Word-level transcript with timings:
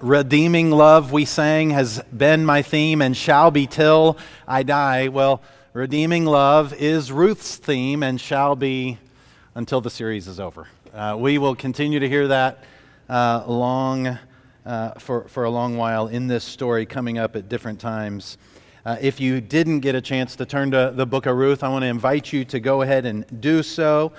Redeeming 0.00 0.70
love, 0.70 1.10
we 1.10 1.24
sang, 1.24 1.70
has 1.70 2.00
been 2.16 2.46
my 2.46 2.62
theme 2.62 3.02
and 3.02 3.16
shall 3.16 3.50
be 3.50 3.66
till 3.66 4.16
I 4.46 4.62
die. 4.62 5.08
Well, 5.08 5.42
redeeming 5.72 6.24
love 6.24 6.72
is 6.72 7.10
Ruth's 7.10 7.56
theme 7.56 8.04
and 8.04 8.20
shall 8.20 8.54
be 8.54 8.98
until 9.56 9.80
the 9.80 9.90
series 9.90 10.28
is 10.28 10.38
over. 10.38 10.68
Uh, 10.94 11.16
we 11.18 11.38
will 11.38 11.56
continue 11.56 11.98
to 11.98 12.08
hear 12.08 12.28
that 12.28 12.62
uh, 13.08 13.42
long, 13.48 14.16
uh, 14.64 14.92
for, 15.00 15.26
for 15.26 15.42
a 15.42 15.50
long 15.50 15.76
while 15.76 16.06
in 16.06 16.28
this 16.28 16.44
story 16.44 16.86
coming 16.86 17.18
up 17.18 17.34
at 17.34 17.48
different 17.48 17.80
times. 17.80 18.38
Uh, 18.86 18.96
if 19.00 19.20
you 19.20 19.40
didn't 19.40 19.80
get 19.80 19.96
a 19.96 20.00
chance 20.00 20.36
to 20.36 20.46
turn 20.46 20.70
to 20.70 20.92
the 20.94 21.06
book 21.06 21.26
of 21.26 21.36
Ruth, 21.36 21.64
I 21.64 21.70
want 21.70 21.82
to 21.82 21.88
invite 21.88 22.32
you 22.32 22.44
to 22.44 22.60
go 22.60 22.82
ahead 22.82 23.04
and 23.04 23.40
do 23.40 23.64
so. 23.64 24.12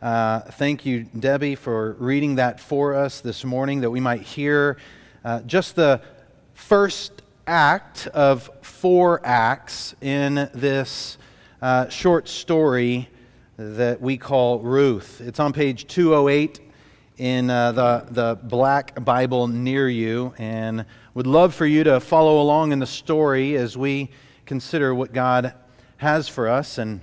Uh, 0.00 0.40
thank 0.40 0.86
you, 0.86 1.04
Debbie, 1.04 1.56
for 1.56 1.92
reading 1.98 2.36
that 2.36 2.58
for 2.58 2.94
us 2.94 3.20
this 3.20 3.44
morning 3.44 3.82
that 3.82 3.90
we 3.90 4.00
might 4.00 4.22
hear 4.22 4.78
uh, 5.26 5.40
just 5.40 5.74
the 5.74 6.00
first 6.54 7.22
act 7.48 8.06
of 8.14 8.48
four 8.62 9.20
acts 9.26 9.92
in 10.00 10.48
this 10.54 11.18
uh, 11.60 11.88
short 11.88 12.28
story 12.28 13.08
that 13.56 14.00
we 14.00 14.16
call 14.16 14.60
Ruth. 14.60 15.20
It's 15.20 15.40
on 15.40 15.52
page 15.52 15.88
208 15.88 16.60
in 17.16 17.50
uh, 17.50 17.72
the, 17.72 18.06
the 18.08 18.38
black 18.40 19.04
Bible 19.04 19.48
near 19.48 19.88
you, 19.88 20.32
and 20.38 20.86
would 21.14 21.26
love 21.26 21.56
for 21.56 21.66
you 21.66 21.82
to 21.82 21.98
follow 21.98 22.40
along 22.40 22.70
in 22.70 22.78
the 22.78 22.86
story 22.86 23.56
as 23.56 23.76
we 23.76 24.10
consider 24.44 24.94
what 24.94 25.12
God 25.12 25.54
has 25.96 26.28
for 26.28 26.46
us. 26.46 26.78
And 26.78 27.00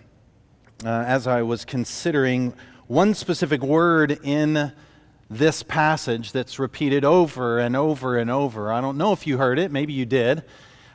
uh, 0.86 0.88
as 0.88 1.28
I 1.28 1.42
was 1.42 1.66
considering 1.66 2.54
one 2.88 3.16
specific 3.16 3.62
word 3.62 4.18
in 4.24 4.72
this 5.38 5.64
passage 5.64 6.32
that's 6.32 6.60
repeated 6.60 7.04
over 7.04 7.60
and 7.60 7.76
over 7.76 8.18
and 8.18 8.30
over. 8.30 8.72
I 8.72 8.82
don't 8.82 8.98
know 8.98 9.14
if 9.14 9.26
you 9.26 9.38
heard 9.38 9.58
it, 9.58 9.72
maybe 9.72 9.94
you 9.94 10.06
did, 10.06 10.44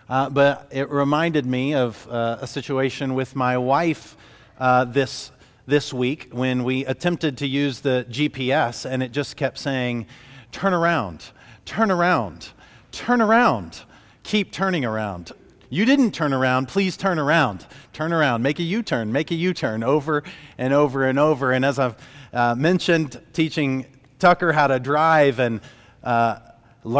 uh, 0.09 0.31
but 0.31 0.69
it 0.71 0.89
reminded 0.91 1.45
me 1.45 1.75
of 1.75 2.07
uh, 2.09 2.39
a 2.41 2.47
situation 2.47 3.15
with 3.15 3.35
my 3.35 3.59
wife 3.59 4.17
uh, 4.59 4.85
this, 4.85 5.33
this 5.67 5.93
week 5.93 6.29
when 6.31 6.65
we 6.65 6.85
attempted 6.87 7.39
to 7.39 7.47
use 7.47 7.81
the 7.81 8.07
GPS 8.09 8.89
and 8.89 9.03
it 9.03 9.13
just 9.13 9.37
kept 9.37 9.59
saying, 9.59 10.07
turn 10.53 10.73
around, 10.73 11.25
turn 11.65 11.91
around, 11.91 12.51
turn 12.93 13.21
around, 13.21 13.83
keep 14.23 14.53
turning 14.53 14.85
around. 14.85 15.33
You 15.71 15.85
didn't 15.85 16.13
turn 16.13 16.33
around, 16.33 16.69
please 16.69 16.97
turn 16.97 17.19
around. 17.19 17.67
Turn 17.93 18.13
around, 18.13 18.43
make 18.43 18.59
a 18.59 18.63
U 18.63 18.83
turn, 18.83 19.13
make 19.13 19.31
a 19.31 19.35
U 19.35 19.53
turn 19.53 19.83
over 19.83 20.23
and 20.57 20.73
over 20.73 21.05
and 21.05 21.19
over. 21.19 21.53
And 21.53 21.65
as 21.65 21.79
I've 21.79 21.97
uh, 22.33 22.55
mentioned, 22.55 23.21
teaching 23.33 23.85
Tucker 24.19 24.53
how 24.53 24.67
to 24.67 24.81
drive 24.81 25.39
and 25.39 25.61
uh, 26.03 26.39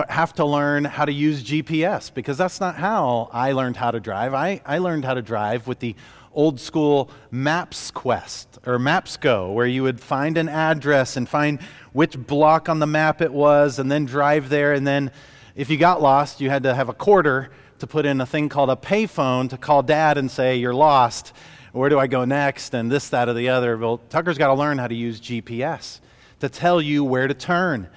have 0.09 0.33
to 0.35 0.45
learn 0.45 0.85
how 0.85 1.05
to 1.05 1.13
use 1.13 1.43
GPS 1.43 2.13
because 2.13 2.39
that's 2.39 2.61
not 2.61 2.77
how 2.77 3.29
I 3.33 3.53
learned 3.53 3.77
how 3.77 3.91
to 3.91 4.01
drive. 4.01 4.35
I, 4.35 4.61
I 4.65 4.79
learned 4.79 5.05
how 5.05 5.15
to 5.15 5.23
drive 5.23 5.67
with 5.67 5.81
the 5.81 5.97
old 6.33 6.61
school 6.61 7.11
Maps 7.31 7.91
Quest 7.91 8.59
or 8.67 8.79
Maps 8.79 9.17
Go, 9.17 9.51
where 9.53 9.67
you 9.67 9.83
would 9.83 10.01
find 10.01 10.39
an 10.39 10.49
address 10.49 11.17
and 11.17 11.29
find 11.29 11.61
which 11.93 12.17
block 12.17 12.69
on 12.69 12.79
the 12.79 12.87
map 12.87 13.21
it 13.21 13.33
was 13.33 13.79
and 13.79 13.91
then 13.91 14.05
drive 14.05 14.49
there. 14.49 14.73
And 14.73 14.87
then 14.87 15.11
if 15.57 15.71
you 15.71 15.77
got 15.77 16.01
lost, 16.01 16.41
you 16.41 16.51
had 16.51 16.63
to 16.63 16.75
have 16.75 16.89
a 16.89 16.95
quarter 16.95 17.51
to 17.81 17.87
put 17.87 18.07
in 18.07 18.21
a 18.21 18.27
thing 18.27 18.49
called 18.49 18.71
a 18.71 18.77
payphone 18.77 19.51
to 19.51 19.57
call 19.57 19.83
dad 19.83 20.19
and 20.19 20.31
say, 20.31 20.57
You're 20.57 20.75
lost. 20.75 21.33
Where 21.73 21.91
do 21.91 21.99
I 21.99 22.07
go 22.07 22.25
next? 22.25 22.75
And 22.75 22.91
this, 22.91 23.09
that, 23.11 23.29
or 23.29 23.35
the 23.35 23.49
other. 23.51 23.77
Well, 23.77 23.99
Tucker's 24.09 24.39
got 24.39 24.49
to 24.49 24.55
learn 24.55 24.79
how 24.79 24.87
to 24.87 24.95
use 24.95 25.21
GPS 25.21 26.01
to 26.41 26.49
tell 26.49 26.81
you 26.81 27.05
where 27.05 27.27
to 27.27 27.35
turn, 27.35 27.89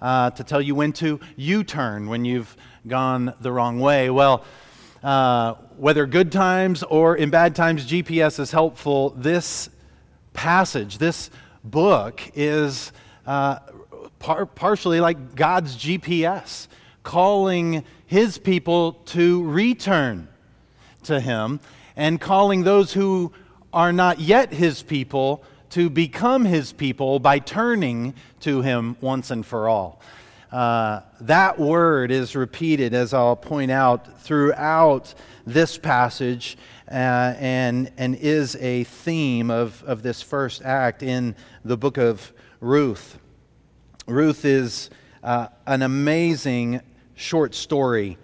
uh, 0.00 0.30
to 0.30 0.44
tell 0.44 0.60
you 0.60 0.74
when 0.74 0.92
to 0.94 1.20
U 1.36 1.64
turn 1.64 2.08
when 2.08 2.24
you've 2.24 2.56
gone 2.86 3.34
the 3.40 3.52
wrong 3.52 3.80
way. 3.80 4.10
Well, 4.10 4.44
uh, 5.02 5.54
whether 5.76 6.06
good 6.06 6.30
times 6.32 6.82
or 6.82 7.16
in 7.16 7.30
bad 7.30 7.54
times, 7.54 7.86
GPS 7.86 8.38
is 8.38 8.50
helpful. 8.50 9.10
This 9.10 9.70
passage, 10.32 10.98
this 10.98 11.30
book, 11.64 12.22
is 12.34 12.92
uh, 13.26 13.58
par- 14.18 14.46
partially 14.46 15.00
like 15.00 15.34
God's 15.34 15.76
GPS, 15.76 16.68
calling 17.02 17.84
his 18.06 18.38
people 18.38 18.92
to 19.06 19.44
return 19.44 20.28
to 21.04 21.20
him 21.20 21.60
and 21.96 22.20
calling 22.20 22.62
those 22.64 22.92
who 22.92 23.32
are 23.72 23.92
not 23.92 24.20
yet 24.20 24.52
his 24.52 24.82
people 24.82 25.42
to 25.70 25.88
become 25.88 26.44
his 26.44 26.72
people 26.72 27.18
by 27.18 27.38
turning 27.38 28.14
to 28.40 28.60
him 28.62 28.96
once 29.00 29.30
and 29.30 29.46
for 29.46 29.68
all. 29.68 30.00
Uh, 30.52 31.00
that 31.20 31.58
word 31.60 32.10
is 32.10 32.34
repeated, 32.34 32.92
as 32.92 33.14
I'll 33.14 33.36
point 33.36 33.70
out, 33.70 34.20
throughout 34.20 35.14
this 35.46 35.78
passage 35.78 36.58
uh, 36.90 37.34
and, 37.38 37.92
and 37.96 38.16
is 38.16 38.56
a 38.56 38.82
theme 38.82 39.50
of, 39.50 39.82
of 39.86 40.02
this 40.02 40.22
first 40.22 40.62
act 40.62 41.04
in 41.04 41.36
the 41.64 41.76
book 41.76 41.98
of 41.98 42.32
Ruth. 42.60 43.18
Ruth 44.06 44.44
is 44.44 44.90
uh, 45.22 45.48
an 45.66 45.82
amazing 45.82 46.80
short 47.14 47.54
story 47.54 48.18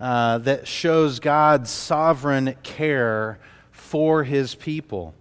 uh, 0.00 0.38
that 0.38 0.66
shows 0.66 1.20
God's 1.20 1.68
sovereign 1.68 2.54
care 2.62 3.38
for 3.70 4.24
his 4.24 4.54
people 4.54 5.14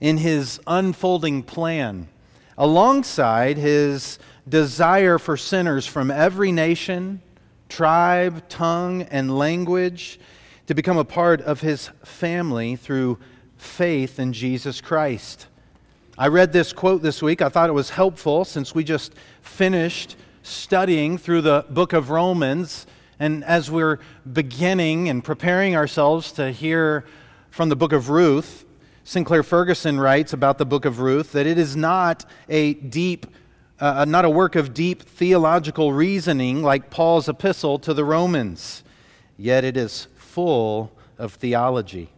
in 0.00 0.18
his 0.18 0.60
unfolding 0.66 1.42
plan, 1.42 2.08
alongside 2.56 3.56
his 3.56 4.18
desire 4.48 5.18
for 5.18 5.36
sinners 5.36 5.86
from 5.86 6.10
every 6.10 6.50
nation, 6.52 7.20
tribe, 7.68 8.48
tongue, 8.48 9.02
and 9.02 9.36
language 9.36 10.18
to 10.66 10.74
become 10.74 10.96
a 10.96 11.04
part 11.04 11.40
of 11.42 11.60
his 11.60 11.90
family 12.04 12.76
through 12.76 13.18
faith 13.56 14.18
in 14.18 14.32
Jesus 14.32 14.80
Christ. 14.80 15.46
I 16.16 16.28
read 16.28 16.52
this 16.52 16.72
quote 16.72 17.02
this 17.02 17.22
week. 17.22 17.42
I 17.42 17.48
thought 17.48 17.68
it 17.68 17.74
was 17.74 17.90
helpful 17.90 18.44
since 18.44 18.74
we 18.74 18.84
just 18.84 19.14
finished 19.42 20.16
studying 20.42 21.18
through 21.18 21.42
the 21.42 21.64
book 21.70 21.92
of 21.92 22.10
Romans. 22.10 22.86
And 23.18 23.44
as 23.44 23.70
we're 23.70 23.98
beginning 24.30 25.08
and 25.08 25.22
preparing 25.24 25.76
ourselves 25.76 26.32
to 26.32 26.52
hear 26.52 27.04
from 27.50 27.68
the 27.68 27.76
book 27.76 27.92
of 27.92 28.10
Ruth, 28.10 28.64
Sinclair 29.04 29.42
Ferguson 29.42 29.98
writes 29.98 30.32
about 30.32 30.58
the 30.58 30.66
book 30.66 30.84
of 30.84 31.00
Ruth 31.00 31.32
that 31.32 31.46
it 31.46 31.58
is 31.58 31.74
not 31.74 32.24
a 32.48 32.74
deep, 32.74 33.26
uh, 33.78 34.04
not 34.04 34.24
a 34.24 34.30
work 34.30 34.56
of 34.56 34.74
deep 34.74 35.02
theological 35.02 35.92
reasoning 35.92 36.62
like 36.62 36.90
Paul's 36.90 37.28
epistle 37.28 37.78
to 37.80 37.94
the 37.94 38.04
Romans, 38.04 38.84
yet 39.36 39.64
it 39.64 39.76
is 39.76 40.08
full 40.16 40.92
of 41.18 41.34
theology. 41.34 42.10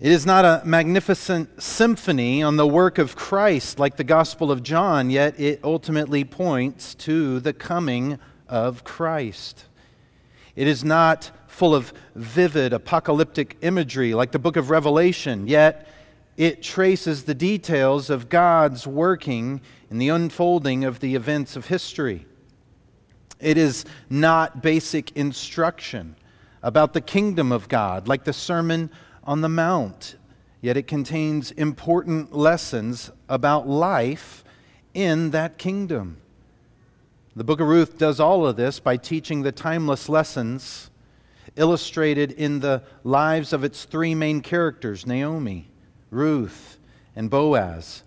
It 0.00 0.12
is 0.12 0.24
not 0.24 0.44
a 0.44 0.62
magnificent 0.64 1.60
symphony 1.60 2.40
on 2.42 2.56
the 2.56 2.66
work 2.66 2.98
of 2.98 3.16
Christ 3.16 3.80
like 3.80 3.96
the 3.96 4.04
Gospel 4.04 4.52
of 4.52 4.62
John, 4.62 5.10
yet 5.10 5.38
it 5.40 5.60
ultimately 5.64 6.24
points 6.24 6.94
to 6.96 7.40
the 7.40 7.52
coming 7.52 8.18
of 8.48 8.84
Christ. 8.84 9.64
It 10.54 10.68
is 10.68 10.84
not 10.84 11.30
full 11.58 11.74
of 11.74 11.92
vivid 12.14 12.72
apocalyptic 12.72 13.56
imagery 13.62 14.14
like 14.14 14.30
the 14.30 14.38
book 14.38 14.56
of 14.56 14.70
Revelation, 14.70 15.48
yet 15.48 15.88
it 16.36 16.62
traces 16.62 17.24
the 17.24 17.34
details 17.34 18.10
of 18.10 18.28
God's 18.28 18.86
working 18.86 19.60
in 19.90 19.98
the 19.98 20.08
unfolding 20.08 20.84
of 20.84 21.00
the 21.00 21.16
events 21.16 21.56
of 21.56 21.66
history. 21.66 22.26
It 23.40 23.58
is 23.58 23.84
not 24.08 24.62
basic 24.62 25.10
instruction 25.16 26.14
about 26.62 26.92
the 26.92 27.00
kingdom 27.00 27.50
of 27.50 27.68
God 27.68 28.06
like 28.06 28.22
the 28.22 28.32
Sermon 28.32 28.88
on 29.24 29.40
the 29.40 29.48
Mount, 29.48 30.14
yet 30.60 30.76
it 30.76 30.86
contains 30.86 31.50
important 31.50 32.32
lessons 32.32 33.10
about 33.28 33.68
life 33.68 34.44
in 34.94 35.32
that 35.32 35.58
kingdom. 35.58 36.18
The 37.34 37.42
book 37.42 37.58
of 37.58 37.66
Ruth 37.66 37.98
does 37.98 38.20
all 38.20 38.46
of 38.46 38.54
this 38.54 38.78
by 38.78 38.96
teaching 38.96 39.42
the 39.42 39.50
timeless 39.50 40.08
lessons 40.08 40.87
illustrated 41.58 42.32
in 42.32 42.60
the 42.60 42.82
lives 43.04 43.52
of 43.52 43.64
its 43.64 43.84
three 43.84 44.14
main 44.14 44.40
characters 44.40 45.06
Naomi, 45.06 45.68
Ruth, 46.10 46.78
and 47.14 47.28
Boaz. 47.28 48.02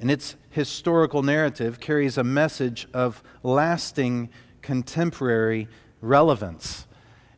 And 0.00 0.10
its 0.10 0.36
historical 0.50 1.22
narrative 1.22 1.78
carries 1.80 2.18
a 2.18 2.24
message 2.24 2.88
of 2.92 3.22
lasting 3.42 4.30
contemporary 4.60 5.68
relevance. 6.00 6.86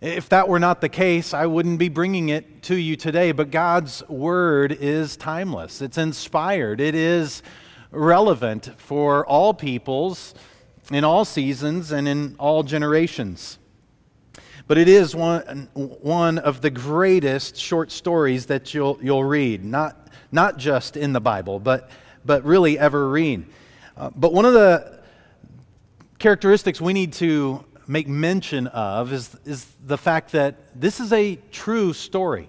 If 0.01 0.29
that 0.29 0.49
were 0.49 0.59
not 0.59 0.81
the 0.81 0.89
case, 0.89 1.33
I 1.33 1.47
wouldn't 1.47 1.79
be 1.79 1.89
bringing 1.89 2.29
it 2.29 2.63
to 2.65 2.75
you 2.75 2.97
today. 2.97 3.33
But 3.33 3.51
God's 3.51 4.07
word 4.09 4.73
is 4.73 5.17
timeless, 5.17 5.81
it's 5.81 5.99
inspired, 5.99 6.81
it 6.81 6.95
is 6.95 7.43
relevant 7.91 8.71
for 8.77 9.25
all 9.27 9.55
peoples, 9.55 10.35
in 10.91 11.05
all 11.05 11.25
seasons, 11.25 11.91
and 11.91 12.07
in 12.07 12.37
all 12.39 12.63
generations. 12.63 13.59
But 14.67 14.79
it 14.79 14.89
is 14.89 15.15
one, 15.15 15.69
one 15.75 16.39
of 16.39 16.63
the 16.63 16.71
greatest 16.71 17.57
short 17.57 17.93
stories 17.93 18.47
that 18.47 18.73
you'll, 18.73 18.99
you'll 19.03 19.25
read, 19.25 19.63
not, 19.63 20.09
not 20.33 20.57
just 20.57 20.97
in 20.97 21.13
the 21.13 21.21
Bible, 21.21 21.59
but, 21.59 21.91
but 22.25 22.45
really 22.45 22.79
ever 22.79 23.11
read. 23.11 23.45
Uh, 23.95 24.11
but 24.17 24.33
one 24.33 24.47
of 24.47 24.55
the 24.55 25.01
characteristics 26.19 26.81
we 26.81 26.95
need 26.95 27.13
to 27.15 27.63
make 27.87 28.09
mention 28.09 28.67
of 28.69 29.13
is, 29.13 29.37
is 29.45 29.67
the 29.85 29.99
fact 29.99 30.33
that 30.33 30.57
this 30.75 30.99
is 30.99 31.13
a 31.13 31.37
true 31.53 31.93
story. 31.93 32.49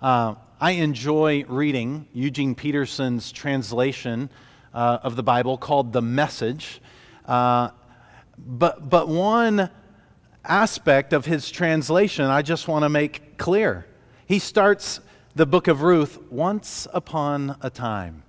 Uh, 0.00 0.36
I 0.60 0.72
enjoy 0.72 1.44
reading 1.48 2.06
Eugene 2.12 2.54
Peterson's 2.54 3.32
translation 3.32 4.30
uh, 4.72 4.98
of 5.02 5.16
the 5.16 5.24
Bible 5.24 5.58
called 5.58 5.92
The 5.92 6.02
Message. 6.02 6.80
Uh, 7.26 7.70
but, 8.38 8.88
but 8.88 9.08
one 9.08 9.68
aspect 10.44 11.12
of 11.12 11.26
his 11.26 11.50
translation 11.50 12.24
I 12.26 12.42
just 12.42 12.68
want 12.68 12.84
to 12.84 12.88
make 12.88 13.38
clear. 13.38 13.86
He 14.26 14.38
starts 14.38 15.00
the 15.34 15.46
book 15.46 15.68
of 15.68 15.82
Ruth 15.82 16.20
once 16.30 16.86
upon 16.92 17.56
a 17.60 17.70
time, 17.70 18.22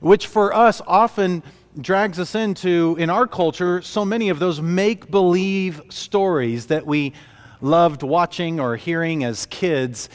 which 0.00 0.26
for 0.26 0.54
us 0.54 0.82
often 0.86 1.42
drags 1.80 2.18
us 2.18 2.34
into, 2.34 2.96
in 2.98 3.10
our 3.10 3.26
culture, 3.26 3.82
so 3.82 4.04
many 4.04 4.28
of 4.28 4.38
those 4.38 4.60
make 4.60 5.10
believe 5.10 5.80
stories 5.90 6.66
that 6.66 6.86
we 6.86 7.12
loved 7.60 8.02
watching 8.02 8.60
or 8.60 8.76
hearing 8.76 9.24
as 9.24 9.46
kids. 9.46 10.08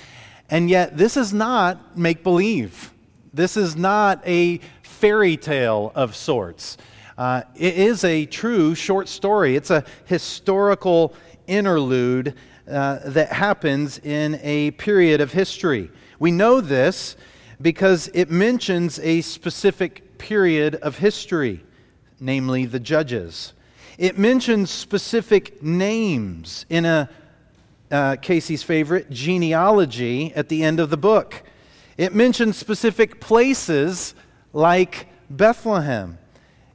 And 0.50 0.70
yet, 0.70 0.98
this 0.98 1.18
is 1.18 1.34
not 1.34 1.98
make 1.98 2.24
believe. 2.24 2.92
This 3.34 3.58
is 3.58 3.76
not 3.76 4.22
a 4.28 4.60
fairy 4.84 5.38
tale 5.38 5.92
of 5.96 6.16
sorts. 6.16 6.78
Uh, 7.18 7.44
it 7.56 7.76
is 7.76 8.04
a 8.04 8.26
true 8.26 8.74
short 8.74 9.08
story, 9.08 9.56
it's 9.56 9.70
a 9.70 9.84
historical 10.06 11.14
interlude 11.48 12.36
uh, 12.68 13.00
that 13.06 13.32
happens 13.32 14.00
in 14.00 14.40
a 14.42 14.72
period 14.72 15.22
of 15.22 15.32
history. 15.32 15.92
We 16.20 16.32
know 16.32 16.62
this 16.62 17.16
because 17.62 18.10
it 18.14 18.32
mentions 18.32 19.00
a 19.00 19.22
specific 19.22 20.18
period 20.18 20.76
of 20.76 20.98
history, 20.98 21.64
namely 22.20 22.66
the 22.66 22.80
Judges. 22.80 23.54
It 23.98 24.18
mentions 24.18 24.72
specific 24.72 25.62
names 25.62 26.66
in 26.70 26.86
a 26.86 27.10
uh, 27.92 28.16
Casey's 28.22 28.64
favorite 28.64 29.12
genealogy 29.12 30.34
at 30.34 30.50
the 30.50 30.64
end 30.64 30.80
of 30.80 30.90
the 30.90 30.98
book. 30.98 31.44
It 31.96 32.16
mentions 32.16 32.58
specific 32.58 33.22
places 33.22 34.16
like 34.52 35.08
Bethlehem. 35.30 36.18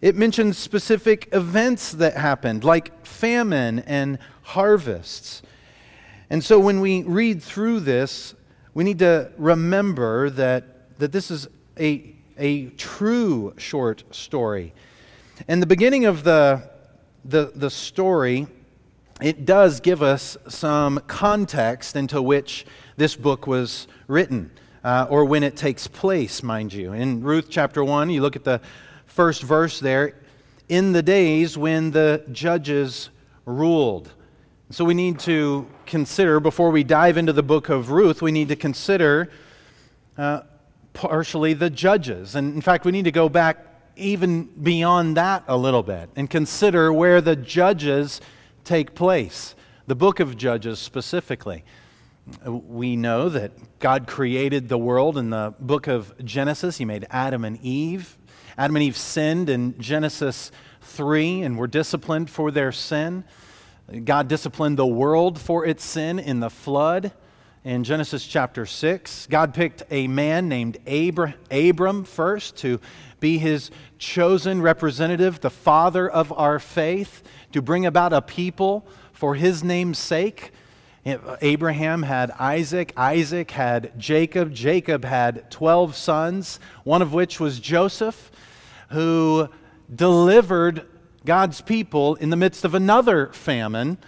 It 0.01 0.15
mentions 0.15 0.57
specific 0.57 1.29
events 1.33 1.93
that 1.93 2.17
happened, 2.17 2.63
like 2.63 3.05
famine 3.05 3.81
and 3.81 4.19
harvests. 4.43 5.43
And 6.31 6.45
so 6.45 6.61
when 6.61 6.81
we 6.81 7.03
read 7.03 7.43
through 7.43 7.81
this, 7.81 8.35
we 8.75 8.85
need 8.85 9.01
to 9.01 9.33
remember 9.37 10.31
that, 10.31 10.99
that 11.01 11.11
this 11.11 11.33
is 11.33 11.49
a, 11.81 12.15
a 12.37 12.67
true 12.71 13.55
short 13.57 14.05
story. 14.15 14.73
And 15.49 15.61
the 15.61 15.67
beginning 15.67 16.05
of 16.05 16.23
the, 16.23 16.71
the, 17.25 17.51
the 17.55 17.71
story, 17.71 18.47
it 19.21 19.47
does 19.47 19.81
give 19.81 20.01
us 20.01 20.37
some 20.47 21.01
context 21.09 21.97
into 21.97 22.23
which 22.23 22.67
this 22.97 23.17
book 23.17 23.49
was 23.49 23.89
written, 24.07 24.53
uh, 24.85 25.07
or 25.11 25.25
when 25.25 25.43
it 25.43 25.57
takes 25.57 25.89
place, 25.89 26.41
mind 26.41 26.73
you. 26.73 26.93
In 26.93 27.23
Ruth 27.25 27.47
chapter 27.51 27.83
1, 27.83 28.11
you 28.11 28.23
look 28.23 28.37
at 28.37 28.45
the 28.45 28.61
first 29.19 29.43
verse 29.43 29.81
there, 29.81 30.15
in 30.69 30.93
the 30.93 31.03
days 31.03 31.59
when 31.59 31.91
the 31.91 32.25
judges 32.31 33.11
ruled. 33.47 34.13
So 34.71 34.85
we 34.85 34.95
need 34.95 35.19
to 35.21 35.67
consider, 35.87 36.39
before 36.39 36.71
we 36.71 36.85
dive 36.85 37.17
into 37.17 37.33
the 37.33 37.43
book 37.43 37.69
of 37.69 37.91
Ruth, 37.91 38.23
we 38.23 38.31
need 38.31 38.47
to 38.47 38.55
consider 38.55 39.29
uh, 40.17 40.43
partially 40.93 41.53
the 41.53 41.69
judges. 41.69 42.37
And 42.37 42.55
in 42.55 42.61
fact, 42.61 42.85
we 42.85 42.93
need 42.93 43.07
to 43.07 43.11
go 43.11 43.29
back 43.29 43.67
even 43.97 44.45
beyond 44.45 45.17
that 45.17 45.43
a 45.49 45.57
little 45.57 45.83
bit 45.83 46.11
and 46.15 46.31
consider 46.31 46.93
where 46.93 47.21
the 47.21 47.35
judges 47.35 48.21
take 48.63 48.95
place. 48.95 49.57
The 49.89 49.97
book 49.97 50.21
of 50.21 50.37
Judges 50.37 50.79
specifically. 50.79 51.65
We 52.45 52.95
know 52.95 53.29
that 53.31 53.81
God 53.81 54.07
created 54.07 54.69
the 54.69 54.79
world 54.79 55.19
in 55.19 55.31
the 55.31 55.55
book 55.59 55.89
of 55.89 56.15
Genesis. 56.25 56.79
He 56.79 56.85
made 56.85 57.05
Adam 57.11 57.45
and 57.45 57.61
Eve. 57.65 58.18
Adam 58.59 58.75
and 58.75 58.83
Eve 58.83 58.97
sinned 58.97 59.49
in 59.49 59.79
Genesis 59.79 60.51
3 60.81 61.43
and 61.43 61.57
were 61.57 61.69
disciplined 61.69 62.29
for 62.29 62.51
their 62.51 62.73
sin. 62.73 63.23
God 64.05 64.27
disciplined 64.27 64.77
the 64.77 64.87
world 64.87 65.41
for 65.41 65.65
its 65.65 65.85
sin 65.85 66.19
in 66.19 66.41
the 66.41 66.51
flood 66.51 67.13
in 67.63 67.85
Genesis 67.85 68.27
chapter 68.27 68.67
6. 68.67 69.29
God 69.29 69.55
picked 69.55 69.85
a 69.93 70.09
man 70.09 70.49
named 70.49 70.77
Abram 70.89 72.03
first 72.03 72.57
to 72.57 72.81
be 73.21 73.39
his 73.39 73.71
chosen 73.99 74.61
representative, 74.61 75.39
the 75.39 75.51
father 75.51 76.11
of 76.11 76.33
our 76.33 76.59
faith, 76.59 77.23
to 77.53 77.63
bring 77.63 77.87
about 77.87 78.13
a 78.13 78.21
people 78.21 78.85
for 79.13 79.37
his 79.37 79.63
name's 79.63 80.01
sake. 80.01 80.51
Abraham 81.41 82.03
had 82.03 82.33
Isaac, 82.33 82.93
Isaac 82.97 83.53
had 83.53 83.93
Jacob, 83.97 84.53
Jacob 84.53 85.05
had 85.05 85.49
12 85.49 85.95
sons, 85.95 86.59
one 86.83 87.03
of 87.03 87.13
which 87.13 87.39
was 87.39 87.61
Joseph 87.61 88.33
who 88.89 89.49
delivered 89.95 90.87
God's 91.25 91.61
people 91.61 92.15
in 92.17 92.31
the 92.31 92.37
midst 92.37 92.65
of 92.65 92.75
another 92.75 93.33
famine 93.33 93.99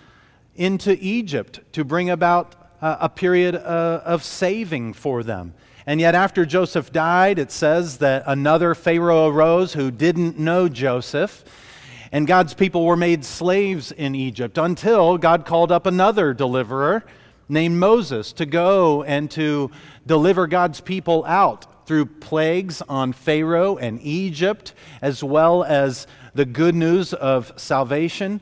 into 0.54 0.96
Egypt 1.00 1.60
to 1.72 1.84
bring 1.84 2.10
about 2.10 2.54
a 2.82 3.08
period 3.08 3.54
uh, 3.54 4.02
of 4.04 4.24
saving 4.24 4.94
for 4.94 5.22
them. 5.22 5.54
And 5.86 6.00
yet, 6.00 6.14
after 6.14 6.46
Joseph 6.46 6.92
died, 6.92 7.38
it 7.38 7.50
says 7.50 7.98
that 7.98 8.24
another 8.26 8.74
Pharaoh 8.74 9.28
arose 9.28 9.72
who 9.72 9.90
didn't 9.90 10.38
know 10.38 10.68
Joseph. 10.68 11.44
And 12.12 12.26
God's 12.26 12.54
people 12.54 12.84
were 12.84 12.96
made 12.96 13.24
slaves 13.24 13.92
in 13.92 14.14
Egypt 14.14 14.58
until 14.58 15.16
God 15.18 15.46
called 15.46 15.72
up 15.72 15.86
another 15.86 16.34
deliverer 16.34 17.04
named 17.48 17.78
Moses 17.78 18.32
to 18.34 18.46
go 18.46 19.02
and 19.02 19.30
to 19.32 19.70
deliver 20.06 20.46
God's 20.46 20.80
people 20.80 21.24
out 21.26 21.79
through 21.90 22.06
plagues 22.06 22.80
on 22.88 23.12
Pharaoh 23.12 23.76
and 23.76 24.00
Egypt, 24.00 24.74
as 25.02 25.24
well 25.24 25.64
as 25.64 26.06
the 26.34 26.44
good 26.44 26.72
news 26.72 27.12
of 27.12 27.52
salvation 27.56 28.40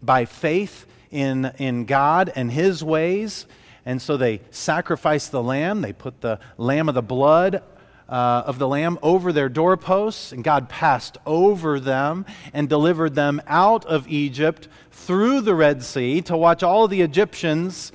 by 0.00 0.24
faith 0.24 0.86
in, 1.10 1.52
in 1.58 1.84
God 1.84 2.32
and 2.34 2.50
His 2.50 2.82
ways. 2.82 3.44
And 3.84 4.00
so 4.00 4.16
they 4.16 4.40
sacrificed 4.50 5.30
the 5.30 5.42
lamb. 5.42 5.82
They 5.82 5.92
put 5.92 6.22
the 6.22 6.40
lamb 6.56 6.88
of 6.88 6.94
the 6.94 7.02
blood 7.02 7.62
uh, 8.08 8.44
of 8.46 8.58
the 8.58 8.66
lamb 8.66 8.98
over 9.02 9.30
their 9.30 9.50
doorposts, 9.50 10.32
and 10.32 10.42
God 10.42 10.70
passed 10.70 11.18
over 11.26 11.78
them 11.78 12.24
and 12.54 12.66
delivered 12.66 13.14
them 13.14 13.42
out 13.46 13.84
of 13.84 14.08
Egypt 14.08 14.68
through 14.90 15.42
the 15.42 15.54
Red 15.54 15.82
Sea 15.82 16.22
to 16.22 16.34
watch 16.34 16.62
all 16.62 16.88
the 16.88 17.02
Egyptians 17.02 17.92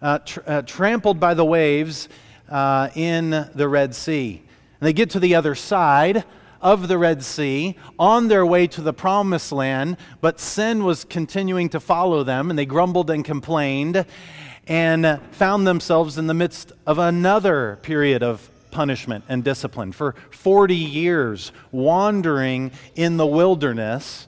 uh, 0.00 0.20
tr- 0.20 0.40
uh, 0.46 0.62
trampled 0.62 1.18
by 1.18 1.34
the 1.34 1.44
waves 1.44 2.08
uh, 2.48 2.90
in 2.94 3.30
the 3.54 3.68
Red 3.68 3.94
Sea. 3.94 4.42
And 4.80 4.86
they 4.86 4.92
get 4.92 5.10
to 5.10 5.20
the 5.20 5.34
other 5.34 5.54
side 5.54 6.24
of 6.60 6.88
the 6.88 6.98
Red 6.98 7.22
Sea 7.22 7.76
on 7.98 8.28
their 8.28 8.44
way 8.44 8.66
to 8.66 8.80
the 8.80 8.92
promised 8.92 9.52
land, 9.52 9.96
but 10.20 10.40
sin 10.40 10.84
was 10.84 11.04
continuing 11.04 11.68
to 11.70 11.80
follow 11.80 12.24
them, 12.24 12.50
and 12.50 12.58
they 12.58 12.66
grumbled 12.66 13.10
and 13.10 13.24
complained 13.24 14.04
and 14.66 15.20
found 15.30 15.66
themselves 15.66 16.18
in 16.18 16.26
the 16.26 16.34
midst 16.34 16.72
of 16.86 16.98
another 16.98 17.78
period 17.82 18.22
of 18.22 18.50
punishment 18.70 19.24
and 19.28 19.44
discipline 19.44 19.92
for 19.92 20.14
40 20.30 20.74
years, 20.74 21.52
wandering 21.70 22.72
in 22.94 23.16
the 23.16 23.26
wilderness. 23.26 24.26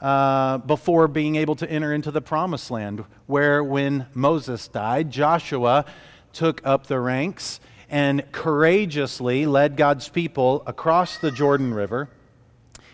Uh, 0.00 0.58
before 0.58 1.08
being 1.08 1.34
able 1.34 1.56
to 1.56 1.68
enter 1.68 1.92
into 1.92 2.12
the 2.12 2.20
promised 2.20 2.70
land, 2.70 3.04
where 3.26 3.64
when 3.64 4.06
Moses 4.14 4.68
died, 4.68 5.10
Joshua 5.10 5.84
took 6.32 6.60
up 6.66 6.86
the 6.86 7.00
ranks 7.00 7.60
and 7.90 8.30
courageously 8.32 9.46
led 9.46 9.76
God's 9.76 10.08
people 10.08 10.62
across 10.66 11.18
the 11.18 11.30
Jordan 11.30 11.72
River 11.72 12.10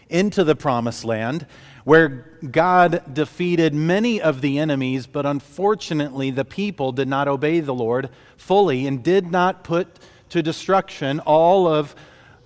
into 0.08 0.44
the 0.44 0.54
promised 0.54 1.04
land 1.04 1.46
where 1.84 2.38
God 2.50 3.02
defeated 3.12 3.74
many 3.74 4.20
of 4.20 4.40
the 4.40 4.58
enemies, 4.58 5.06
but 5.06 5.26
unfortunately 5.26 6.30
the 6.30 6.44
people 6.44 6.92
did 6.92 7.08
not 7.08 7.28
obey 7.28 7.60
the 7.60 7.74
Lord 7.74 8.08
fully 8.36 8.86
and 8.86 9.02
did 9.02 9.30
not 9.30 9.64
put 9.64 9.98
to 10.30 10.42
destruction 10.42 11.20
all 11.20 11.68
of 11.68 11.94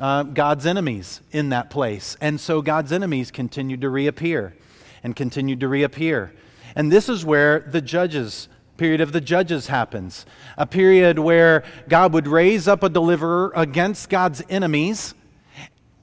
uh, 0.01 0.25
God's 0.25 0.67
enemies 0.67 1.21
in 1.31 1.51
that 1.51 1.71
place. 1.71 2.17
And 2.21 2.41
so 2.41 2.63
God's 2.63 2.93
enemies 2.93 3.31
continued 3.31 3.81
to 3.81 3.91
reappear 3.91 4.55
and 5.03 5.15
continued 5.15 5.61
to 5.61 5.69
reappear. 5.69 6.33
And 6.75 6.91
this 6.91 7.09
is 7.09 7.25
where 7.25 7.61
the 7.61 7.81
judges 7.81 8.49
period 8.79 9.03
of 9.03 9.13
the 9.13 9.21
judges 9.21 9.67
happens, 9.67 10.25
a 10.57 10.67
period 10.67 11.19
where 11.19 11.65
God 11.89 12.15
would 12.15 12.27
raise 12.27 12.67
up 12.67 12.83
a 12.83 12.89
deliverer 12.89 13.53
against 13.55 14.09
God's 14.09 14.43
enemies, 14.49 15.15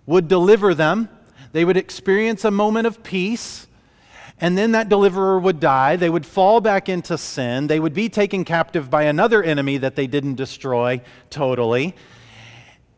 would 0.06 0.28
deliver 0.28 0.76
them, 0.76 1.10
they 1.54 1.66
would 1.66 1.78
experience 1.78 2.44
a 2.44 2.52
moment 2.52 2.86
of 2.86 3.02
peace, 3.02 3.66
and 4.40 4.58
then 4.58 4.74
that 4.74 4.90
deliverer 4.90 5.40
would 5.40 5.62
die. 5.62 5.96
They 5.96 6.10
would 6.10 6.26
fall 6.26 6.60
back 6.60 6.90
into 6.90 7.18
sin. 7.18 7.68
They 7.68 7.80
would 7.80 7.94
be 7.94 8.10
taken 8.10 8.44
captive 8.44 8.90
by 8.90 9.04
another 9.04 9.42
enemy 9.42 9.78
that 9.78 9.96
they 9.96 10.08
didn't 10.08 10.36
destroy 10.36 11.02
totally. 11.30 11.96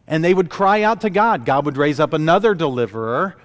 And 0.08 0.24
they 0.24 0.34
would 0.34 0.50
cry 0.50 0.82
out 0.82 1.02
to 1.02 1.12
God. 1.12 1.46
God 1.46 1.66
would 1.66 1.78
raise 1.78 2.00
up 2.00 2.14
another 2.14 2.56
deliverer 2.56 3.38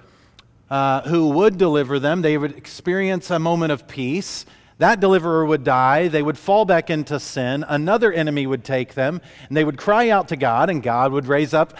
uh, 0.71 1.01
who 1.07 1.29
would 1.29 1.59
deliver 1.59 1.99
them. 1.99 2.23
They 2.23 2.35
would 2.35 2.57
experience 2.57 3.29
a 3.29 3.37
moment 3.37 3.71
of 3.71 3.87
peace. 3.87 4.47
That 4.77 4.99
deliverer 4.99 5.45
would 5.45 5.63
die. 5.63 6.07
They 6.07 6.23
would 6.23 6.37
fall 6.37 6.65
back 6.65 6.89
into 6.89 7.19
sin. 7.19 7.63
Another 7.67 8.11
enemy 8.11 8.47
would 8.47 8.63
take 8.63 8.93
them, 8.95 9.21
and 9.47 9.55
they 9.55 9.63
would 9.63 9.77
cry 9.77 10.09
out 10.09 10.27
to 10.29 10.35
God, 10.35 10.69
and 10.69 10.81
God 10.81 11.11
would 11.11 11.27
raise 11.27 11.53
up, 11.53 11.77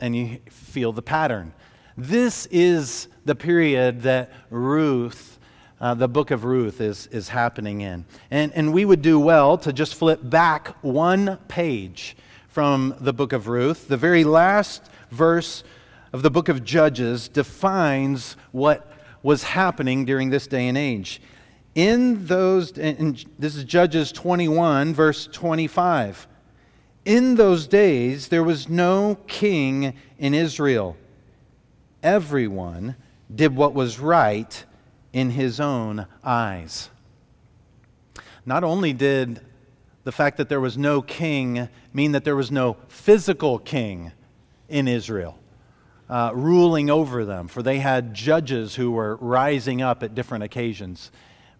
and 0.00 0.14
you 0.14 0.38
feel 0.50 0.92
the 0.92 1.02
pattern. 1.02 1.52
This 1.96 2.46
is 2.46 3.08
the 3.24 3.34
period 3.34 4.02
that 4.02 4.30
Ruth, 4.50 5.38
uh, 5.80 5.94
the 5.94 6.08
book 6.08 6.30
of 6.30 6.44
Ruth, 6.44 6.80
is, 6.80 7.06
is 7.08 7.28
happening 7.28 7.80
in. 7.80 8.04
And, 8.30 8.52
and 8.54 8.72
we 8.72 8.84
would 8.84 9.02
do 9.02 9.18
well 9.18 9.58
to 9.58 9.72
just 9.72 9.94
flip 9.94 10.20
back 10.22 10.76
one 10.82 11.38
page 11.48 12.16
from 12.48 12.94
the 13.00 13.12
book 13.12 13.32
of 13.32 13.48
Ruth. 13.48 13.88
The 13.88 13.96
very 13.96 14.24
last 14.24 14.90
verse 15.10 15.64
of 16.12 16.22
the 16.22 16.30
book 16.30 16.48
of 16.48 16.64
Judges 16.64 17.28
defines 17.28 18.36
what 18.50 18.90
was 19.22 19.42
happening 19.42 20.04
during 20.04 20.30
this 20.30 20.46
day 20.46 20.68
and 20.68 20.76
age. 20.76 21.20
In 21.74 22.26
those, 22.26 22.76
and 22.76 23.24
this 23.38 23.56
is 23.56 23.64
Judges 23.64 24.12
21, 24.12 24.94
verse 24.94 25.26
25. 25.32 26.26
In 27.04 27.34
those 27.34 27.66
days, 27.66 28.28
there 28.28 28.44
was 28.44 28.68
no 28.68 29.16
king 29.26 29.94
in 30.18 30.34
Israel. 30.34 30.96
Everyone 32.02 32.96
did 33.34 33.56
what 33.56 33.74
was 33.74 33.98
right 33.98 34.64
in 35.12 35.30
his 35.30 35.60
own 35.60 36.06
eyes. 36.22 36.90
Not 38.44 38.64
only 38.64 38.92
did 38.92 39.40
the 40.04 40.12
fact 40.12 40.36
that 40.36 40.48
there 40.48 40.60
was 40.60 40.76
no 40.76 41.00
king 41.00 41.68
mean 41.92 42.12
that 42.12 42.24
there 42.24 42.36
was 42.36 42.50
no 42.50 42.76
physical 42.88 43.58
king 43.58 44.12
in 44.68 44.88
Israel 44.88 45.38
uh, 46.08 46.30
ruling 46.34 46.90
over 46.90 47.24
them, 47.24 47.48
for 47.48 47.62
they 47.62 47.78
had 47.78 48.12
judges 48.12 48.74
who 48.74 48.90
were 48.90 49.16
rising 49.16 49.80
up 49.80 50.02
at 50.02 50.14
different 50.14 50.44
occasions. 50.44 51.10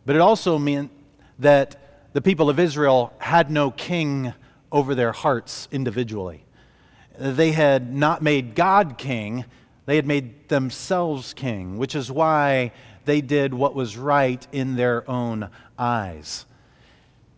But 0.04 0.16
it 0.16 0.20
also 0.20 0.58
meant 0.58 0.90
that 1.38 2.08
the 2.12 2.20
people 2.20 2.50
of 2.50 2.58
Israel 2.58 3.12
had 3.18 3.50
no 3.50 3.70
king 3.70 4.34
over 4.70 4.94
their 4.94 5.12
hearts 5.12 5.68
individually. 5.70 6.44
They 7.18 7.52
had 7.52 7.94
not 7.94 8.22
made 8.22 8.54
God 8.54 8.98
king, 8.98 9.44
they 9.86 9.96
had 9.96 10.06
made 10.06 10.48
themselves 10.48 11.34
king, 11.34 11.76
which 11.76 11.94
is 11.94 12.10
why 12.10 12.72
they 13.04 13.20
did 13.20 13.52
what 13.52 13.74
was 13.74 13.96
right 13.96 14.46
in 14.52 14.76
their 14.76 15.08
own 15.10 15.48
eyes. 15.78 16.46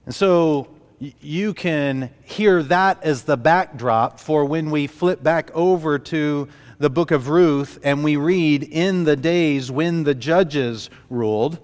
And 0.06 0.14
so 0.14 0.68
you 0.98 1.54
can 1.54 2.10
hear 2.22 2.62
that 2.64 3.02
as 3.02 3.22
the 3.22 3.36
backdrop 3.36 4.20
for 4.20 4.44
when 4.44 4.70
we 4.70 4.86
flip 4.86 5.22
back 5.22 5.50
over 5.54 5.98
to 5.98 6.48
the 6.78 6.90
book 6.90 7.10
of 7.10 7.28
Ruth 7.28 7.78
and 7.82 8.04
we 8.04 8.16
read, 8.16 8.62
In 8.64 9.04
the 9.04 9.16
days 9.16 9.70
when 9.70 10.04
the 10.04 10.14
judges 10.14 10.90
ruled, 11.08 11.58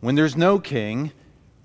when 0.00 0.14
there's 0.14 0.36
no 0.36 0.58
king, 0.58 1.12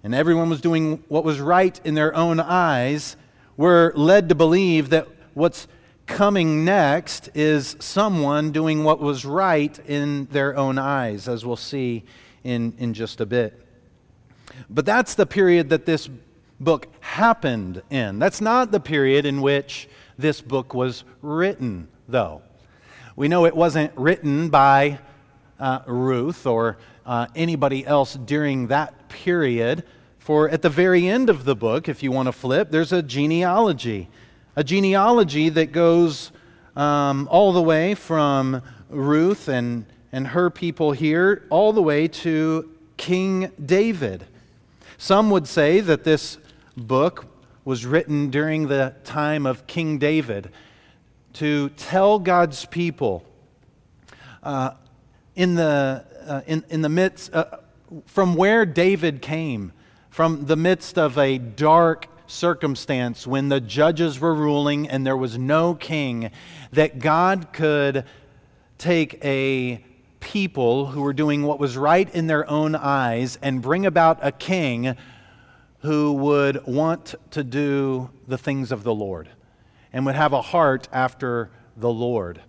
and 0.03 0.13
everyone 0.13 0.49
was 0.49 0.61
doing 0.61 1.03
what 1.07 1.23
was 1.23 1.39
right 1.39 1.79
in 1.85 1.93
their 1.93 2.15
own 2.15 2.39
eyes, 2.39 3.15
we're 3.55 3.93
led 3.95 4.29
to 4.29 4.35
believe 4.35 4.89
that 4.89 5.07
what's 5.33 5.67
coming 6.05 6.65
next 6.65 7.29
is 7.33 7.77
someone 7.79 8.51
doing 8.51 8.83
what 8.83 8.99
was 8.99 9.23
right 9.23 9.77
in 9.87 10.25
their 10.25 10.55
own 10.57 10.77
eyes, 10.77 11.27
as 11.27 11.45
we'll 11.45 11.55
see 11.55 12.03
in, 12.43 12.73
in 12.77 12.93
just 12.93 13.21
a 13.21 13.25
bit. 13.25 13.59
But 14.69 14.85
that's 14.85 15.15
the 15.15 15.25
period 15.25 15.69
that 15.69 15.85
this 15.85 16.09
book 16.59 16.87
happened 16.99 17.81
in. 17.89 18.19
That's 18.19 18.41
not 18.41 18.71
the 18.71 18.79
period 18.79 19.25
in 19.25 19.41
which 19.41 19.87
this 20.17 20.41
book 20.41 20.73
was 20.73 21.03
written, 21.21 21.87
though. 22.07 22.41
We 23.15 23.27
know 23.27 23.45
it 23.45 23.55
wasn't 23.55 23.91
written 23.95 24.49
by 24.49 24.99
uh, 25.59 25.79
Ruth 25.85 26.45
or 26.45 26.77
uh, 27.05 27.27
anybody 27.35 27.85
else 27.85 28.13
during 28.15 28.67
that 28.67 29.09
period. 29.09 29.83
For 30.19 30.49
at 30.49 30.61
the 30.61 30.69
very 30.69 31.07
end 31.07 31.29
of 31.29 31.43
the 31.43 31.55
book, 31.55 31.89
if 31.89 32.01
you 32.01 32.11
want 32.11 32.27
to 32.27 32.31
flip, 32.31 32.71
there's 32.71 32.93
a 32.93 33.01
genealogy. 33.01 34.09
A 34.55 34.63
genealogy 34.63 35.49
that 35.49 35.71
goes 35.71 36.31
um, 36.75 37.27
all 37.29 37.51
the 37.51 37.61
way 37.61 37.95
from 37.95 38.61
Ruth 38.89 39.47
and, 39.47 39.85
and 40.11 40.27
her 40.27 40.49
people 40.49 40.91
here, 40.91 41.45
all 41.49 41.73
the 41.73 41.81
way 41.81 42.07
to 42.07 42.69
King 42.97 43.51
David. 43.63 44.25
Some 44.97 45.29
would 45.31 45.47
say 45.47 45.81
that 45.81 46.03
this 46.03 46.37
book 46.77 47.25
was 47.65 47.85
written 47.85 48.29
during 48.29 48.67
the 48.67 48.95
time 49.03 49.45
of 49.45 49.67
King 49.67 49.97
David 49.97 50.49
to 51.33 51.69
tell 51.69 52.19
God's 52.19 52.65
people 52.65 53.25
uh, 54.43 54.71
in, 55.35 55.55
the, 55.55 56.05
uh, 56.27 56.41
in, 56.47 56.63
in 56.69 56.81
the 56.81 56.89
midst, 56.89 57.33
uh, 57.33 57.45
from 58.05 58.35
where 58.35 58.65
David 58.65 59.21
came, 59.21 59.71
from 60.09 60.45
the 60.45 60.55
midst 60.55 60.97
of 60.97 61.17
a 61.17 61.37
dark 61.37 62.07
circumstance 62.27 63.27
when 63.27 63.49
the 63.49 63.61
judges 63.61 64.19
were 64.19 64.33
ruling 64.33 64.87
and 64.89 65.05
there 65.05 65.17
was 65.17 65.37
no 65.37 65.75
king, 65.75 66.31
that 66.71 66.99
God 66.99 67.53
could 67.53 68.05
take 68.77 69.23
a 69.23 69.83
people 70.19 70.87
who 70.87 71.01
were 71.01 71.13
doing 71.13 71.43
what 71.43 71.59
was 71.59 71.77
right 71.77 72.13
in 72.15 72.27
their 72.27 72.49
own 72.49 72.75
eyes 72.75 73.37
and 73.41 73.61
bring 73.61 73.85
about 73.85 74.19
a 74.21 74.31
king 74.31 74.95
who 75.79 76.13
would 76.13 76.65
want 76.65 77.13
to 77.31 77.43
do 77.43 78.09
the 78.27 78.37
things 78.37 78.71
of 78.71 78.83
the 78.83 78.93
Lord 78.93 79.29
and 79.91 80.05
would 80.05 80.15
have 80.15 80.31
a 80.33 80.41
heart 80.41 80.87
after 80.93 81.51
the 81.75 81.89
Lord. 81.89 82.41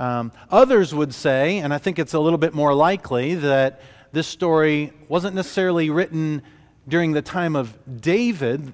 Um, 0.00 0.32
others 0.50 0.94
would 0.94 1.12
say, 1.12 1.58
and 1.58 1.74
I 1.74 1.78
think 1.78 1.98
it's 1.98 2.14
a 2.14 2.18
little 2.18 2.38
bit 2.38 2.54
more 2.54 2.72
likely, 2.72 3.34
that 3.34 3.82
this 4.12 4.26
story 4.26 4.94
wasn't 5.08 5.36
necessarily 5.36 5.90
written 5.90 6.40
during 6.88 7.12
the 7.12 7.20
time 7.20 7.54
of 7.54 7.76
David, 8.00 8.72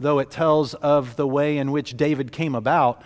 though 0.00 0.20
it 0.20 0.30
tells 0.30 0.72
of 0.72 1.16
the 1.16 1.26
way 1.26 1.58
in 1.58 1.70
which 1.70 1.98
David 1.98 2.32
came 2.32 2.54
about, 2.54 3.02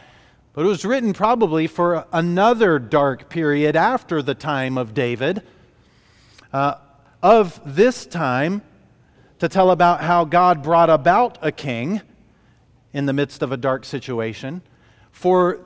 but 0.53 0.65
it 0.65 0.69
was 0.69 0.85
written 0.85 1.13
probably 1.13 1.67
for 1.67 2.07
another 2.13 2.79
dark 2.79 3.29
period 3.29 3.75
after 3.75 4.23
the 4.23 4.37
time 4.37 4.79
of 4.79 4.95
David. 4.95 5.43
Uh, 6.53 6.75
of 7.25 7.61
this 7.65 8.07
time, 8.07 8.63
to 9.41 9.49
tell 9.49 9.73
about 9.73 10.01
how 10.01 10.25
God 10.25 10.63
brought 10.63 10.91
about 10.91 11.39
a 11.43 11.51
king 11.51 12.03
in 12.93 13.07
the 13.07 13.13
midst 13.13 13.43
of 13.43 13.51
a 13.51 13.57
dark 13.57 13.85
situation. 13.85 14.63
For 15.11 15.59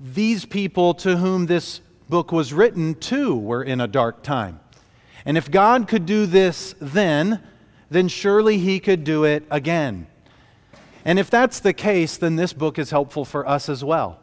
these 0.00 0.44
people 0.44 0.94
to 0.94 1.16
whom 1.16 1.46
this 1.46 1.80
book 2.08 2.32
was 2.32 2.52
written, 2.52 2.94
too, 2.94 3.36
were 3.36 3.62
in 3.62 3.80
a 3.80 3.86
dark 3.86 4.22
time. 4.22 4.60
And 5.24 5.36
if 5.36 5.50
God 5.50 5.88
could 5.88 6.06
do 6.06 6.26
this 6.26 6.74
then, 6.80 7.42
then 7.90 8.08
surely 8.08 8.58
he 8.58 8.80
could 8.80 9.04
do 9.04 9.24
it 9.24 9.44
again. 9.50 10.06
And 11.04 11.18
if 11.18 11.30
that's 11.30 11.60
the 11.60 11.72
case, 11.72 12.16
then 12.16 12.36
this 12.36 12.52
book 12.52 12.78
is 12.78 12.90
helpful 12.90 13.24
for 13.24 13.46
us 13.46 13.68
as 13.68 13.82
well. 13.82 14.20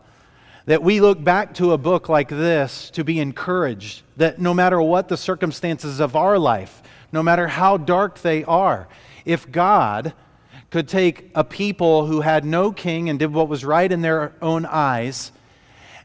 That 0.66 0.82
we 0.82 1.00
look 1.00 1.24
back 1.24 1.54
to 1.56 1.74
a 1.74 1.78
book 1.78 2.10
like 2.10 2.30
this 2.30 2.90
to 2.92 3.04
be 3.04 3.20
encouraged, 3.20 4.04
that 4.18 4.40
no 4.40 4.54
matter 4.54 4.82
what 4.82 5.08
the 5.08 5.18
circumstances 5.18 6.00
of 6.00 6.16
our 6.16 6.40
life, 6.40 6.82
no 7.12 7.22
matter 7.22 7.48
how 7.48 7.78
dark 7.78 8.20
they 8.20 8.44
are. 8.44 8.88
If 9.26 9.52
God 9.52 10.14
could 10.70 10.88
take 10.88 11.32
a 11.36 11.44
people 11.44 12.08
who 12.08 12.22
had 12.22 12.46
no 12.46 12.72
king 12.72 13.10
and 13.10 13.20
did 13.20 13.34
what 13.34 13.48
was 13.48 13.64
right 13.64 13.92
in 13.92 14.02
their 14.02 14.34
own 14.42 14.66
eyes 14.66 15.32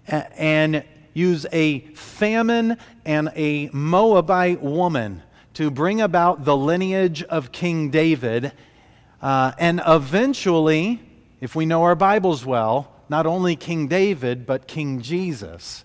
and 0.07 0.85
use 1.13 1.47
a 1.53 1.81
famine 1.95 2.77
and 3.05 3.31
a 3.35 3.69
Moabite 3.73 4.63
woman 4.63 5.23
to 5.55 5.71
bring 5.71 6.01
about 6.01 6.45
the 6.45 6.57
lineage 6.57 7.23
of 7.25 7.53
King 7.53 7.91
David, 7.91 8.53
uh, 9.21 9.53
and 9.59 9.83
eventually, 9.87 11.01
if 11.41 11.55
we 11.55 11.67
know 11.67 11.83
our 11.83 11.95
Bibles 11.95 12.47
well, 12.47 12.93
not 13.09 13.27
only 13.27 13.57
King 13.57 13.89
David, 13.89 14.47
but 14.47 14.69
King 14.69 15.03
Jesus, 15.03 15.85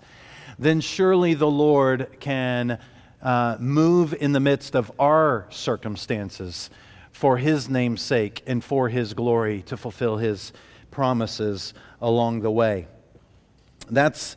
then 0.59 0.79
surely 0.79 1.33
the 1.33 1.49
Lord 1.49 2.17
can 2.19 2.79
uh, 3.21 3.57
move 3.59 4.13
in 4.13 4.31
the 4.31 4.39
midst 4.39 4.75
of 4.75 4.91
our 4.99 5.47
circumstances 5.49 6.69
for 7.11 7.37
His 7.37 7.67
name's 7.67 8.01
sake 8.01 8.43
and 8.45 8.63
for 8.63 8.89
His 8.89 9.13
glory 9.13 9.63
to 9.63 9.75
fulfill 9.75 10.17
His 10.17 10.53
promises 10.91 11.73
along 11.99 12.41
the 12.41 12.51
way. 12.51 12.87
That's 13.89 14.35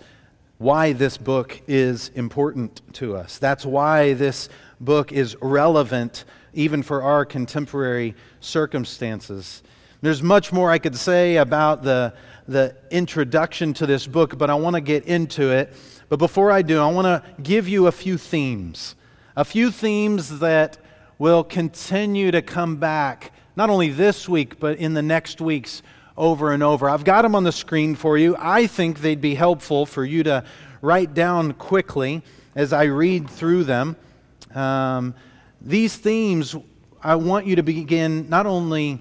why 0.58 0.92
this 0.92 1.16
book 1.16 1.60
is 1.68 2.10
important 2.10 2.82
to 2.94 3.16
us. 3.16 3.38
That's 3.38 3.64
why 3.64 4.14
this 4.14 4.48
book 4.80 5.12
is 5.12 5.36
relevant 5.40 6.24
even 6.52 6.82
for 6.82 7.02
our 7.02 7.24
contemporary 7.24 8.14
circumstances. 8.40 9.62
There's 10.00 10.22
much 10.22 10.52
more 10.52 10.70
I 10.70 10.78
could 10.78 10.96
say 10.96 11.36
about 11.36 11.82
the, 11.82 12.14
the 12.46 12.74
introduction 12.90 13.72
to 13.74 13.86
this 13.86 14.06
book, 14.06 14.38
but 14.38 14.50
I 14.50 14.54
want 14.54 14.74
to 14.74 14.80
get 14.80 15.04
into 15.06 15.50
it. 15.50 15.74
But 16.08 16.18
before 16.18 16.50
I 16.50 16.62
do, 16.62 16.80
I 16.80 16.90
want 16.90 17.06
to 17.06 17.42
give 17.42 17.68
you 17.68 17.86
a 17.86 17.92
few 17.92 18.16
themes. 18.16 18.96
A 19.36 19.44
few 19.44 19.70
themes 19.70 20.40
that 20.40 20.78
will 21.18 21.44
continue 21.44 22.30
to 22.30 22.42
come 22.42 22.76
back, 22.76 23.32
not 23.56 23.70
only 23.70 23.90
this 23.90 24.28
week, 24.28 24.58
but 24.58 24.78
in 24.78 24.94
the 24.94 25.02
next 25.02 25.40
weeks 25.40 25.82
over 26.18 26.52
and 26.52 26.62
over. 26.62 26.90
I've 26.90 27.04
got 27.04 27.22
them 27.22 27.34
on 27.34 27.44
the 27.44 27.52
screen 27.52 27.94
for 27.94 28.18
you. 28.18 28.36
I 28.38 28.66
think 28.66 29.00
they'd 29.00 29.20
be 29.20 29.34
helpful 29.34 29.86
for 29.86 30.04
you 30.04 30.22
to 30.24 30.44
write 30.82 31.14
down 31.14 31.52
quickly. 31.54 32.22
as 32.54 32.72
I 32.72 32.84
read 32.84 33.30
through 33.30 33.64
them, 33.64 33.96
um, 34.54 35.14
these 35.60 35.96
themes 35.96 36.56
I 37.02 37.14
want 37.14 37.46
you 37.46 37.56
to 37.56 37.62
begin 37.62 38.28
not 38.28 38.46
only 38.46 39.00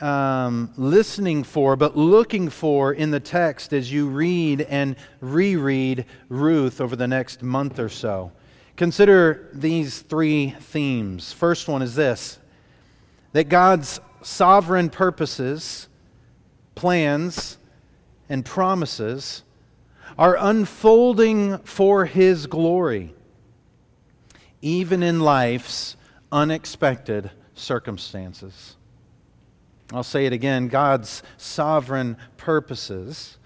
um, 0.00 0.70
listening 0.76 1.42
for, 1.42 1.76
but 1.76 1.96
looking 1.96 2.50
for 2.50 2.92
in 2.92 3.10
the 3.10 3.20
text 3.20 3.72
as 3.72 3.90
you 3.90 4.08
read 4.08 4.62
and 4.62 4.96
reread 5.20 6.04
Ruth 6.28 6.80
over 6.80 6.96
the 6.96 7.08
next 7.08 7.42
month 7.42 7.78
or 7.78 7.88
so. 7.88 8.32
Consider 8.76 9.48
these 9.52 10.00
three 10.00 10.50
themes. 10.60 11.32
First 11.32 11.68
one 11.68 11.82
is 11.82 11.94
this 11.94 12.38
that 13.32 13.48
God's 13.48 14.00
sovereign 14.22 14.90
purposes, 14.90 15.88
plans, 16.80 17.58
and 18.30 18.42
promises 18.42 19.42
are 20.16 20.34
unfolding 20.40 21.58
for 21.58 22.06
His 22.06 22.46
glory, 22.46 23.14
even 24.62 25.02
in 25.02 25.20
life's 25.20 25.94
unexpected 26.32 27.30
circumstances. 27.52 28.76
I'll 29.92 30.02
say 30.02 30.24
it 30.24 30.32
again 30.32 30.68
God's 30.68 31.22
sovereign 31.36 32.16
purposes, 32.38 33.36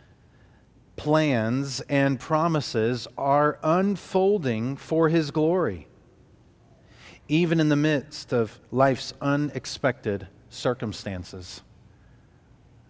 plans, 0.95 1.81
and 1.89 2.21
promises 2.21 3.09
are 3.19 3.59
unfolding 3.65 4.77
for 4.77 5.09
His 5.09 5.33
glory, 5.33 5.89
even 7.27 7.59
in 7.59 7.69
the 7.69 7.75
midst 7.75 8.33
of 8.33 8.61
life's 8.71 9.13
unexpected 9.21 10.29
circumstances. 10.51 11.63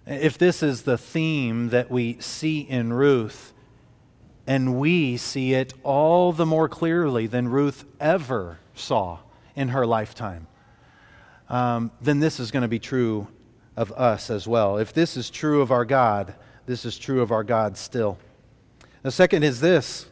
If 0.07 0.37
this 0.37 0.63
is 0.63 0.83
the 0.83 0.99
theme 0.99 1.71
that 1.71 1.91
we 1.91 2.19
see 2.21 2.61
in 2.61 2.93
Ruth, 2.93 3.53
and 4.47 4.79
we 4.79 5.17
see 5.17 5.55
it 5.55 5.73
all 5.83 6.33
the 6.33 6.45
more 6.45 6.69
clearly 6.69 7.27
than 7.27 7.49
Ruth 7.49 7.87
ever 7.99 8.59
saw 8.75 9.21
in 9.57 9.69
her 9.69 9.87
lifetime, 9.87 10.47
um, 11.49 11.91
then 12.03 12.21
this 12.21 12.39
is 12.39 12.51
going 12.51 12.63
to 12.63 12.69
be 12.69 12.79
true 12.79 13.29
of 13.77 13.93
us 13.93 14.29
as 14.29 14.47
well. 14.47 14.77
If 14.77 14.93
this 14.93 15.17
is 15.17 15.31
true 15.31 15.63
of 15.63 15.73
our 15.73 15.87
God, 15.87 16.35
this 16.67 16.85
is 16.85 16.99
true 16.99 17.23
of 17.23 17.33
our 17.33 17.45
God 17.45 17.77
still. 17.79 18.19
The 19.03 19.11
second 19.11 19.43
is 19.43 19.61
this. 19.61 20.07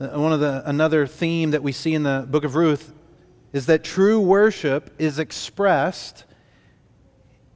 Uh, 0.00 0.08
one 0.18 0.32
of 0.32 0.40
the 0.40 0.62
another 0.66 1.06
theme 1.06 1.50
that 1.50 1.62
we 1.62 1.72
see 1.72 1.94
in 1.94 2.02
the 2.02 2.26
book 2.28 2.44
of 2.44 2.54
Ruth 2.54 2.92
is 3.52 3.66
that 3.66 3.84
true 3.84 4.20
worship 4.20 4.94
is 4.98 5.18
expressed 5.18 6.24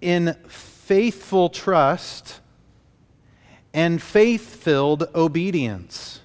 in 0.01 0.37
faithful 0.89 1.51
trust 1.51 2.41
and 3.75 4.01
faith-filled 4.01 5.07
obedience 5.15 6.23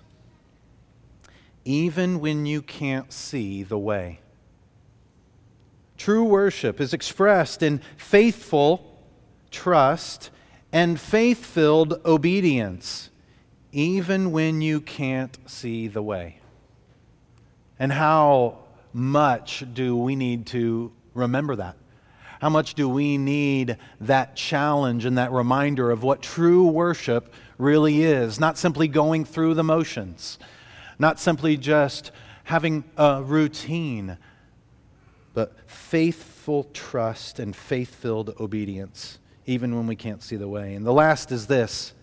even 1.65 2.21
when 2.21 2.45
you 2.45 2.61
can't 2.61 3.11
see 3.11 3.61
the 3.61 3.77
way. 3.77 4.21
True 5.97 6.23
worship 6.23 6.79
is 6.79 6.93
expressed 6.93 7.61
in 7.61 7.81
faithful 7.97 8.97
trust 9.51 10.29
and 10.71 10.97
faith 10.97 11.45
filled 11.45 11.99
obedience, 12.05 13.09
even 13.73 14.31
when 14.31 14.61
you 14.61 14.79
can't 14.79 15.37
see 15.45 15.89
the 15.89 16.01
way. 16.01 16.39
And 17.77 17.91
how 17.91 18.59
much 18.93 19.65
do 19.73 19.97
we 19.97 20.15
need 20.15 20.45
to 20.47 20.93
remember 21.13 21.57
that? 21.57 21.75
How 22.43 22.49
much 22.49 22.73
do 22.73 22.89
we 22.89 23.17
need 23.17 23.77
that 24.01 24.35
challenge 24.35 25.05
and 25.05 25.17
that 25.17 25.31
reminder 25.31 25.91
of 25.91 26.03
what 26.03 26.21
true 26.21 26.67
worship 26.67 27.33
really 27.57 28.03
is? 28.03 28.37
Not 28.37 28.57
simply 28.57 28.89
going 28.89 29.23
through 29.23 29.53
the 29.53 29.63
motions, 29.63 30.39
not 30.99 31.21
simply 31.21 31.55
just 31.55 32.11
having 32.43 32.83
a 32.97 33.23
routine, 33.23 34.17
but 35.33 35.55
faithful 35.69 36.65
trust 36.73 37.39
and 37.39 37.55
faith 37.55 37.95
filled 37.95 38.35
obedience, 38.41 39.19
even 39.45 39.73
when 39.77 39.87
we 39.87 39.95
can't 39.95 40.21
see 40.21 40.35
the 40.35 40.49
way. 40.49 40.73
And 40.73 40.85
the 40.85 40.91
last 40.91 41.31
is 41.31 41.47
this 41.47 41.93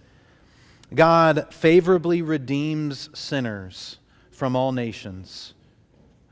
God 0.95 1.53
favorably 1.53 2.23
redeems 2.23 3.11
sinners 3.13 3.99
from 4.31 4.57
all 4.57 4.73
nations 4.73 5.53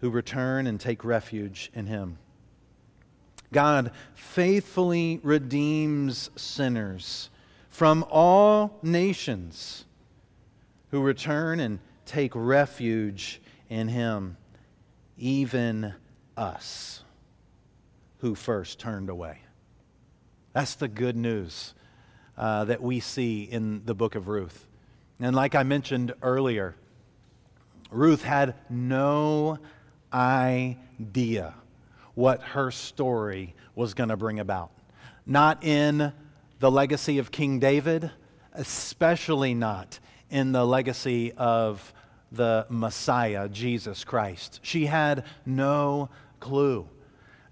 who 0.01 0.09
return 0.09 0.67
and 0.67 0.81
take 0.81 1.05
refuge 1.05 1.71
in 1.75 1.85
Him. 1.89 2.17
God 3.53 3.93
faithfully 4.15 5.21
redeems 5.23 6.31
sinners 6.37 7.31
from 7.71 8.05
all 8.11 8.79
nations 8.83 9.85
who 10.91 11.01
return 11.01 11.61
and 11.61 11.79
take 12.05 12.33
refuge 12.35 13.41
in 13.69 13.89
Him, 13.89 14.37
even 15.17 15.95
us 16.37 17.03
who 18.19 18.35
first 18.35 18.79
turned 18.79 19.09
away. 19.09 19.39
That's 20.53 20.75
the 20.75 20.89
good 20.89 21.17
news 21.17 21.75
uh, 22.37 22.65
that 22.67 22.83
we 22.83 23.01
see 23.01 23.45
in 23.45 23.85
the 23.85 23.95
book 23.95 24.15
of 24.15 24.29
Ruth. 24.29 24.67
And 25.21 25.35
like 25.35 25.55
I 25.55 25.63
mentioned 25.63 26.15
earlier, 26.23 26.75
Ruth 27.91 28.23
had 28.23 28.55
no 28.69 29.59
idea 30.13 31.55
what 32.19 32.43
her 32.43 32.73
story 32.73 33.55
was 33.77 33.95
going 33.95 34.09
to 34.09 34.17
bring 34.17 34.41
about. 34.41 34.73
Not 35.25 35.63
in 35.63 36.13
the 36.59 36.69
legacy 36.69 37.19
of 37.19 37.31
King 37.31 37.61
David, 37.61 38.11
especially 38.55 39.55
not 39.55 40.01
in 40.29 40.51
the 40.51 40.67
legacy 40.67 41.31
of 41.35 41.95
the 42.33 42.67
Messiah, 42.71 43.49
Jesus 43.49 44.03
Christ. 44.03 44.59
She 44.65 44.87
had 44.87 45.23
no 45.47 46.11
clue, 46.41 46.89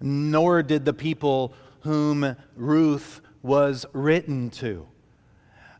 nor 0.00 0.64
did 0.64 0.84
the 0.84 0.92
people 0.92 1.54
whom 1.82 2.34
Ruth 2.56 3.20
was 3.44 3.86
written 3.92 4.50
to. 4.50 4.84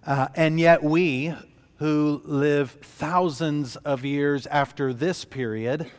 Uh, 0.06 0.28
and 0.36 0.60
yet, 0.60 0.84
we 0.84 1.34
who 1.78 2.22
live 2.24 2.70
thousands 2.82 3.74
of 3.74 4.04
years 4.04 4.46
after 4.46 4.92
this 4.92 5.24
period, 5.24 5.90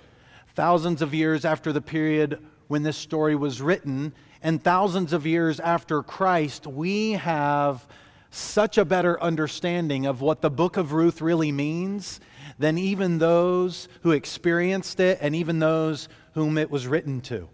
thousands 0.56 1.02
of 1.02 1.14
years 1.14 1.44
after 1.44 1.74
the 1.74 1.82
period 1.82 2.42
when 2.68 2.84
this 2.84 2.98
story 2.98 3.36
was 3.36 3.62
written, 3.62 4.14
and 4.42 4.64
thousands 4.64 5.14
of 5.14 5.26
years 5.26 5.60
after 5.60 6.04
Christ, 6.04 6.68
we 6.68 7.14
have 7.14 7.86
such 8.30 8.78
a 8.78 8.86
better 8.86 9.22
understanding 9.22 10.06
of 10.06 10.22
what 10.22 10.42
the 10.42 10.50
book 10.50 10.78
of 10.78 10.94
Ruth 10.94 11.22
really 11.22 11.52
means 11.52 12.20
than 12.60 12.78
even 12.78 13.18
those 13.18 13.88
who 14.04 14.12
experienced 14.12 15.00
it 15.00 15.18
and 15.22 15.36
even 15.36 15.60
those 15.60 16.10
whom 16.34 16.58
it 16.58 16.70
was 16.70 16.88
written 16.88 17.22
to. 17.22 17.50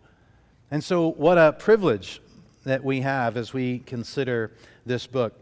And 0.71 0.83
so, 0.83 1.09
what 1.11 1.37
a 1.37 1.53
privilege 1.53 2.21
that 2.63 2.83
we 2.83 3.01
have 3.01 3.37
as 3.37 3.53
we 3.53 3.79
consider 3.79 4.51
this 4.85 5.05
book. 5.05 5.33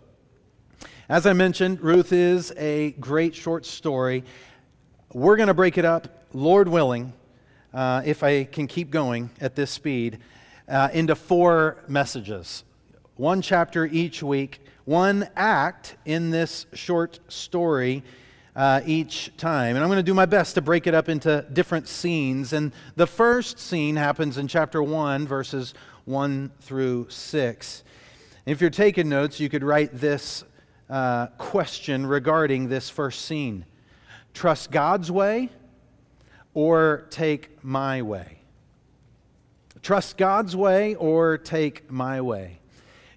As 1.07 1.25
I 1.25 1.34
mentioned, 1.34 1.81
Ruth 1.81 2.13
is 2.13 2.53
a 2.57 2.91
great 2.91 3.36
short 3.36 3.65
story. 3.65 4.23
We're 5.13 5.36
going 5.36 5.47
to 5.47 5.53
break 5.53 5.77
it 5.77 5.86
up, 5.86 6.25
Lord 6.34 6.67
willing, 6.67 7.13
uh, 7.73 8.01
if 8.05 8.23
I 8.23 8.43
can 8.43 8.67
keep 8.67 8.91
going 8.91 9.29
at 9.39 9.55
this 9.55 9.71
speed, 9.71 10.19
uh, 10.67 10.89
into 10.93 11.15
four 11.15 11.77
messages. 11.88 12.63
One 13.17 13.41
chapter 13.41 13.86
each 13.86 14.23
week, 14.23 14.62
one 14.86 15.27
act 15.36 15.95
in 16.05 16.31
this 16.31 16.65
short 16.73 17.19
story 17.27 18.03
uh, 18.55 18.81
each 18.86 19.36
time. 19.38 19.75
And 19.75 19.84
I'm 19.84 19.89
going 19.89 19.99
to 19.99 20.03
do 20.03 20.13
my 20.13 20.25
best 20.25 20.55
to 20.55 20.62
break 20.62 20.88
it 20.88 20.93
up 20.93 21.10
into 21.10 21.45
different 21.53 21.88
scenes. 21.88 22.53
And 22.53 22.71
the 22.95 23.07
first 23.07 23.60
scene 23.60 23.95
happens 23.95 24.38
in 24.38 24.47
chapter 24.47 24.81
1, 24.81 25.27
verses 25.27 25.73
1 26.05 26.51
through 26.62 27.07
6. 27.10 27.84
And 28.45 28.53
if 28.53 28.60
you're 28.60 28.69
taking 28.69 29.07
notes, 29.07 29.39
you 29.39 29.49
could 29.49 29.63
write 29.63 29.91
this 29.93 30.43
uh, 30.89 31.27
question 31.38 32.05
regarding 32.05 32.67
this 32.67 32.89
first 32.89 33.25
scene 33.25 33.65
Trust 34.34 34.71
God's 34.71 35.12
way 35.12 35.49
or 36.54 37.08
take 37.10 37.64
my 37.64 38.02
way? 38.02 38.40
Trust 39.82 40.18
God's 40.18 40.56
way 40.56 40.96
or 40.96 41.38
take 41.38 41.90
my 41.92 42.22
way? 42.22 42.60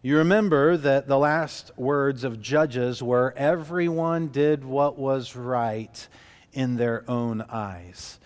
You 0.02 0.18
remember 0.18 0.76
that 0.76 1.08
the 1.08 1.18
last 1.18 1.72
words 1.78 2.24
of 2.24 2.40
Judges 2.40 3.02
were 3.02 3.32
everyone 3.36 4.28
did 4.28 4.64
what 4.64 4.98
was 4.98 5.34
right 5.34 6.08
in 6.52 6.76
their 6.76 7.04
own 7.08 7.42
eyes. 7.48 8.18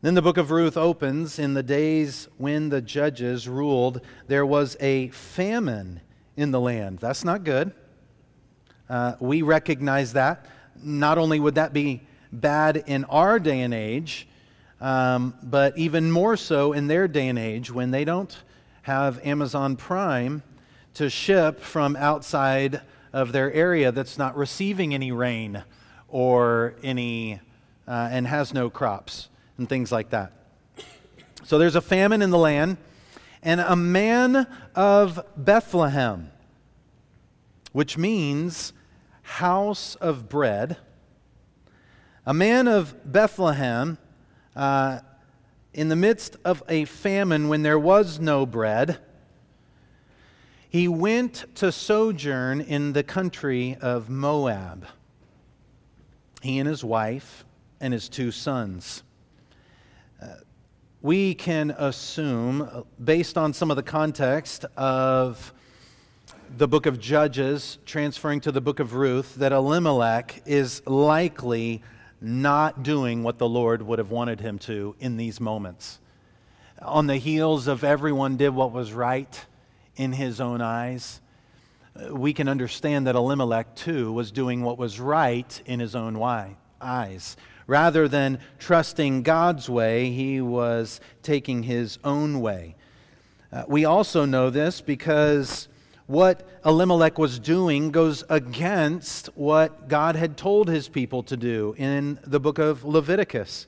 Then 0.00 0.14
the 0.14 0.22
book 0.22 0.36
of 0.36 0.50
Ruth 0.50 0.76
opens 0.76 1.38
in 1.38 1.54
the 1.54 1.62
days 1.62 2.26
when 2.36 2.70
the 2.70 2.82
judges 2.82 3.48
ruled, 3.48 4.00
there 4.26 4.44
was 4.44 4.76
a 4.80 5.10
famine 5.10 6.00
in 6.36 6.50
the 6.50 6.60
land. 6.60 6.98
That's 6.98 7.24
not 7.24 7.44
good. 7.44 7.72
Uh, 8.88 9.14
we 9.20 9.42
recognize 9.42 10.14
that. 10.14 10.46
Not 10.82 11.18
only 11.18 11.38
would 11.38 11.54
that 11.54 11.72
be 11.72 12.02
bad 12.32 12.82
in 12.86 13.04
our 13.04 13.38
day 13.38 13.60
and 13.60 13.72
age, 13.72 14.26
um, 14.82 15.34
but 15.44 15.78
even 15.78 16.10
more 16.10 16.36
so 16.36 16.72
in 16.72 16.88
their 16.88 17.06
day 17.06 17.28
and 17.28 17.38
age 17.38 17.70
when 17.70 17.92
they 17.92 18.04
don't 18.04 18.36
have 18.82 19.24
Amazon 19.24 19.76
Prime 19.76 20.42
to 20.94 21.08
ship 21.08 21.60
from 21.60 21.94
outside 21.94 22.80
of 23.12 23.30
their 23.30 23.52
area 23.52 23.92
that's 23.92 24.18
not 24.18 24.36
receiving 24.36 24.92
any 24.92 25.12
rain 25.12 25.62
or 26.08 26.74
any 26.82 27.40
uh, 27.86 28.08
and 28.10 28.26
has 28.26 28.52
no 28.52 28.68
crops 28.68 29.28
and 29.56 29.68
things 29.68 29.92
like 29.92 30.10
that. 30.10 30.32
So 31.44 31.58
there's 31.58 31.76
a 31.76 31.80
famine 31.80 32.20
in 32.20 32.30
the 32.30 32.38
land, 32.38 32.76
and 33.42 33.60
a 33.60 33.76
man 33.76 34.48
of 34.74 35.24
Bethlehem, 35.36 36.30
which 37.72 37.96
means 37.96 38.72
house 39.22 39.94
of 39.96 40.28
bread. 40.28 40.76
A 42.26 42.34
man 42.34 42.68
of 42.68 42.94
Bethlehem, 43.10 43.98
uh, 44.54 45.00
in 45.74 45.88
the 45.88 45.96
midst 45.96 46.36
of 46.44 46.62
a 46.68 46.84
famine 46.84 47.48
when 47.48 47.62
there 47.62 47.78
was 47.78 48.20
no 48.20 48.44
bread, 48.44 48.98
he 50.68 50.88
went 50.88 51.44
to 51.56 51.70
sojourn 51.70 52.60
in 52.60 52.92
the 52.92 53.02
country 53.02 53.76
of 53.80 54.08
Moab. 54.08 54.86
He 56.40 56.58
and 56.58 56.68
his 56.68 56.82
wife 56.82 57.44
and 57.80 57.92
his 57.92 58.08
two 58.08 58.30
sons. 58.30 59.02
Uh, 60.20 60.28
we 61.00 61.34
can 61.34 61.72
assume, 61.72 62.84
based 63.02 63.36
on 63.36 63.52
some 63.52 63.70
of 63.70 63.76
the 63.76 63.82
context 63.82 64.64
of 64.76 65.52
the 66.56 66.68
book 66.68 66.86
of 66.86 67.00
Judges 67.00 67.78
transferring 67.86 68.40
to 68.40 68.52
the 68.52 68.60
book 68.60 68.78
of 68.78 68.94
Ruth, 68.94 69.34
that 69.36 69.52
Elimelech 69.52 70.42
is 70.46 70.86
likely 70.86 71.82
not 72.22 72.82
doing 72.82 73.22
what 73.22 73.38
the 73.38 73.48
Lord 73.48 73.82
would 73.82 73.98
have 73.98 74.10
wanted 74.10 74.40
him 74.40 74.58
to 74.60 74.94
in 75.00 75.16
these 75.16 75.40
moments. 75.40 75.98
On 76.80 77.06
the 77.06 77.16
heels 77.16 77.66
of 77.66 77.84
everyone 77.84 78.36
did 78.36 78.50
what 78.50 78.72
was 78.72 78.92
right 78.92 79.44
in 79.96 80.12
his 80.12 80.40
own 80.40 80.60
eyes, 80.60 81.20
we 82.10 82.32
can 82.32 82.48
understand 82.48 83.06
that 83.06 83.14
Elimelech 83.16 83.74
too 83.74 84.12
was 84.12 84.30
doing 84.30 84.62
what 84.62 84.78
was 84.78 84.98
right 84.98 85.62
in 85.66 85.80
his 85.80 85.94
own 85.94 86.16
eyes. 86.80 87.36
Rather 87.66 88.08
than 88.08 88.38
trusting 88.58 89.22
God's 89.22 89.68
way, 89.68 90.10
he 90.10 90.40
was 90.40 91.00
taking 91.22 91.62
his 91.62 91.98
own 92.04 92.40
way. 92.40 92.74
Uh, 93.52 93.64
we 93.68 93.84
also 93.84 94.24
know 94.24 94.50
this 94.50 94.80
because 94.80 95.68
what 96.06 96.46
Elimelech 96.64 97.18
was 97.18 97.38
doing 97.38 97.90
goes 97.90 98.24
against 98.28 99.26
what 99.34 99.88
God 99.88 100.16
had 100.16 100.36
told 100.36 100.68
his 100.68 100.88
people 100.88 101.22
to 101.24 101.36
do 101.36 101.74
in 101.78 102.18
the 102.24 102.40
book 102.40 102.58
of 102.58 102.84
Leviticus. 102.84 103.66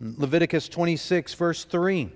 Leviticus 0.00 0.68
26, 0.68 1.34
verse 1.34 1.64
3. 1.64 2.10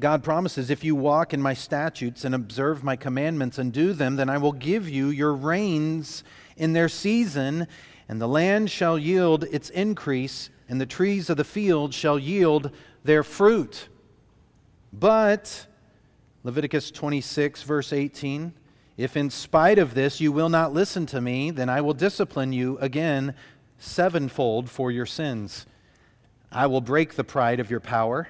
God 0.00 0.22
promises, 0.22 0.70
If 0.70 0.84
you 0.84 0.94
walk 0.94 1.34
in 1.34 1.42
my 1.42 1.54
statutes 1.54 2.24
and 2.24 2.34
observe 2.34 2.84
my 2.84 2.94
commandments 2.94 3.58
and 3.58 3.72
do 3.72 3.92
them, 3.92 4.14
then 4.14 4.30
I 4.30 4.38
will 4.38 4.52
give 4.52 4.88
you 4.88 5.08
your 5.08 5.34
rains 5.34 6.22
in 6.56 6.72
their 6.72 6.88
season, 6.88 7.66
and 8.08 8.20
the 8.20 8.28
land 8.28 8.70
shall 8.70 8.96
yield 8.96 9.44
its 9.50 9.70
increase, 9.70 10.50
and 10.68 10.80
the 10.80 10.86
trees 10.86 11.28
of 11.28 11.36
the 11.36 11.44
field 11.44 11.92
shall 11.92 12.18
yield 12.18 12.70
their 13.02 13.24
fruit. 13.24 13.88
But 14.92 15.66
Leviticus 16.48 16.90
26, 16.90 17.62
verse 17.62 17.92
18 17.92 18.54
If 18.96 19.18
in 19.18 19.28
spite 19.28 19.78
of 19.78 19.92
this 19.92 20.18
you 20.18 20.32
will 20.32 20.48
not 20.48 20.72
listen 20.72 21.04
to 21.04 21.20
me, 21.20 21.50
then 21.50 21.68
I 21.68 21.82
will 21.82 21.92
discipline 21.92 22.54
you 22.54 22.78
again 22.78 23.34
sevenfold 23.76 24.70
for 24.70 24.90
your 24.90 25.04
sins. 25.04 25.66
I 26.50 26.66
will 26.66 26.80
break 26.80 27.16
the 27.16 27.22
pride 27.22 27.60
of 27.60 27.70
your 27.70 27.80
power. 27.80 28.28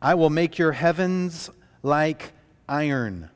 I 0.00 0.14
will 0.14 0.30
make 0.30 0.56
your 0.56 0.72
heavens 0.72 1.50
like 1.82 2.32
iron. 2.70 3.28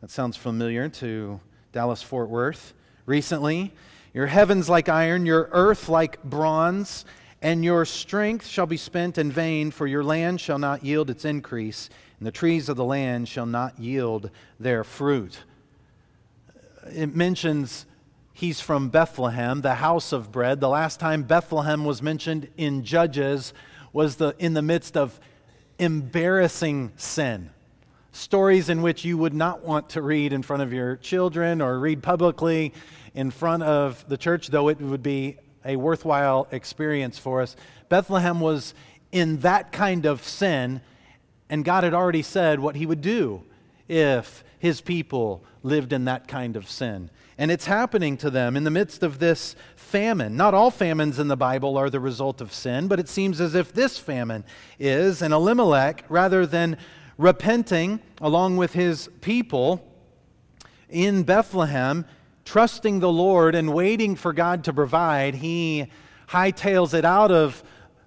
That 0.00 0.10
sounds 0.10 0.36
familiar 0.36 0.88
to 0.88 1.38
Dallas 1.70 2.02
Fort 2.02 2.30
Worth 2.30 2.74
recently. 3.06 3.72
Your 4.12 4.26
heavens 4.26 4.68
like 4.68 4.88
iron, 4.88 5.24
your 5.24 5.48
earth 5.52 5.88
like 5.88 6.20
bronze, 6.24 7.04
and 7.42 7.64
your 7.64 7.84
strength 7.84 8.46
shall 8.46 8.66
be 8.66 8.76
spent 8.76 9.18
in 9.18 9.32
vain, 9.32 9.70
for 9.70 9.86
your 9.86 10.04
land 10.04 10.40
shall 10.40 10.58
not 10.58 10.84
yield 10.84 11.10
its 11.10 11.24
increase 11.24 11.88
and 12.20 12.26
the 12.26 12.32
trees 12.32 12.68
of 12.68 12.76
the 12.76 12.84
land 12.84 13.28
shall 13.28 13.46
not 13.46 13.78
yield 13.78 14.30
their 14.60 14.84
fruit. 14.84 15.38
It 16.94 17.16
mentions 17.16 17.86
he's 18.34 18.60
from 18.60 18.90
Bethlehem, 18.90 19.62
the 19.62 19.76
house 19.76 20.12
of 20.12 20.30
bread. 20.30 20.60
The 20.60 20.68
last 20.68 21.00
time 21.00 21.22
Bethlehem 21.22 21.84
was 21.86 22.02
mentioned 22.02 22.48
in 22.58 22.84
Judges 22.84 23.54
was 23.94 24.16
the, 24.16 24.36
in 24.38 24.52
the 24.52 24.60
midst 24.60 24.98
of 24.98 25.18
embarrassing 25.78 26.92
sin. 26.96 27.50
Stories 28.12 28.68
in 28.68 28.82
which 28.82 29.02
you 29.02 29.16
would 29.16 29.34
not 29.34 29.64
want 29.64 29.88
to 29.90 30.02
read 30.02 30.34
in 30.34 30.42
front 30.42 30.62
of 30.62 30.74
your 30.74 30.96
children 30.96 31.62
or 31.62 31.78
read 31.78 32.02
publicly 32.02 32.74
in 33.14 33.30
front 33.30 33.62
of 33.62 34.06
the 34.08 34.18
church, 34.18 34.48
though 34.48 34.68
it 34.68 34.78
would 34.78 35.02
be 35.02 35.38
a 35.64 35.76
worthwhile 35.76 36.48
experience 36.50 37.18
for 37.18 37.42
us. 37.42 37.56
Bethlehem 37.88 38.40
was 38.40 38.74
in 39.12 39.38
that 39.40 39.72
kind 39.72 40.06
of 40.06 40.22
sin 40.22 40.80
and 41.50 41.64
God 41.64 41.82
had 41.82 41.92
already 41.92 42.22
said 42.22 42.60
what 42.60 42.76
he 42.76 42.86
would 42.86 43.02
do 43.02 43.42
if 43.88 44.44
his 44.58 44.80
people 44.80 45.44
lived 45.62 45.92
in 45.92 46.04
that 46.04 46.28
kind 46.28 46.56
of 46.56 46.70
sin. 46.70 47.10
And 47.36 47.50
it's 47.50 47.66
happening 47.66 48.16
to 48.18 48.30
them 48.30 48.56
in 48.56 48.64
the 48.64 48.70
midst 48.70 49.02
of 49.02 49.18
this 49.18 49.56
famine. 49.74 50.36
Not 50.36 50.54
all 50.54 50.70
famines 50.70 51.18
in 51.18 51.26
the 51.26 51.36
Bible 51.36 51.76
are 51.76 51.90
the 51.90 51.98
result 51.98 52.40
of 52.40 52.54
sin, 52.54 52.86
but 52.86 53.00
it 53.00 53.08
seems 53.08 53.40
as 53.40 53.54
if 53.54 53.72
this 53.72 53.98
famine 53.98 54.44
is. 54.78 55.22
And 55.22 55.34
Elimelech, 55.34 56.04
rather 56.08 56.46
than 56.46 56.76
repenting 57.18 58.00
along 58.20 58.56
with 58.56 58.74
his 58.74 59.08
people 59.20 59.84
in 60.88 61.24
Bethlehem, 61.24 62.04
trusting 62.50 62.98
the 62.98 63.12
Lord 63.12 63.54
and 63.54 63.72
waiting 63.72 64.16
for 64.16 64.32
God 64.32 64.64
to 64.64 64.72
provide, 64.72 65.36
he 65.36 65.86
hightails 66.28 66.94
it 66.94 67.04
out 67.04 67.30
of 67.30 67.62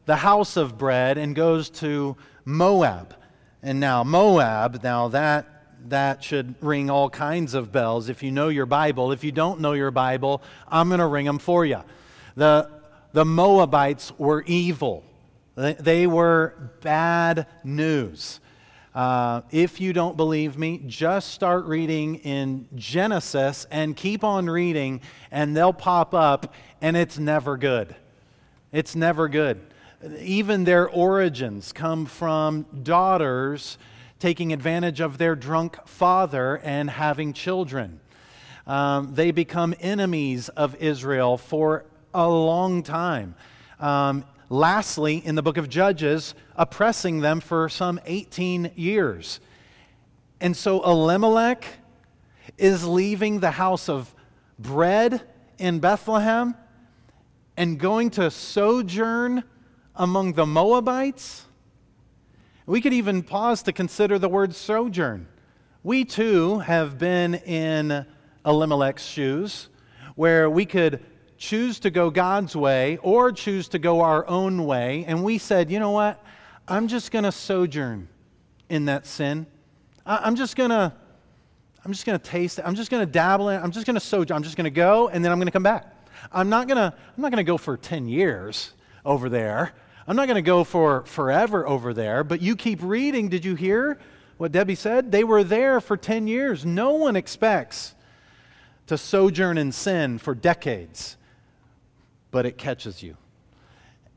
the 0.06 0.18
house 0.18 0.58
of 0.58 0.78
bread 0.78 1.18
and 1.18 1.34
goes 1.34 1.70
to 1.70 2.18
Moab. 2.44 3.16
And 3.62 3.80
now 3.80 4.04
Moab, 4.04 4.84
now 4.84 5.08
that 5.08 5.48
that 5.88 6.24
should 6.26 6.56
ring 6.62 6.90
all 6.90 7.10
kinds 7.10 7.54
of 7.54 7.72
bells 7.72 8.10
if 8.10 8.22
you 8.22 8.32
know 8.32 8.50
your 8.50 8.66
Bible. 8.66 9.14
If 9.14 9.24
you 9.24 9.32
don't 9.32 9.62
know 9.62 9.74
your 9.74 9.92
Bible, 9.92 10.42
I'm 10.68 10.90
going 10.90 11.00
to 11.00 11.08
ring 11.08 11.26
them 11.26 11.40
for 11.40 11.66
you. 11.66 11.82
The, 12.36 12.70
the 13.14 13.24
Moabites 13.24 14.12
were 14.18 14.44
evil, 14.46 15.06
they, 15.56 15.74
they 15.74 16.06
were 16.06 16.72
bad 16.82 17.48
news. 17.64 18.42
Uh, 18.94 19.42
if 19.50 19.82
you 19.82 19.92
don't 19.92 20.16
believe 20.16 20.58
me, 20.58 20.80
just 20.86 21.32
start 21.32 21.66
reading 21.66 22.16
in 22.18 22.68
Genesis 22.76 23.66
and 23.72 23.96
keep 23.96 24.24
on 24.24 24.48
reading, 24.48 25.02
and 25.32 25.58
they'll 25.58 25.74
pop 25.74 26.14
up, 26.14 26.54
and 26.80 26.96
it's 26.96 27.18
never 27.18 27.58
good. 27.58 27.96
It's 28.72 28.96
never 28.96 29.28
good. 29.28 29.60
Even 30.20 30.64
their 30.64 30.88
origins 30.88 31.72
come 31.72 32.06
from 32.06 32.68
daughters 32.84 33.80
taking 34.20 34.54
advantage 34.54 35.00
of 35.00 35.18
their 35.18 35.36
drunk 35.36 35.88
father 35.88 36.60
and 36.64 36.90
having 36.90 37.34
children. 37.34 38.00
Um, 38.68 39.16
they 39.16 39.32
become 39.32 39.74
enemies 39.80 40.50
of 40.50 40.76
Israel 40.76 41.38
for 41.38 41.86
a 42.14 42.30
long 42.30 42.84
time. 42.84 43.36
Um, 43.80 44.24
lastly, 44.50 45.22
in 45.26 45.36
the 45.36 45.42
book 45.42 45.58
of 45.58 45.70
Judges, 45.70 46.36
oppressing 46.56 47.22
them 47.22 47.40
for 47.40 47.70
some 47.70 48.00
18 48.06 48.72
years. 48.76 49.40
And 50.40 50.56
so 50.56 50.84
Elimelech 50.84 51.66
is 52.58 52.86
leaving 52.86 53.40
the 53.40 53.52
house 53.52 53.90
of 53.90 54.14
bread 54.60 55.22
in 55.58 55.80
Bethlehem 55.80 56.56
and 57.58 57.80
going 57.80 58.10
to 58.12 58.30
sojourn 58.32 59.44
among 59.96 60.34
the 60.34 60.46
Moabites. 60.46 61.46
We 62.66 62.82
could 62.82 62.94
even 62.94 63.24
pause 63.24 63.64
to 63.64 63.74
consider 63.74 64.18
the 64.18 64.30
word 64.30 64.56
sojourn. 64.56 65.28
We 65.84 66.06
too 66.06 66.60
have 66.60 66.98
been 66.98 67.36
in 67.36 68.06
Elimelech's 68.46 69.06
shoes, 69.06 69.70
where 70.16 70.50
we 70.50 70.66
could 70.66 71.04
choose 71.44 71.78
to 71.82 71.92
go 71.92 72.10
God's 72.10 72.56
way 72.56 72.98
or 73.02 73.30
choose 73.30 73.68
to 73.68 73.80
go 73.80 74.00
our 74.00 74.26
own 74.28 74.66
way. 74.66 75.04
And 75.06 75.26
we 75.26 75.38
said, 75.38 75.70
you 75.70 75.78
know 75.78 75.92
what? 75.92 76.24
I'm 76.70 76.88
just 76.88 77.12
going 77.12 77.26
to 77.26 77.34
sojourn 77.34 78.08
in 78.70 78.86
that 78.86 79.06
sin. 79.06 79.46
I'm 80.06 80.38
just 80.38 80.56
going 80.56 80.70
to. 80.70 80.94
I'm 81.86 81.92
just 81.92 82.06
going 82.06 82.18
to 82.18 82.24
taste 82.24 82.60
it. 82.60 82.66
I'm 82.66 82.76
just 82.76 82.90
going 82.90 83.06
to 83.06 83.12
dabble 83.12 83.50
in 83.50 83.60
it. 83.60 83.62
I'm 83.62 83.72
just 83.72 83.86
going 83.86 83.96
to 83.96 84.00
sojourn. 84.00 84.38
I'm 84.38 84.44
just 84.44 84.56
going 84.56 84.64
to 84.64 84.70
go 84.72 85.10
and 85.10 85.24
then 85.24 85.34
I'm 85.34 85.38
going 85.38 85.48
to 85.48 85.52
come 85.52 85.64
back. 85.64 85.94
I'm 86.32 86.48
not 86.48 86.70
going 86.70 86.78
to 86.78 86.96
I'm 86.96 87.22
not 87.22 87.30
going 87.30 87.46
to 87.46 87.52
go 87.52 87.58
for 87.58 87.76
10 87.76 88.08
years 88.08 88.72
over 89.04 89.28
there. 89.28 89.74
I'm 90.08 90.16
not 90.16 90.28
going 90.28 90.36
to 90.36 90.42
go 90.42 90.64
for 90.64 91.04
forever 91.04 91.68
over 91.68 91.94
there, 91.94 92.24
but 92.24 92.42
you 92.42 92.56
keep 92.56 92.80
reading. 92.82 93.28
Did 93.28 93.44
you 93.44 93.56
hear 93.56 94.00
what 94.38 94.54
Debbie 94.54 94.76
said? 94.76 95.12
They 95.12 95.26
were 95.26 95.44
there 95.44 95.82
for 95.82 95.98
10 95.98 96.26
years. 96.26 96.66
No 96.66 96.94
one 96.94 97.18
expects 97.18 97.96
to 98.88 98.98
sojourn 98.98 99.58
in 99.58 99.74
sin 99.74 100.20
for 100.20 100.34
decades, 100.34 101.18
but 102.34 102.48
it 102.48 102.58
catches 102.58 103.04
you. 103.04 103.16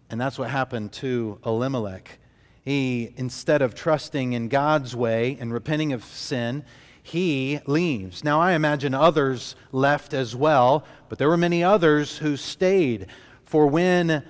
And 0.08 0.18
that's 0.18 0.38
what 0.38 0.48
happened 0.48 0.90
to 0.94 1.38
Elimelech. 1.44 2.18
He, 2.62 3.12
instead 3.16 3.60
of 3.60 3.74
trusting 3.74 4.32
in 4.32 4.48
God's 4.48 4.96
way 4.96 5.36
and 5.38 5.52
repenting 5.52 5.92
of 5.92 6.02
sin, 6.02 6.64
he 7.02 7.60
leaves. 7.66 8.24
Now, 8.24 8.40
I 8.40 8.52
imagine 8.52 8.94
others 8.94 9.54
left 9.70 10.14
as 10.14 10.34
well, 10.34 10.84
but 11.10 11.18
there 11.18 11.28
were 11.28 11.36
many 11.36 11.62
others 11.62 12.16
who 12.16 12.38
stayed. 12.38 13.06
For 13.44 13.66
when 13.66 14.24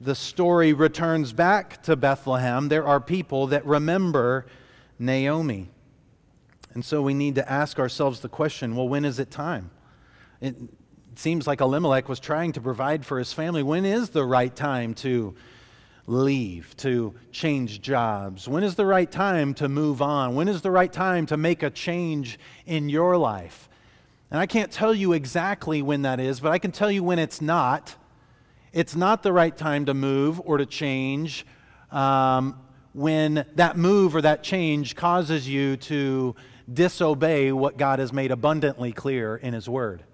the 0.00 0.14
story 0.14 0.74
returns 0.74 1.32
back 1.32 1.82
to 1.84 1.96
Bethlehem, 1.96 2.68
there 2.68 2.86
are 2.86 3.00
people 3.00 3.46
that 3.48 3.64
remember 3.64 4.46
Naomi. 4.98 5.70
And 6.74 6.84
so 6.84 7.00
we 7.00 7.14
need 7.14 7.36
to 7.36 7.50
ask 7.50 7.78
ourselves 7.78 8.20
the 8.20 8.28
question 8.28 8.76
well, 8.76 8.88
when 8.88 9.06
is 9.06 9.18
it 9.18 9.30
time? 9.30 9.70
It 11.12 11.18
seems 11.18 11.46
like 11.46 11.60
Elimelech 11.60 12.08
was 12.08 12.20
trying 12.20 12.52
to 12.52 12.60
provide 12.60 13.04
for 13.04 13.18
his 13.18 13.32
family. 13.32 13.62
When 13.62 13.84
is 13.84 14.10
the 14.10 14.24
right 14.24 14.54
time 14.54 14.94
to 14.94 15.34
leave, 16.06 16.76
to 16.78 17.14
change 17.32 17.80
jobs? 17.80 18.46
When 18.46 18.62
is 18.62 18.76
the 18.76 18.86
right 18.86 19.10
time 19.10 19.54
to 19.54 19.68
move 19.68 20.02
on? 20.02 20.36
When 20.36 20.46
is 20.46 20.62
the 20.62 20.70
right 20.70 20.92
time 20.92 21.26
to 21.26 21.36
make 21.36 21.62
a 21.62 21.70
change 21.70 22.38
in 22.64 22.88
your 22.88 23.16
life? 23.16 23.68
And 24.30 24.38
I 24.38 24.46
can't 24.46 24.70
tell 24.70 24.94
you 24.94 25.12
exactly 25.12 25.82
when 25.82 26.02
that 26.02 26.20
is, 26.20 26.38
but 26.38 26.52
I 26.52 26.58
can 26.58 26.70
tell 26.70 26.92
you 26.92 27.02
when 27.02 27.18
it's 27.18 27.40
not. 27.40 27.96
It's 28.72 28.94
not 28.94 29.24
the 29.24 29.32
right 29.32 29.56
time 29.56 29.86
to 29.86 29.94
move 29.94 30.40
or 30.44 30.58
to 30.58 30.66
change 30.66 31.44
um, 31.90 32.56
when 32.92 33.44
that 33.56 33.76
move 33.76 34.14
or 34.14 34.22
that 34.22 34.44
change 34.44 34.94
causes 34.94 35.48
you 35.48 35.76
to 35.78 36.36
disobey 36.72 37.50
what 37.50 37.76
God 37.76 37.98
has 37.98 38.12
made 38.12 38.30
abundantly 38.30 38.92
clear 38.92 39.36
in 39.36 39.54
His 39.54 39.68
Word. 39.68 40.04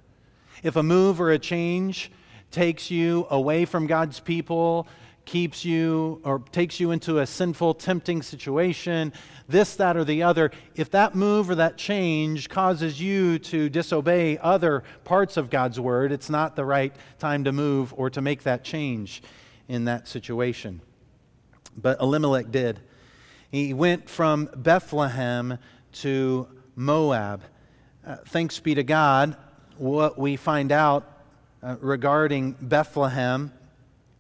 If 0.62 0.76
a 0.76 0.82
move 0.82 1.20
or 1.20 1.30
a 1.30 1.38
change 1.38 2.10
takes 2.50 2.90
you 2.90 3.26
away 3.30 3.64
from 3.64 3.86
God's 3.86 4.20
people, 4.20 4.86
keeps 5.26 5.64
you 5.64 6.20
or 6.24 6.38
takes 6.52 6.80
you 6.80 6.92
into 6.92 7.18
a 7.18 7.26
sinful, 7.26 7.74
tempting 7.74 8.22
situation, 8.22 9.12
this, 9.48 9.76
that, 9.76 9.96
or 9.96 10.04
the 10.04 10.22
other, 10.22 10.50
if 10.74 10.90
that 10.92 11.14
move 11.14 11.50
or 11.50 11.56
that 11.56 11.76
change 11.76 12.48
causes 12.48 13.00
you 13.00 13.38
to 13.40 13.68
disobey 13.68 14.38
other 14.38 14.84
parts 15.04 15.36
of 15.36 15.50
God's 15.50 15.78
word, 15.78 16.12
it's 16.12 16.30
not 16.30 16.56
the 16.56 16.64
right 16.64 16.94
time 17.18 17.44
to 17.44 17.52
move 17.52 17.92
or 17.96 18.08
to 18.10 18.22
make 18.22 18.44
that 18.44 18.64
change 18.64 19.22
in 19.68 19.84
that 19.84 20.08
situation. 20.08 20.80
But 21.76 22.00
Elimelech 22.00 22.50
did. 22.50 22.80
He 23.50 23.74
went 23.74 24.08
from 24.08 24.48
Bethlehem 24.56 25.58
to 25.92 26.48
Moab. 26.74 27.42
Uh, 28.06 28.16
thanks 28.26 28.60
be 28.60 28.74
to 28.74 28.84
God, 28.84 29.36
what 29.78 30.18
we 30.18 30.36
find 30.36 30.72
out 30.72 31.10
uh, 31.62 31.76
regarding 31.80 32.52
Bethlehem, 32.60 33.52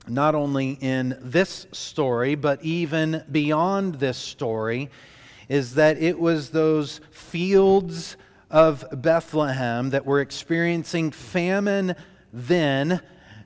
not 0.08 0.34
only 0.34 0.78
in 0.80 1.18
this 1.20 1.66
story, 1.72 2.34
but 2.34 2.62
even 2.62 3.24
beyond 3.30 3.96
this 3.96 4.16
story, 4.18 4.90
is 5.48 5.74
that 5.74 5.98
it 5.98 6.18
was 6.18 6.50
those 6.50 7.00
fields 7.10 8.16
of 8.50 8.84
Bethlehem 8.92 9.90
that 9.90 10.06
were 10.06 10.20
experiencing 10.20 11.10
famine 11.10 11.94
then 12.32 13.00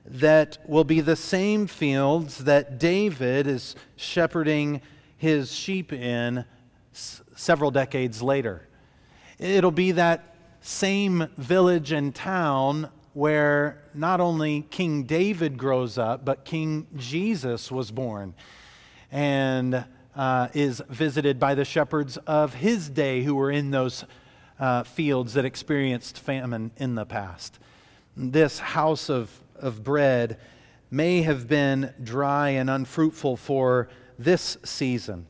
that 0.05 0.59
will 0.67 0.85
be 0.85 1.01
the 1.01 1.17
same 1.17 1.67
fields 1.67 2.39
that 2.39 2.79
David 2.79 3.47
is 3.47 3.77
shepherding 3.97 4.81
his 5.17 5.53
sheep 5.53 5.93
in 5.93 6.45
s- 6.93 7.23
several 7.37 7.71
decades 7.71 8.21
later. 8.21 8.67
It'll 9.39 9.71
be 9.71 9.93
that 9.93 10.30
same 10.61 11.29
village 11.37 11.93
and 11.93 12.15
town 12.15 12.91
where 13.13 13.83
not 13.95 14.21
only 14.21 14.63
King 14.71 15.05
David 15.05 15.59
grows 15.59 15.99
up, 15.99 16.25
but 16.25 16.45
King 16.45 16.87
Jesus 16.97 17.71
was 17.71 17.91
born 17.91 18.35
and 19.11 19.85
uh, 20.15 20.49
is 20.55 20.83
visited 20.89 21.39
by 21.41 21.55
the 21.55 21.65
shepherds 21.65 22.17
of 22.19 22.55
his 22.55 22.89
day 22.89 23.23
who 23.23 23.35
were 23.35 23.51
in 23.51 23.71
those 23.71 24.05
uh, 24.59 24.83
fields 24.83 25.35
that 25.35 25.45
experienced 25.45 26.19
famine 26.19 26.71
in 26.77 26.95
the 26.95 27.07
past. 27.07 27.59
This 28.17 28.59
house 28.59 29.09
of, 29.09 29.31
of 29.57 29.83
bread 29.83 30.39
may 30.91 31.23
have 31.23 31.49
been 31.49 31.95
dry 32.03 32.51
and 32.51 32.69
unfruitful 32.69 33.37
for 33.37 33.89
this 34.19 34.59
season. 34.65 35.27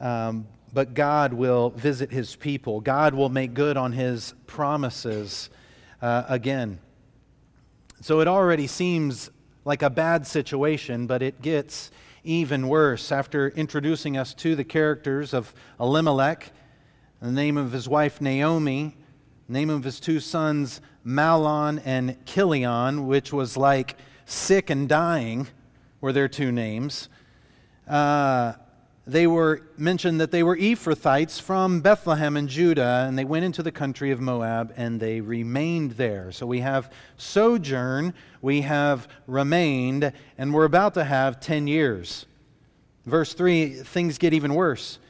Um, 0.00 0.46
but 0.72 0.94
God 0.94 1.32
will 1.32 1.70
visit 1.70 2.10
his 2.10 2.34
people. 2.34 2.80
God 2.80 3.14
will 3.14 3.28
make 3.28 3.54
good 3.54 3.76
on 3.76 3.92
his 3.92 4.34
promises 4.46 5.50
uh, 6.00 6.24
again. 6.28 6.78
So 8.00 8.20
it 8.20 8.28
already 8.28 8.66
seems 8.66 9.30
like 9.64 9.82
a 9.82 9.90
bad 9.90 10.26
situation, 10.26 11.06
but 11.06 11.22
it 11.22 11.42
gets 11.42 11.90
even 12.24 12.68
worse. 12.68 13.12
After 13.12 13.48
introducing 13.50 14.16
us 14.16 14.34
to 14.34 14.56
the 14.56 14.64
characters 14.64 15.34
of 15.34 15.54
Elimelech, 15.78 16.52
the 17.20 17.30
name 17.30 17.56
of 17.56 17.72
his 17.72 17.88
wife 17.88 18.20
Naomi, 18.20 18.96
name 19.48 19.70
of 19.70 19.84
his 19.84 20.00
two 20.00 20.20
sons 20.20 20.80
Mahlon 21.04 21.82
and 21.84 22.16
Chilion, 22.24 23.06
which 23.06 23.32
was 23.32 23.56
like 23.56 23.96
sick 24.24 24.70
and 24.70 24.88
dying, 24.88 25.48
were 26.00 26.12
their 26.12 26.28
two 26.28 26.50
names. 26.50 27.08
Uh, 27.86 28.54
they 29.06 29.26
were 29.26 29.62
mentioned 29.76 30.20
that 30.20 30.30
they 30.30 30.44
were 30.44 30.56
Ephrathites 30.56 31.40
from 31.40 31.80
Bethlehem 31.80 32.36
in 32.36 32.46
Judah, 32.46 33.04
and 33.08 33.18
they 33.18 33.24
went 33.24 33.44
into 33.44 33.62
the 33.62 33.72
country 33.72 34.12
of 34.12 34.20
Moab 34.20 34.72
and 34.76 35.00
they 35.00 35.20
remained 35.20 35.92
there. 35.92 36.30
So 36.30 36.46
we 36.46 36.60
have 36.60 36.92
sojourn, 37.16 38.14
we 38.40 38.60
have 38.60 39.08
remained, 39.26 40.12
and 40.38 40.54
we're 40.54 40.64
about 40.64 40.94
to 40.94 41.04
have 41.04 41.40
10 41.40 41.66
years. 41.66 42.26
Verse 43.04 43.34
3 43.34 43.74
things 43.82 44.18
get 44.18 44.34
even 44.34 44.54
worse. 44.54 45.00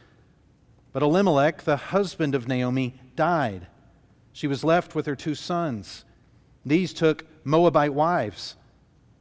But 0.94 1.02
Elimelech, 1.02 1.62
the 1.62 1.76
husband 1.76 2.34
of 2.34 2.48
Naomi, 2.48 2.94
died. 3.14 3.66
She 4.32 4.46
was 4.46 4.64
left 4.64 4.94
with 4.94 5.04
her 5.04 5.16
two 5.16 5.34
sons. 5.34 6.06
These 6.64 6.94
took 6.94 7.26
Moabite 7.44 7.92
wives. 7.92 8.56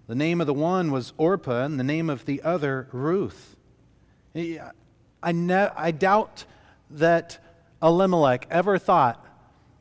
The 0.08 0.16
name 0.16 0.40
of 0.40 0.48
the 0.48 0.54
one 0.54 0.92
was 0.92 1.12
Orpah, 1.18 1.64
and 1.66 1.78
the 1.80 1.84
name 1.84 2.10
of 2.10 2.26
the 2.26 2.42
other 2.42 2.88
Ruth. 2.94 3.56
I, 4.36 5.32
ne- 5.32 5.70
I 5.76 5.92
doubt 5.92 6.46
that 6.92 7.40
Elimelech 7.82 8.48
ever 8.50 8.78
thought, 8.78 9.26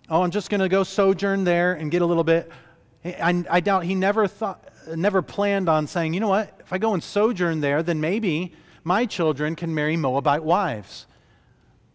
oh, 0.08 0.22
I'm 0.22 0.30
just 0.30 0.50
going 0.50 0.60
to 0.60 0.68
go 0.68 0.82
sojourn 0.82 1.44
there 1.44 1.74
and 1.74 1.90
get 1.90 2.02
a 2.02 2.06
little 2.06 2.24
bit. 2.24 2.50
I, 3.04 3.44
I 3.48 3.60
doubt 3.60 3.84
he 3.84 3.94
never 3.94 4.26
thought, 4.26 4.64
never 4.94 5.22
planned 5.22 5.68
on 5.68 5.86
saying, 5.86 6.14
you 6.14 6.20
know 6.20 6.28
what, 6.28 6.54
if 6.60 6.72
I 6.72 6.78
go 6.78 6.94
and 6.94 7.02
sojourn 7.02 7.60
there, 7.60 7.82
then 7.82 8.00
maybe 8.00 8.52
my 8.84 9.06
children 9.06 9.56
can 9.56 9.74
marry 9.74 9.96
Moabite 9.96 10.42
wives. 10.42 11.06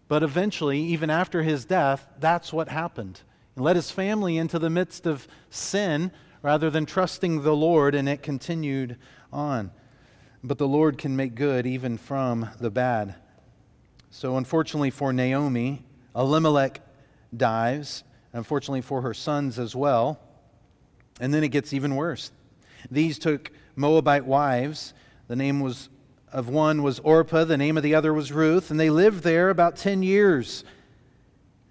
But 0.08 0.24
eventually, 0.24 0.80
even 0.80 1.10
after 1.10 1.44
his 1.44 1.66
death, 1.66 2.08
that's 2.20 2.54
what 2.54 2.70
happened. 2.70 3.22
He 3.56 3.62
led 3.62 3.76
his 3.76 3.92
family 3.92 4.38
into 4.38 4.60
the 4.60 4.70
midst 4.70 5.06
of 5.06 5.28
sin 5.50 6.12
rather 6.42 6.70
than 6.70 6.86
trusting 6.86 7.42
the 7.42 7.56
Lord, 7.56 7.96
and 7.96 8.08
it 8.08 8.22
continued 8.22 8.98
on 9.34 9.72
but 10.46 10.58
the 10.60 10.68
Lord 10.68 10.98
can 10.98 11.16
make 11.16 11.36
good 11.36 11.66
even 11.66 11.98
from 11.98 12.50
the 12.60 12.70
bad. 12.70 13.16
So, 14.12 14.38
unfortunately 14.38 14.92
for 14.92 15.12
Naomi, 15.12 15.84
Elimelech 16.16 16.82
dies, 17.36 18.04
unfortunately 18.32 18.82
for 18.82 19.02
her 19.02 19.14
sons 19.14 19.58
as 19.58 19.76
well. 19.76 20.20
And 21.20 21.34
then 21.34 21.44
it 21.44 21.50
gets 21.50 21.74
even 21.74 21.96
worse. 21.96 22.32
These 22.92 23.18
took 23.20 23.52
Moabite 23.76 24.26
wives. 24.26 24.94
The 25.28 25.36
name 25.36 25.60
was 25.60 25.90
of 26.32 26.50
one 26.50 26.84
was 26.84 27.00
Orpah, 27.00 27.46
the 27.46 27.58
name 27.58 27.78
of 27.78 27.84
the 27.84 27.96
other 27.96 28.14
was 28.14 28.32
Ruth, 28.32 28.70
and 28.70 28.78
they 28.78 28.90
lived 28.90 29.24
there 29.24 29.50
about 29.50 29.78
10 29.78 30.04
years. 30.04 30.66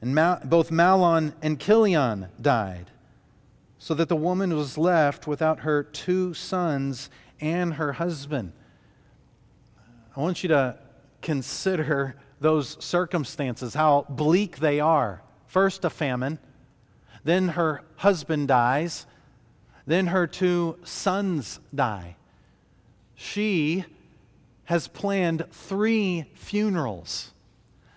And 0.00 0.14
both 0.48 0.70
Mahlon 0.70 1.34
and 1.42 1.60
Chilion 1.60 2.28
died, 2.40 2.90
so 3.78 3.92
that 3.92 4.08
the 4.08 4.16
woman 4.16 4.56
was 4.56 4.78
left 4.78 5.26
without 5.26 5.60
her 5.60 5.82
two 5.82 6.32
sons 6.32 7.10
and 7.40 7.74
her 7.74 7.92
husband. 7.92 8.52
I 10.16 10.20
want 10.20 10.42
you 10.42 10.48
to 10.50 10.79
consider 11.22 12.14
those 12.40 12.83
circumstances, 12.85 13.74
how 13.74 14.07
bleak 14.09 14.59
they 14.59 14.79
are. 14.79 15.22
First, 15.46 15.85
a 15.85 15.90
famine, 15.90 16.38
then 17.24 17.48
her 17.48 17.83
husband 17.96 18.48
dies, 18.48 19.07
then 19.87 20.09
her 20.09 20.27
two 20.27 20.79
sons 20.85 21.59
die. 21.74 22.16
She 23.14 23.85
has 24.64 24.88
planned 24.88 25.46
three 25.50 26.27
funerals, 26.35 27.33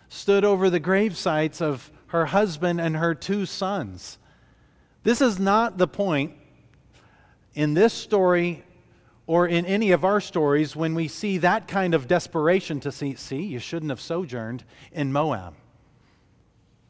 stood 0.10 0.44
over 0.44 0.70
the 0.70 0.80
grave 0.80 1.16
sites 1.16 1.62
of 1.62 1.92
her 2.08 2.28
husband 2.28 2.82
and 2.82 2.98
her 2.98 3.14
two 3.14 3.46
sons. 3.46 4.18
This 5.04 5.22
is 5.22 5.40
not 5.40 5.78
the 5.78 5.88
point 5.88 6.34
in 7.54 7.74
this 7.74 7.94
story 7.94 8.64
or 9.28 9.46
in 9.46 9.66
any 9.66 9.92
of 9.92 10.06
our 10.06 10.22
stories 10.22 10.76
when 10.76 10.96
we 10.96 11.10
see 11.10 11.38
that 11.40 11.68
kind 11.68 11.94
of 11.94 12.08
desperation 12.08 12.80
to 12.80 12.92
see, 12.92 13.14
see, 13.16 13.44
you 13.44 13.60
shouldn't 13.60 13.92
have 13.92 14.00
sojourned 14.00 14.64
in 14.94 15.12
Moab. 15.12 15.54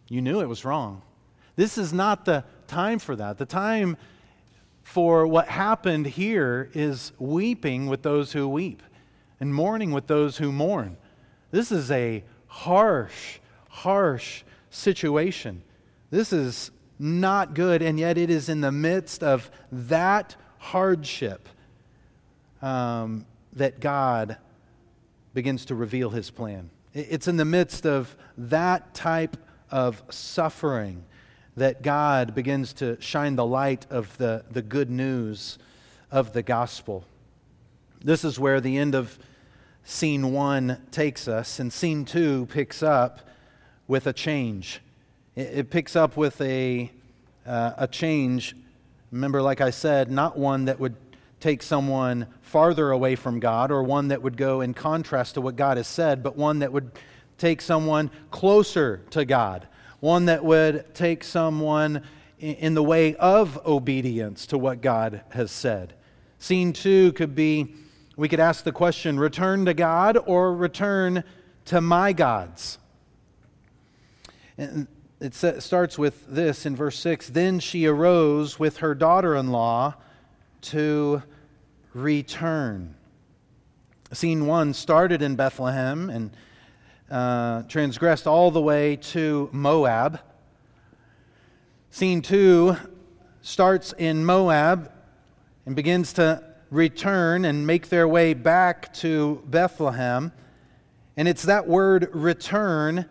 You 0.08 0.22
knew 0.22 0.40
it 0.40 0.48
was 0.48 0.64
wrong. 0.64 1.02
This 1.56 1.80
is 1.80 1.92
not 1.92 2.26
the 2.26 2.46
time 2.68 3.00
for 3.00 3.16
that. 3.16 3.40
The 3.40 3.46
time 3.46 3.98
for 4.84 5.26
what 5.26 5.50
happened 5.50 6.06
here 6.06 6.70
is 6.74 7.12
weeping 7.18 7.88
with 7.88 8.04
those 8.04 8.32
who 8.32 8.48
weep 8.48 8.84
and 9.40 9.54
mourning 9.54 9.92
with 9.92 10.06
those 10.06 10.38
who 10.38 10.52
mourn. 10.52 10.96
This 11.50 11.72
is 11.72 11.90
a 11.90 12.24
harsh, 12.46 13.40
harsh 13.70 14.44
situation. 14.70 15.64
This 16.12 16.32
is 16.32 16.72
not 17.00 17.56
good, 17.56 17.82
and 17.82 18.00
yet 18.00 18.18
it 18.18 18.30
is 18.30 18.48
in 18.48 18.62
the 18.62 18.72
midst 18.72 19.24
of 19.24 19.50
that 19.72 20.36
hardship 20.58 21.50
um, 22.62 23.26
that 23.54 23.80
God 23.80 24.38
begins 25.34 25.66
to 25.66 25.76
reveal 25.76 26.10
his 26.10 26.30
plan. 26.30 26.70
It's 26.94 27.28
in 27.28 27.38
the 27.38 27.46
midst 27.46 27.86
of 27.86 28.16
that 28.38 28.94
type 28.94 29.38
of 29.70 30.02
suffering 30.10 31.04
that 31.56 31.82
God 31.82 32.36
begins 32.36 32.74
to 32.74 33.00
shine 33.02 33.36
the 33.36 33.46
light 33.46 33.86
of 33.90 34.16
the, 34.18 34.44
the 34.52 34.62
good 34.62 34.90
news 34.90 35.58
of 36.12 36.34
the 36.34 36.44
gospel. 36.44 37.04
This 38.04 38.24
is 38.24 38.40
where 38.40 38.62
the 38.62 38.78
end 38.78 38.96
of 38.96 39.18
scene 39.84 40.32
one 40.32 40.82
takes 40.92 41.28
us, 41.28 41.60
and 41.60 41.72
scene 41.72 42.06
two 42.06 42.46
picks 42.48 42.84
up 42.84 43.22
with 43.88 44.06
a 44.06 44.14
change. 44.14 44.82
It, 45.36 45.70
picks 45.70 45.96
up 45.96 46.18
with 46.18 46.40
a, 46.42 46.92
uh, 47.46 47.74
a 47.78 47.88
change. 47.88 48.56
Remember, 49.12 49.42
like 49.42 49.62
I 49.62 49.70
said, 49.70 50.12
not 50.12 50.38
one 50.38 50.66
that 50.66 50.80
would 50.80 50.96
take 51.40 51.62
someone 51.62 52.28
farther 52.42 52.92
away 52.92 53.16
from 53.16 53.40
God 53.40 53.72
or 53.72 53.84
one 53.84 54.08
that 54.08 54.22
would 54.22 54.38
go 54.38 54.62
in 54.62 54.74
contrast 54.74 55.36
to 55.36 55.42
what 55.42 55.56
God 55.56 55.78
has 55.78 55.88
said, 55.88 56.24
but 56.24 56.36
one 56.36 56.60
that 56.60 56.72
would 56.72 56.92
take 57.38 57.62
someone 57.62 58.10
closer 58.32 59.04
to 59.12 59.26
God, 59.26 59.68
one 60.00 60.26
that 60.26 60.44
would 60.44 60.94
take 60.96 61.24
someone 61.24 62.02
in 62.40 62.74
the 62.74 62.84
way 62.84 63.16
of 63.16 63.60
obedience 63.66 64.46
to 64.48 64.58
what 64.58 64.82
God 64.82 65.22
has 65.30 65.52
said. 65.52 65.94
Scene 66.40 66.74
two 66.74 67.14
could 67.14 67.36
be 67.36 67.74
we 68.16 68.28
could 68.28 68.40
ask 68.40 68.64
the 68.64 68.72
question 68.72 69.20
return 69.20 69.66
to 69.66 69.76
God 69.76 70.18
or 70.26 70.56
return 70.56 71.24
to 71.66 71.82
my 71.82 72.14
gods? 72.14 72.80
And 74.58 74.88
it 75.20 75.34
starts 75.36 75.98
with 76.00 76.26
this 76.28 76.66
in 76.66 76.76
verse 76.76 76.98
6 77.00 77.30
Then 77.30 77.60
she 77.60 77.86
arose 77.86 78.60
with 78.60 78.78
her 78.78 78.96
daughter 78.96 79.36
in 79.36 79.52
law 79.52 79.96
to 80.62 81.22
return. 81.94 82.96
Scene 84.12 84.46
one 84.46 84.74
started 84.74 85.22
in 85.22 85.36
Bethlehem 85.36 86.10
and 86.10 86.32
uh, 87.10 87.64
transgressed 87.64 88.28
all 88.28 88.52
the 88.52 88.62
way 88.62 88.96
to 88.98 89.50
Moab. 89.52 90.20
Scene 91.90 92.22
two 92.22 92.78
starts 93.42 93.94
in 93.98 94.24
Moab 94.26 94.92
and 95.66 95.76
begins 95.76 96.14
to 96.14 96.44
return 96.70 97.46
and 97.46 97.66
make 97.66 97.90
their 97.90 98.08
way 98.08 98.34
back 98.34 98.94
to 98.94 99.42
Bethlehem. 99.48 100.32
And 101.16 101.28
it's 101.28 101.44
that 101.44 101.68
word 101.68 102.10
return 102.14 103.06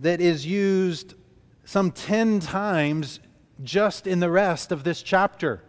that 0.00 0.20
is 0.20 0.46
used 0.46 1.14
some 1.64 1.90
10 1.90 2.40
times 2.40 3.20
just 3.62 4.06
in 4.06 4.20
the 4.20 4.30
rest 4.30 4.72
of 4.72 4.84
this 4.84 5.02
chapter. 5.02 5.62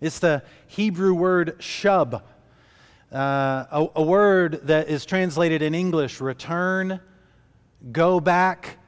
It's 0.00 0.18
the 0.18 0.42
Hebrew 0.68 1.14
word 1.14 1.56
shub, 1.58 2.22
uh, 3.12 3.64
a, 3.70 3.86
a 3.96 4.02
word 4.02 4.60
that 4.64 4.88
is 4.88 5.04
translated 5.04 5.62
in 5.62 5.74
English 5.74 6.20
return, 6.20 7.00
go 7.90 8.20
back, 8.20 8.78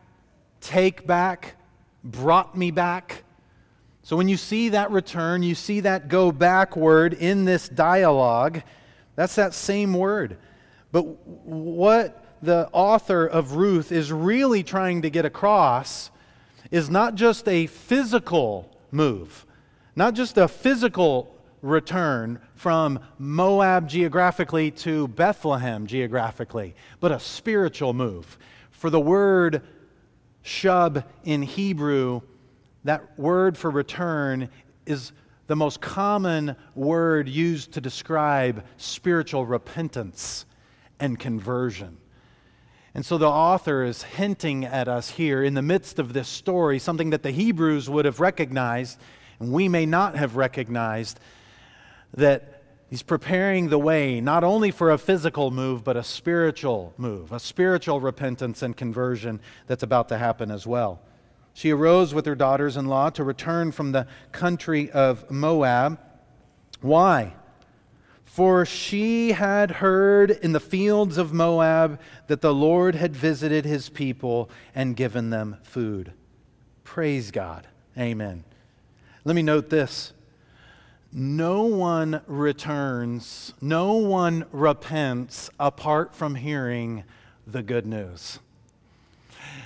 take 0.60 1.06
back, 1.06 1.56
brought 2.04 2.56
me 2.56 2.70
back. 2.70 3.24
So 4.02 4.16
when 4.16 4.28
you 4.28 4.36
see 4.36 4.70
that 4.70 4.90
return, 4.90 5.42
you 5.42 5.54
see 5.54 5.80
that 5.80 6.08
go 6.08 6.32
backward 6.32 7.14
in 7.14 7.44
this 7.44 7.68
dialogue, 7.68 8.62
that's 9.16 9.34
that 9.34 9.54
same 9.54 9.94
word. 9.94 10.38
But 10.92 11.02
what 11.02 12.24
the 12.42 12.68
author 12.72 13.26
of 13.26 13.52
Ruth 13.52 13.92
is 13.92 14.12
really 14.12 14.62
trying 14.62 15.02
to 15.02 15.10
get 15.10 15.24
across 15.24 16.10
is 16.70 16.88
not 16.88 17.14
just 17.14 17.48
a 17.48 17.66
physical 17.66 18.70
move, 18.90 19.44
not 20.00 20.14
just 20.14 20.38
a 20.38 20.48
physical 20.48 21.30
return 21.60 22.40
from 22.54 22.98
Moab 23.18 23.86
geographically 23.86 24.70
to 24.70 25.06
Bethlehem 25.08 25.86
geographically, 25.86 26.74
but 27.00 27.12
a 27.12 27.20
spiritual 27.20 27.92
move. 27.92 28.38
For 28.70 28.88
the 28.88 28.98
word 28.98 29.60
shub 30.42 31.04
in 31.24 31.42
Hebrew, 31.42 32.22
that 32.84 33.18
word 33.18 33.58
for 33.58 33.70
return 33.70 34.48
is 34.86 35.12
the 35.48 35.56
most 35.56 35.82
common 35.82 36.56
word 36.74 37.28
used 37.28 37.72
to 37.72 37.82
describe 37.82 38.64
spiritual 38.78 39.44
repentance 39.44 40.46
and 40.98 41.18
conversion. 41.18 41.98
And 42.94 43.04
so 43.04 43.18
the 43.18 43.28
author 43.28 43.84
is 43.84 44.02
hinting 44.02 44.64
at 44.64 44.88
us 44.88 45.10
here 45.10 45.44
in 45.44 45.52
the 45.52 45.60
midst 45.60 45.98
of 45.98 46.14
this 46.14 46.28
story, 46.28 46.78
something 46.78 47.10
that 47.10 47.22
the 47.22 47.32
Hebrews 47.32 47.90
would 47.90 48.06
have 48.06 48.18
recognized, 48.18 48.98
and 49.40 49.52
we 49.52 49.68
may 49.68 49.86
not 49.86 50.16
have 50.16 50.36
recognized, 50.36 51.18
that 52.14 52.62
he's 52.88 53.02
preparing 53.02 53.68
the 53.68 53.78
way 53.78 54.20
not 54.20 54.44
only 54.44 54.70
for 54.70 54.90
a 54.90 54.98
physical 54.98 55.50
move, 55.50 55.82
but 55.82 55.96
a 55.96 56.04
spiritual 56.04 56.92
move, 56.96 57.32
a 57.32 57.40
spiritual 57.40 58.00
repentance 58.00 58.62
and 58.62 58.76
conversion 58.76 59.40
that's 59.66 59.82
about 59.82 60.08
to 60.10 60.18
happen 60.18 60.50
as 60.50 60.66
well. 60.66 61.00
She 61.54 61.70
arose 61.70 62.14
with 62.14 62.26
her 62.26 62.34
daughters 62.34 62.76
in 62.76 62.86
law 62.86 63.10
to 63.10 63.24
return 63.24 63.72
from 63.72 63.92
the 63.92 64.06
country 64.30 64.90
of 64.90 65.30
Moab. 65.30 65.98
Why? 66.80 67.34
For 68.24 68.64
she 68.64 69.32
had 69.32 69.72
heard 69.72 70.30
in 70.30 70.52
the 70.52 70.60
fields 70.60 71.18
of 71.18 71.32
Moab 71.32 72.00
that 72.28 72.40
the 72.40 72.54
Lord 72.54 72.94
had 72.94 73.16
visited 73.16 73.64
his 73.64 73.88
people 73.88 74.48
and 74.74 74.94
given 74.94 75.30
them 75.30 75.56
food. 75.62 76.12
Praise 76.84 77.32
God. 77.32 77.66
Amen. 77.98 78.44
Let 79.24 79.36
me 79.36 79.42
note 79.42 79.70
this 79.70 80.12
no 81.12 81.64
one 81.64 82.20
returns, 82.26 83.52
no 83.60 83.94
one 83.94 84.46
repents 84.52 85.50
apart 85.58 86.14
from 86.14 86.36
hearing 86.36 87.04
the 87.46 87.62
good 87.62 87.86
news. 87.86 88.38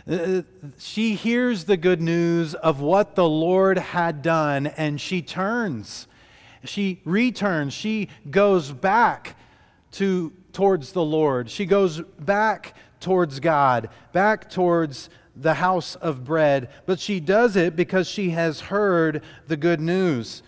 Uh, 0.08 0.42
she 0.78 1.14
hears 1.14 1.64
the 1.64 1.76
good 1.76 2.00
news 2.00 2.54
of 2.54 2.80
what 2.80 3.14
the 3.14 3.28
Lord 3.28 3.78
had 3.78 4.22
done 4.22 4.66
and 4.66 5.00
she 5.00 5.22
turns 5.22 6.06
she 6.64 7.00
returns. 7.04 7.72
She 7.72 8.08
goes 8.30 8.72
back 8.72 9.36
to, 9.92 10.32
towards 10.52 10.92
the 10.92 11.04
Lord. 11.04 11.50
She 11.50 11.66
goes 11.66 12.00
back 12.00 12.74
towards 13.00 13.40
God, 13.40 13.90
back 14.12 14.50
towards 14.50 15.10
the 15.36 15.54
house 15.54 15.94
of 15.96 16.24
bread. 16.24 16.68
But 16.86 17.00
she 17.00 17.20
does 17.20 17.56
it 17.56 17.76
because 17.76 18.08
she 18.08 18.30
has 18.30 18.60
heard 18.60 19.22
the 19.46 19.56
good 19.56 19.80
news. 19.80 20.42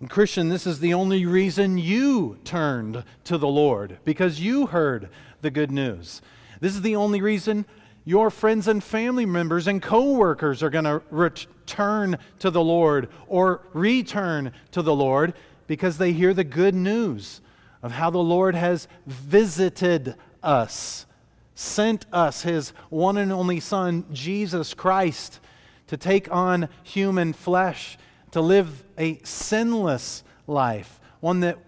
And, 0.00 0.10
Christian, 0.10 0.48
this 0.48 0.66
is 0.66 0.80
the 0.80 0.94
only 0.94 1.24
reason 1.24 1.78
you 1.78 2.38
turned 2.44 3.04
to 3.24 3.38
the 3.38 3.48
Lord, 3.48 3.98
because 4.04 4.40
you 4.40 4.66
heard 4.66 5.08
the 5.40 5.50
good 5.50 5.70
news. 5.70 6.20
This 6.60 6.74
is 6.74 6.82
the 6.82 6.96
only 6.96 7.20
reason 7.20 7.64
your 8.04 8.30
friends 8.30 8.68
and 8.68 8.84
family 8.84 9.24
members 9.24 9.66
and 9.66 9.80
coworkers 9.80 10.62
are 10.62 10.70
going 10.70 10.84
to 10.84 11.00
return 11.10 12.18
to 12.40 12.50
the 12.50 12.62
Lord 12.62 13.08
or 13.28 13.62
return 13.72 14.52
to 14.72 14.82
the 14.82 14.94
Lord 14.94 15.32
because 15.66 15.96
they 15.96 16.12
hear 16.12 16.34
the 16.34 16.44
good 16.44 16.74
news 16.74 17.40
of 17.82 17.92
how 17.92 18.10
the 18.10 18.18
Lord 18.18 18.54
has 18.54 18.88
visited 19.06 20.16
us, 20.42 21.06
sent 21.54 22.06
us 22.12 22.42
his 22.42 22.70
one 22.90 23.16
and 23.16 23.32
only 23.32 23.60
Son, 23.60 24.04
Jesus 24.12 24.74
Christ, 24.74 25.40
to 25.86 25.96
take 25.96 26.30
on 26.32 26.68
human 26.82 27.32
flesh, 27.32 27.98
to 28.32 28.40
live 28.40 28.84
a 28.98 29.20
sinless 29.22 30.24
life, 30.46 31.00
one 31.20 31.40
that 31.40 31.58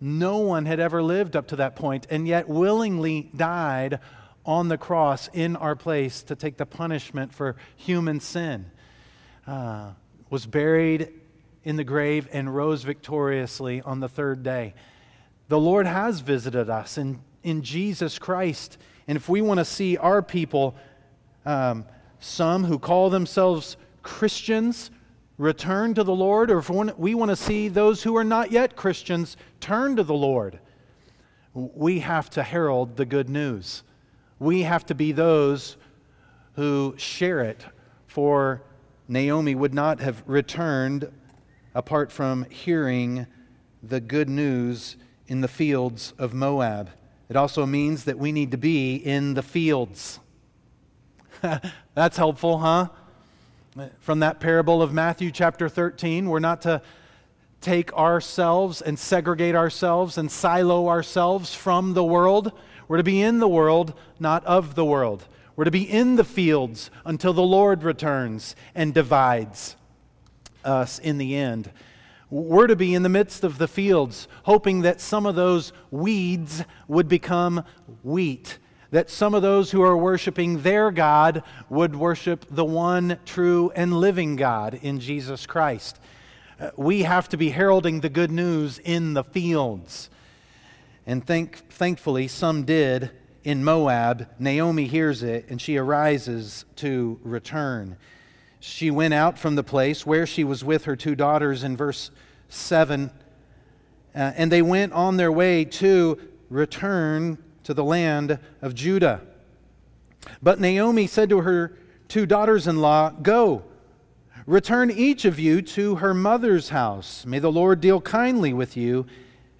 no 0.00 0.38
one 0.38 0.66
had 0.66 0.80
ever 0.80 1.02
lived 1.02 1.36
up 1.36 1.48
to 1.48 1.56
that 1.56 1.76
point, 1.76 2.06
and 2.10 2.26
yet 2.26 2.48
willingly 2.48 3.30
died 3.36 4.00
on 4.44 4.68
the 4.68 4.78
cross 4.78 5.28
in 5.32 5.56
our 5.56 5.76
place 5.76 6.22
to 6.24 6.34
take 6.34 6.56
the 6.56 6.66
punishment 6.66 7.34
for 7.34 7.56
human 7.76 8.20
sin. 8.20 8.70
Uh, 9.46 9.92
was 10.30 10.46
buried 10.46 11.12
in 11.64 11.76
the 11.76 11.84
grave 11.84 12.28
and 12.32 12.54
rose 12.54 12.82
victoriously 12.82 13.82
on 13.82 14.00
the 14.00 14.08
third 14.08 14.42
day. 14.42 14.74
The 15.48 15.58
Lord 15.58 15.86
has 15.86 16.20
visited 16.20 16.70
us 16.70 16.96
in, 16.96 17.20
in 17.42 17.62
Jesus 17.62 18.18
Christ. 18.18 18.78
And 19.10 19.16
if 19.16 19.28
we 19.28 19.40
want 19.40 19.58
to 19.58 19.64
see 19.64 19.96
our 19.96 20.22
people, 20.22 20.76
um, 21.44 21.84
some 22.20 22.62
who 22.62 22.78
call 22.78 23.10
themselves 23.10 23.76
Christians, 24.04 24.92
return 25.36 25.94
to 25.94 26.04
the 26.04 26.14
Lord, 26.14 26.48
or 26.48 26.58
if 26.58 26.70
we 26.96 27.16
want 27.16 27.30
to 27.30 27.34
see 27.34 27.66
those 27.66 28.04
who 28.04 28.16
are 28.16 28.22
not 28.22 28.52
yet 28.52 28.76
Christians 28.76 29.36
turn 29.58 29.96
to 29.96 30.04
the 30.04 30.14
Lord, 30.14 30.60
we 31.54 31.98
have 31.98 32.30
to 32.30 32.44
herald 32.44 32.96
the 32.96 33.04
good 33.04 33.28
news. 33.28 33.82
We 34.38 34.62
have 34.62 34.86
to 34.86 34.94
be 34.94 35.10
those 35.10 35.76
who 36.52 36.94
share 36.96 37.40
it, 37.40 37.64
for 38.06 38.62
Naomi 39.08 39.56
would 39.56 39.74
not 39.74 39.98
have 39.98 40.22
returned 40.24 41.10
apart 41.74 42.12
from 42.12 42.44
hearing 42.48 43.26
the 43.82 44.00
good 44.00 44.28
news 44.28 44.94
in 45.26 45.40
the 45.40 45.48
fields 45.48 46.14
of 46.16 46.32
Moab. 46.32 46.90
It 47.30 47.36
also 47.36 47.64
means 47.64 48.04
that 48.04 48.18
we 48.18 48.32
need 48.32 48.50
to 48.50 48.58
be 48.58 48.96
in 48.96 49.34
the 49.34 49.42
fields. 49.42 50.18
That's 51.94 52.16
helpful, 52.16 52.58
huh? 52.58 52.88
From 54.00 54.18
that 54.18 54.40
parable 54.40 54.82
of 54.82 54.92
Matthew 54.92 55.30
chapter 55.30 55.68
13, 55.68 56.28
we're 56.28 56.40
not 56.40 56.62
to 56.62 56.82
take 57.60 57.92
ourselves 57.92 58.82
and 58.82 58.98
segregate 58.98 59.54
ourselves 59.54 60.18
and 60.18 60.28
silo 60.28 60.88
ourselves 60.88 61.54
from 61.54 61.94
the 61.94 62.02
world. 62.02 62.50
We're 62.88 62.96
to 62.96 63.04
be 63.04 63.22
in 63.22 63.38
the 63.38 63.48
world, 63.48 63.94
not 64.18 64.44
of 64.44 64.74
the 64.74 64.84
world. 64.84 65.28
We're 65.54 65.66
to 65.66 65.70
be 65.70 65.88
in 65.88 66.16
the 66.16 66.24
fields 66.24 66.90
until 67.04 67.32
the 67.32 67.42
Lord 67.42 67.84
returns 67.84 68.56
and 68.74 68.92
divides 68.92 69.76
us 70.64 70.98
in 70.98 71.18
the 71.18 71.36
end. 71.36 71.70
We're 72.30 72.68
to 72.68 72.76
be 72.76 72.94
in 72.94 73.02
the 73.02 73.08
midst 73.08 73.42
of 73.42 73.58
the 73.58 73.66
fields, 73.66 74.28
hoping 74.44 74.82
that 74.82 75.00
some 75.00 75.26
of 75.26 75.34
those 75.34 75.72
weeds 75.90 76.64
would 76.86 77.08
become 77.08 77.64
wheat, 78.04 78.58
that 78.92 79.10
some 79.10 79.34
of 79.34 79.42
those 79.42 79.72
who 79.72 79.82
are 79.82 79.96
worshiping 79.96 80.62
their 80.62 80.92
God 80.92 81.42
would 81.68 81.96
worship 81.96 82.46
the 82.48 82.64
one 82.64 83.18
true 83.26 83.72
and 83.74 83.98
living 83.98 84.36
God 84.36 84.78
in 84.80 85.00
Jesus 85.00 85.44
Christ. 85.44 85.98
Uh, 86.60 86.70
we 86.76 87.02
have 87.02 87.28
to 87.30 87.36
be 87.36 87.50
heralding 87.50 88.00
the 88.00 88.08
good 88.08 88.30
news 88.30 88.78
in 88.78 89.14
the 89.14 89.24
fields. 89.24 90.08
And 91.06 91.26
thank, 91.26 91.56
thankfully, 91.68 92.28
some 92.28 92.64
did 92.64 93.10
in 93.42 93.64
Moab. 93.64 94.28
Naomi 94.38 94.86
hears 94.86 95.24
it 95.24 95.46
and 95.48 95.60
she 95.60 95.76
arises 95.76 96.64
to 96.76 97.18
return 97.24 97.96
she 98.60 98.90
went 98.90 99.14
out 99.14 99.38
from 99.38 99.54
the 99.54 99.64
place 99.64 100.04
where 100.04 100.26
she 100.26 100.44
was 100.44 100.62
with 100.62 100.84
her 100.84 100.94
two 100.94 101.14
daughters 101.14 101.64
in 101.64 101.76
verse 101.76 102.10
7. 102.50 103.10
Uh, 104.14 104.18
and 104.36 104.52
they 104.52 104.62
went 104.62 104.92
on 104.92 105.16
their 105.16 105.32
way 105.32 105.64
to 105.64 106.18
return 106.50 107.38
to 107.64 107.72
the 107.72 107.84
land 107.84 108.38
of 108.60 108.74
Judah. 108.74 109.22
But 110.42 110.60
Naomi 110.60 111.06
said 111.06 111.30
to 111.30 111.40
her 111.40 111.76
two 112.08 112.26
daughters 112.26 112.66
in 112.66 112.80
law, 112.80 113.10
Go, 113.10 113.62
return 114.46 114.90
each 114.90 115.24
of 115.24 115.38
you 115.38 115.62
to 115.62 115.96
her 115.96 116.12
mother's 116.12 116.68
house. 116.68 117.24
May 117.24 117.38
the 117.38 117.52
Lord 117.52 117.80
deal 117.80 118.00
kindly 118.00 118.52
with 118.52 118.76
you 118.76 119.06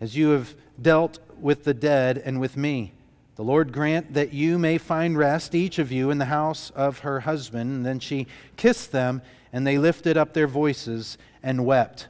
as 0.00 0.16
you 0.16 0.30
have 0.30 0.54
dealt 0.80 1.20
with 1.38 1.64
the 1.64 1.74
dead 1.74 2.18
and 2.18 2.38
with 2.38 2.56
me. 2.56 2.92
The 3.36 3.44
Lord 3.44 3.72
grant 3.72 4.14
that 4.14 4.32
you 4.32 4.58
may 4.58 4.76
find 4.76 5.16
rest, 5.16 5.54
each 5.54 5.78
of 5.78 5.90
you, 5.90 6.10
in 6.10 6.18
the 6.18 6.26
house 6.26 6.70
of 6.70 7.00
her 7.00 7.20
husband. 7.20 7.70
And 7.70 7.86
then 7.86 8.00
she 8.00 8.26
kissed 8.56 8.92
them, 8.92 9.22
and 9.52 9.66
they 9.66 9.78
lifted 9.78 10.16
up 10.16 10.34
their 10.34 10.46
voices 10.46 11.16
and 11.42 11.64
wept. 11.64 12.08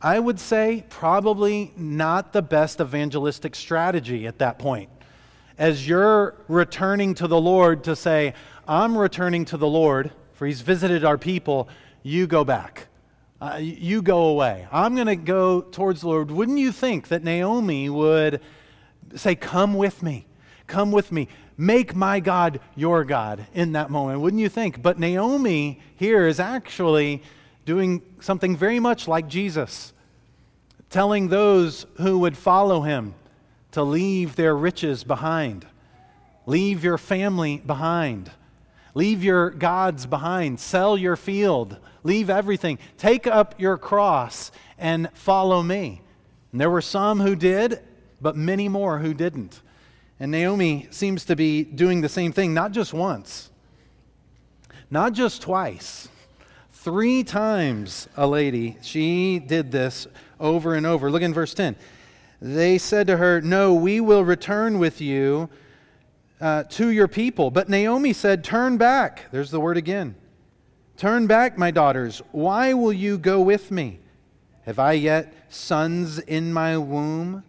I 0.00 0.18
would 0.18 0.40
say 0.40 0.84
probably 0.88 1.72
not 1.76 2.32
the 2.32 2.42
best 2.42 2.80
evangelistic 2.80 3.54
strategy 3.54 4.26
at 4.26 4.38
that 4.38 4.58
point. 4.58 4.90
As 5.58 5.86
you're 5.86 6.34
returning 6.48 7.14
to 7.14 7.28
the 7.28 7.40
Lord 7.40 7.84
to 7.84 7.94
say, 7.94 8.34
I'm 8.66 8.96
returning 8.96 9.44
to 9.46 9.56
the 9.56 9.68
Lord, 9.68 10.10
for 10.32 10.46
he's 10.46 10.60
visited 10.60 11.04
our 11.04 11.18
people, 11.18 11.68
you 12.02 12.26
go 12.26 12.44
back. 12.44 12.88
Uh, 13.40 13.58
you 13.60 14.02
go 14.02 14.26
away. 14.26 14.66
I'm 14.70 14.94
going 14.94 15.08
to 15.08 15.16
go 15.16 15.62
towards 15.62 16.02
the 16.02 16.08
Lord. 16.08 16.30
Wouldn't 16.30 16.58
you 16.58 16.70
think 16.72 17.08
that 17.08 17.24
Naomi 17.24 17.88
would 17.88 18.40
say, 19.16 19.34
Come 19.34 19.74
with 19.74 20.02
me? 20.02 20.26
Come 20.72 20.90
with 20.90 21.12
me. 21.12 21.28
Make 21.58 21.94
my 21.94 22.18
God 22.18 22.58
your 22.74 23.04
God 23.04 23.46
in 23.52 23.72
that 23.72 23.90
moment, 23.90 24.22
wouldn't 24.22 24.40
you 24.40 24.48
think? 24.48 24.80
But 24.80 24.98
Naomi 24.98 25.78
here 25.96 26.26
is 26.26 26.40
actually 26.40 27.22
doing 27.66 28.00
something 28.20 28.56
very 28.56 28.80
much 28.80 29.06
like 29.06 29.28
Jesus, 29.28 29.92
telling 30.88 31.28
those 31.28 31.84
who 31.98 32.20
would 32.20 32.38
follow 32.38 32.80
him 32.80 33.14
to 33.72 33.82
leave 33.82 34.34
their 34.34 34.56
riches 34.56 35.04
behind, 35.04 35.66
leave 36.46 36.82
your 36.82 36.96
family 36.96 37.58
behind, 37.58 38.30
leave 38.94 39.22
your 39.22 39.50
gods 39.50 40.06
behind, 40.06 40.58
sell 40.58 40.96
your 40.96 41.16
field, 41.16 41.76
leave 42.02 42.30
everything, 42.30 42.78
take 42.96 43.26
up 43.26 43.60
your 43.60 43.76
cross 43.76 44.50
and 44.78 45.10
follow 45.12 45.62
me. 45.62 46.00
And 46.50 46.58
there 46.58 46.70
were 46.70 46.80
some 46.80 47.20
who 47.20 47.36
did, 47.36 47.80
but 48.22 48.36
many 48.38 48.70
more 48.70 49.00
who 49.00 49.12
didn't. 49.12 49.60
And 50.22 50.30
Naomi 50.30 50.86
seems 50.92 51.24
to 51.24 51.34
be 51.34 51.64
doing 51.64 52.00
the 52.00 52.08
same 52.08 52.30
thing, 52.30 52.54
not 52.54 52.70
just 52.70 52.94
once, 52.94 53.50
not 54.88 55.14
just 55.14 55.42
twice. 55.42 56.08
Three 56.70 57.24
times 57.24 58.08
a 58.16 58.28
lady, 58.28 58.76
she 58.82 59.40
did 59.40 59.72
this 59.72 60.06
over 60.38 60.76
and 60.76 60.86
over. 60.86 61.10
Look 61.10 61.22
in 61.22 61.34
verse 61.34 61.54
10. 61.54 61.74
They 62.40 62.78
said 62.78 63.08
to 63.08 63.16
her, 63.16 63.40
No, 63.40 63.74
we 63.74 64.00
will 64.00 64.24
return 64.24 64.78
with 64.78 65.00
you 65.00 65.50
uh, 66.40 66.62
to 66.68 66.90
your 66.90 67.08
people. 67.08 67.50
But 67.50 67.68
Naomi 67.68 68.12
said, 68.12 68.44
Turn 68.44 68.76
back. 68.76 69.28
There's 69.32 69.50
the 69.50 69.58
word 69.58 69.76
again. 69.76 70.14
Turn 70.96 71.26
back, 71.26 71.58
my 71.58 71.72
daughters. 71.72 72.22
Why 72.30 72.74
will 72.74 72.92
you 72.92 73.18
go 73.18 73.40
with 73.40 73.72
me? 73.72 73.98
Have 74.66 74.78
I 74.78 74.92
yet 74.92 75.34
sons 75.48 76.20
in 76.20 76.52
my 76.52 76.78
womb? 76.78 77.42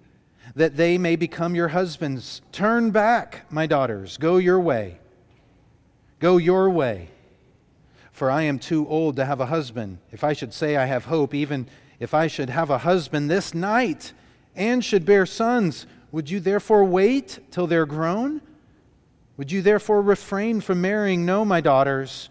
That 0.56 0.78
they 0.78 0.98
may 0.98 1.16
become 1.16 1.56
your 1.56 1.70
husbands. 1.70 2.42
Turn 2.52 2.92
back, 2.92 3.52
my 3.52 3.66
daughters, 3.66 4.18
go 4.18 4.38
your 4.38 4.60
way. 4.60 5.00
Go 6.20 6.38
your 6.38 6.70
way. 6.70 7.10
For 8.12 8.30
I 8.30 8.44
am 8.44 8.60
too 8.60 8.88
old 8.88 9.16
to 9.16 9.26
have 9.26 9.40
a 9.40 9.48
husband. 9.48 9.98
If 10.12 10.24
I 10.24 10.34
should 10.34 10.54
say 10.54 10.78
I 10.78 10.86
have 10.86 11.06
hope, 11.06 11.34
even 11.34 11.68
if 12.00 12.14
I 12.14 12.28
should 12.28 12.50
have 12.50 12.70
a 12.70 12.80
husband 12.80 13.30
this 13.30 13.54
night 13.54 14.14
and 14.56 14.86
should 14.86 15.06
bear 15.06 15.26
sons, 15.26 15.88
would 16.12 16.30
you 16.30 16.40
therefore 16.40 16.86
wait 16.86 17.40
till 17.50 17.66
they're 17.66 17.88
grown? 17.88 18.42
Would 19.38 19.52
you 19.52 19.64
therefore 19.64 20.02
refrain 20.02 20.62
from 20.62 20.80
marrying? 20.80 21.26
No, 21.26 21.44
my 21.44 21.60
daughters, 21.60 22.30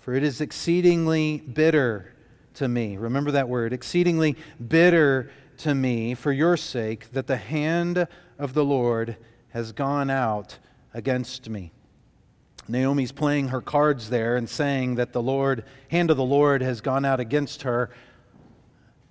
for 0.00 0.14
it 0.14 0.22
is 0.22 0.42
exceedingly 0.42 1.38
bitter 1.38 2.12
to 2.54 2.68
me. 2.68 2.98
Remember 2.98 3.30
that 3.30 3.48
word, 3.48 3.72
exceedingly 3.72 4.36
bitter 4.68 5.30
to 5.60 5.74
me 5.74 6.14
for 6.14 6.32
your 6.32 6.56
sake 6.56 7.12
that 7.12 7.26
the 7.26 7.36
hand 7.36 8.06
of 8.38 8.54
the 8.54 8.64
Lord 8.64 9.16
has 9.50 9.72
gone 9.72 10.10
out 10.10 10.58
against 10.94 11.48
me. 11.48 11.72
Naomi's 12.68 13.12
playing 13.12 13.48
her 13.48 13.60
cards 13.60 14.10
there 14.10 14.36
and 14.36 14.48
saying 14.48 14.94
that 14.94 15.12
the 15.12 15.22
Lord, 15.22 15.64
hand 15.88 16.10
of 16.10 16.16
the 16.16 16.24
Lord 16.24 16.62
has 16.62 16.80
gone 16.80 17.04
out 17.04 17.20
against 17.20 17.62
her 17.62 17.90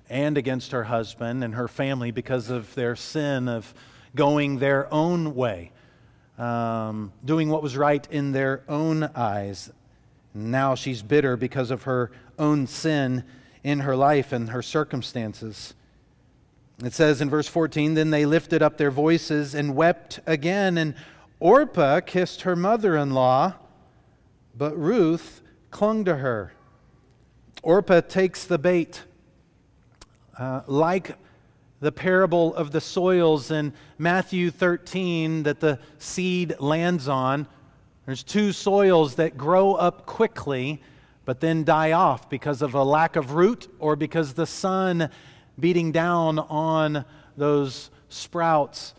and 0.09 0.37
against 0.37 0.71
her 0.71 0.85
husband 0.85 1.43
and 1.43 1.53
her 1.55 1.67
family 1.67 2.11
because 2.11 2.49
of 2.49 2.73
their 2.73 2.95
sin 2.95 3.47
of 3.47 3.73
going 4.15 4.57
their 4.57 4.91
own 4.93 5.35
way, 5.35 5.71
um, 6.37 7.11
doing 7.23 7.49
what 7.49 7.61
was 7.61 7.77
right 7.77 8.07
in 8.09 8.31
their 8.31 8.63
own 8.67 9.03
eyes. 9.15 9.71
Now 10.33 10.73
she's 10.73 11.03
bitter 11.03 11.37
because 11.37 11.69
of 11.69 11.83
her 11.83 12.11
own 12.39 12.65
sin 12.65 13.23
in 13.63 13.81
her 13.81 13.95
life 13.95 14.31
and 14.31 14.49
her 14.49 14.61
circumstances. 14.63 15.75
It 16.84 16.93
says 16.93 17.21
in 17.21 17.30
verse 17.30 17.47
14 17.47 17.93
Then 17.93 18.09
they 18.09 18.25
lifted 18.25 18.61
up 18.61 18.77
their 18.77 18.91
voices 18.91 19.53
and 19.53 19.75
wept 19.75 20.19
again, 20.25 20.77
and 20.77 20.95
Orpah 21.39 22.01
kissed 22.01 22.41
her 22.43 22.55
mother 22.55 22.95
in 22.95 23.11
law, 23.11 23.55
but 24.55 24.77
Ruth 24.77 25.41
clung 25.71 26.05
to 26.05 26.17
her. 26.17 26.53
Orpah 27.63 28.01
takes 28.01 28.45
the 28.45 28.57
bait. 28.57 29.03
Uh, 30.38 30.61
like 30.67 31.17
the 31.82 31.91
parable 31.91 32.55
of 32.55 32.71
the 32.71 32.80
soils 32.80 33.51
in 33.51 33.73
Matthew 33.97 34.51
13 34.51 35.43
that 35.43 35.59
the 35.59 35.80
seed 35.97 36.55
lands 36.59 37.09
on, 37.09 37.45
there's 38.05 38.23
two 38.23 38.53
soils 38.53 39.15
that 39.15 39.38
grow 39.38 39.73
up 39.73 40.05
quickly 40.05 40.82
but 41.30 41.41
then 41.41 41.63
die 41.63 41.91
off 41.91 42.27
because 42.27 42.63
of 42.63 42.73
a 42.73 42.84
lack 42.84 43.15
of 43.15 43.34
root 43.34 43.71
or 43.77 43.95
because 43.95 44.34
the 44.34 44.47
sun 44.47 45.11
beating 45.60 45.91
down 45.91 46.39
on 46.39 47.05
those 47.38 47.91
sprouts. 48.10 48.93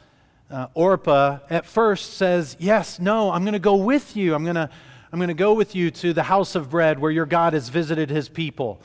Uh, 0.51 0.67
Orpah 0.75 1.39
at 1.49 1.67
first 1.67 2.15
says, 2.15 2.57
Yes, 2.59 2.99
no, 2.99 3.31
I'm 3.31 3.43
going 3.43 3.53
to 3.53 3.59
go 3.59 3.77
with 3.77 4.17
you. 4.17 4.35
I'm 4.35 4.45
going 4.45 4.57
to 4.57 4.71
I'm 5.13 5.19
going 5.19 5.29
to 5.29 5.35
go 5.35 5.55
with 5.55 5.75
you 5.75 5.91
to 5.91 6.13
the 6.13 6.23
house 6.23 6.55
of 6.55 6.71
bread 6.71 7.01
where 7.01 7.11
your 7.11 7.27
God 7.27 7.53
has 7.53 7.69
visited 7.69 8.11
his 8.11 8.29
people. 8.29 8.81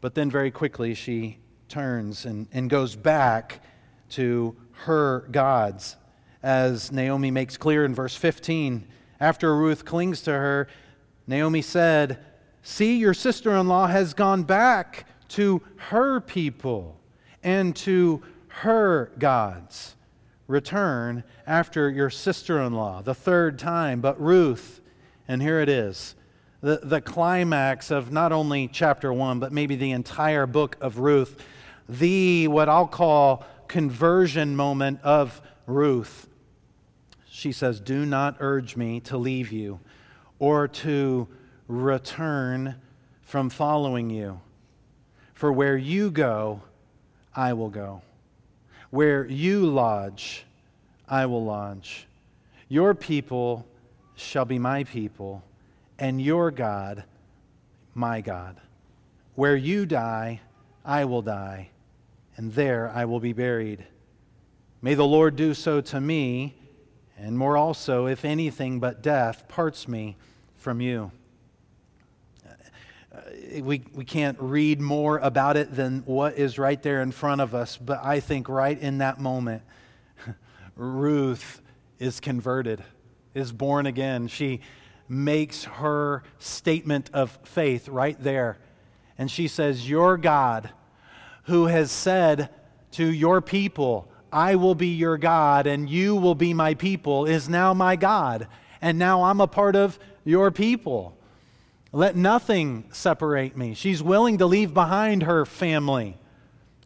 But 0.00 0.16
then 0.16 0.28
very 0.28 0.50
quickly 0.50 0.94
she 0.94 1.38
turns 1.68 2.24
and, 2.24 2.48
and 2.52 2.68
goes 2.68 2.96
back 2.96 3.62
to 4.10 4.56
her 4.72 5.20
gods. 5.30 5.96
As 6.42 6.90
Naomi 6.90 7.30
makes 7.30 7.56
clear 7.56 7.84
in 7.84 7.94
verse 7.94 8.16
15, 8.16 8.88
after 9.20 9.56
Ruth 9.56 9.84
clings 9.84 10.22
to 10.22 10.32
her, 10.32 10.66
Naomi 11.28 11.62
said, 11.62 12.18
See, 12.62 12.96
your 12.96 13.14
sister 13.14 13.54
in 13.54 13.68
law 13.68 13.86
has 13.86 14.14
gone 14.14 14.42
back 14.42 15.06
to 15.28 15.62
her 15.76 16.20
people 16.20 16.98
and 17.42 17.74
to 17.76 18.22
her 18.48 19.10
gods. 19.18 19.96
Return 20.46 21.24
after 21.46 21.88
your 21.88 22.10
sister 22.10 22.60
in 22.60 22.72
law, 22.72 23.00
the 23.02 23.14
third 23.14 23.58
time, 23.58 24.00
but 24.00 24.20
Ruth, 24.20 24.80
and 25.26 25.40
here 25.40 25.60
it 25.60 25.68
is 25.68 26.14
the, 26.62 26.80
the 26.82 27.00
climax 27.00 27.90
of 27.90 28.12
not 28.12 28.32
only 28.32 28.68
chapter 28.68 29.12
one, 29.12 29.40
but 29.40 29.52
maybe 29.52 29.76
the 29.76 29.90
entire 29.90 30.46
book 30.46 30.76
of 30.80 30.98
Ruth, 30.98 31.42
the 31.88 32.48
what 32.48 32.68
I'll 32.68 32.86
call 32.86 33.44
conversion 33.68 34.56
moment 34.56 35.00
of 35.02 35.42
Ruth. 35.66 36.28
She 37.28 37.52
says, 37.52 37.80
Do 37.80 38.06
not 38.06 38.36
urge 38.38 38.76
me 38.76 39.00
to 39.00 39.18
leave 39.18 39.50
you 39.50 39.80
or 40.38 40.68
to 40.68 41.26
return 41.66 42.76
from 43.22 43.50
following 43.50 44.08
you. 44.10 44.40
For 45.34 45.50
where 45.50 45.76
you 45.76 46.10
go, 46.10 46.62
I 47.34 47.52
will 47.52 47.70
go. 47.70 48.02
Where 48.90 49.26
you 49.26 49.66
lodge, 49.66 50.44
I 51.08 51.26
will 51.26 51.44
lodge. 51.44 52.06
Your 52.68 52.94
people 52.94 53.66
shall 54.14 54.44
be 54.44 54.58
my 54.58 54.84
people, 54.84 55.42
and 55.98 56.20
your 56.20 56.50
God, 56.50 57.04
my 57.94 58.20
God. 58.20 58.60
Where 59.34 59.56
you 59.56 59.86
die, 59.86 60.40
I 60.84 61.04
will 61.04 61.22
die, 61.22 61.70
and 62.36 62.52
there 62.54 62.90
I 62.94 63.04
will 63.04 63.20
be 63.20 63.32
buried. 63.32 63.86
May 64.80 64.94
the 64.94 65.06
Lord 65.06 65.36
do 65.36 65.54
so 65.54 65.80
to 65.80 66.00
me, 66.00 66.54
and 67.16 67.38
more 67.38 67.56
also, 67.56 68.06
if 68.06 68.24
anything 68.24 68.80
but 68.80 69.02
death 69.02 69.48
parts 69.48 69.86
me 69.86 70.16
from 70.56 70.80
you. 70.80 71.12
Uh, 73.12 73.20
we, 73.62 73.82
we 73.92 74.04
can't 74.04 74.38
read 74.40 74.80
more 74.80 75.18
about 75.18 75.56
it 75.56 75.74
than 75.74 76.02
what 76.06 76.38
is 76.38 76.58
right 76.58 76.82
there 76.82 77.02
in 77.02 77.12
front 77.12 77.40
of 77.40 77.54
us, 77.54 77.76
but 77.76 78.02
I 78.02 78.20
think 78.20 78.48
right 78.48 78.78
in 78.78 78.98
that 78.98 79.20
moment, 79.20 79.62
Ruth 80.76 81.60
is 81.98 82.20
converted, 82.20 82.82
is 83.34 83.52
born 83.52 83.86
again. 83.86 84.28
She 84.28 84.60
makes 85.08 85.64
her 85.64 86.22
statement 86.38 87.10
of 87.12 87.38
faith 87.44 87.88
right 87.88 88.16
there. 88.22 88.58
And 89.18 89.30
she 89.30 89.46
says, 89.46 89.88
Your 89.88 90.16
God, 90.16 90.70
who 91.44 91.66
has 91.66 91.90
said 91.90 92.48
to 92.92 93.04
your 93.04 93.42
people, 93.42 94.10
I 94.32 94.54
will 94.54 94.74
be 94.74 94.88
your 94.88 95.18
God 95.18 95.66
and 95.66 95.88
you 95.88 96.16
will 96.16 96.34
be 96.34 96.54
my 96.54 96.74
people, 96.74 97.26
is 97.26 97.48
now 97.48 97.74
my 97.74 97.96
God. 97.96 98.48
And 98.80 98.98
now 98.98 99.24
I'm 99.24 99.40
a 99.40 99.46
part 99.46 99.76
of 99.76 99.98
your 100.24 100.50
people. 100.50 101.18
Let 101.92 102.16
nothing 102.16 102.84
separate 102.92 103.54
me. 103.56 103.74
She's 103.74 104.02
willing 104.02 104.38
to 104.38 104.46
leave 104.46 104.72
behind 104.72 105.24
her 105.24 105.44
family, 105.44 106.16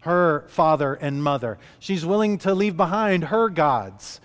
her 0.01 0.45
father 0.49 0.95
and 0.95 1.23
mother. 1.23 1.59
She's 1.79 2.05
willing 2.05 2.39
to 2.39 2.55
leave 2.55 2.77
behind 2.77 3.25
her 3.25 3.49
gods 3.49 4.21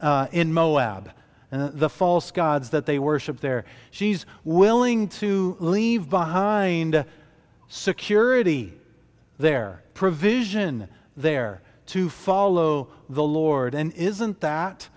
uh, 0.00 0.28
in 0.30 0.52
Moab, 0.52 1.10
uh, 1.50 1.70
the 1.72 1.88
false 1.88 2.30
gods 2.30 2.70
that 2.70 2.86
they 2.86 3.00
worship 3.00 3.40
there. 3.40 3.64
She's 3.90 4.24
willing 4.44 5.08
to 5.08 5.56
leave 5.58 6.08
behind 6.08 7.04
security 7.66 8.74
there, 9.38 9.82
provision 9.92 10.88
there, 11.16 11.62
to 11.86 12.08
follow 12.08 12.88
the 13.08 13.24
Lord. 13.24 13.74
And 13.74 13.92
isn't 13.94 14.40
that 14.40 14.88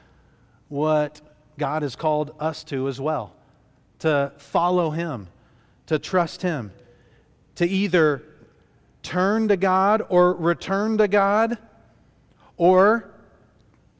what 0.68 1.20
God 1.58 1.82
has 1.82 1.96
called 1.96 2.36
us 2.40 2.64
to 2.66 2.88
as 2.88 3.02
well? 3.02 3.35
To 4.00 4.34
follow 4.38 4.92
Him, 4.92 5.28
to 5.88 5.98
trust 5.98 6.42
Him, 6.42 6.72
to 7.56 7.66
either 7.68 8.24
turn 9.04 9.48
to 9.48 9.58
God 9.58 10.04
or 10.10 10.34
return 10.34 10.98
to 10.98 11.08
God, 11.08 11.58
or 12.58 13.10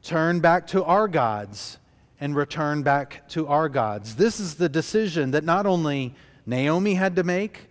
turn 0.02 0.40
back 0.40 0.66
to 0.68 0.84
our 0.84 1.08
gods 1.08 1.78
and 2.20 2.34
return 2.34 2.82
back 2.82 3.28
to 3.28 3.46
our 3.48 3.68
gods. 3.68 4.16
This 4.16 4.40
is 4.40 4.54
the 4.54 4.68
decision 4.68 5.32
that 5.32 5.44
not 5.44 5.66
only 5.66 6.14
Naomi 6.46 6.94
had 6.94 7.16
to 7.16 7.24
make, 7.24 7.66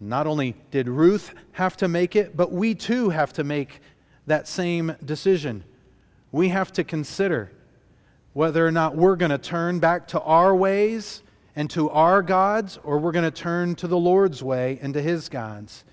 not 0.00 0.26
only 0.26 0.54
did 0.70 0.88
Ruth 0.88 1.34
have 1.52 1.76
to 1.78 1.88
make 1.88 2.16
it, 2.16 2.36
but 2.36 2.52
we 2.52 2.74
too 2.74 3.10
have 3.10 3.32
to 3.34 3.44
make 3.44 3.80
that 4.26 4.48
same 4.48 4.96
decision. 5.04 5.64
We 6.32 6.48
have 6.48 6.72
to 6.72 6.84
consider 6.84 7.52
whether 8.36 8.66
or 8.66 8.70
not 8.70 8.94
we're 8.94 9.16
going 9.16 9.30
to 9.30 9.38
turn 9.38 9.78
back 9.78 10.06
to 10.06 10.20
our 10.20 10.54
ways 10.54 11.22
and 11.56 11.70
to 11.70 11.88
our 11.88 12.20
gods, 12.20 12.78
or 12.84 12.98
we're 12.98 13.10
going 13.10 13.24
to 13.24 13.30
turn 13.30 13.74
to 13.74 13.88
the 13.88 13.96
Lord's 13.96 14.42
way 14.42 14.78
and 14.82 14.92
to 14.92 15.00
his 15.00 15.30
gods. 15.30 15.84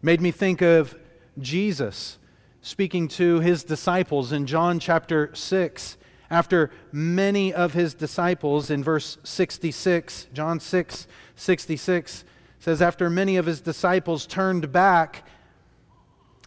Made 0.00 0.22
me 0.22 0.30
think 0.30 0.62
of 0.62 0.98
Jesus 1.38 2.16
speaking 2.62 3.06
to 3.06 3.40
his 3.40 3.64
disciples 3.64 4.32
in 4.32 4.46
John 4.46 4.80
chapter 4.80 5.30
6. 5.34 5.98
After 6.30 6.70
many 6.90 7.52
of 7.52 7.74
his 7.74 7.92
disciples, 7.92 8.70
in 8.70 8.82
verse 8.82 9.18
66, 9.22 10.28
John 10.32 10.58
6 10.58 11.06
66 11.36 12.24
says, 12.60 12.80
After 12.80 13.10
many 13.10 13.36
of 13.36 13.44
his 13.44 13.60
disciples 13.60 14.26
turned 14.26 14.72
back 14.72 15.28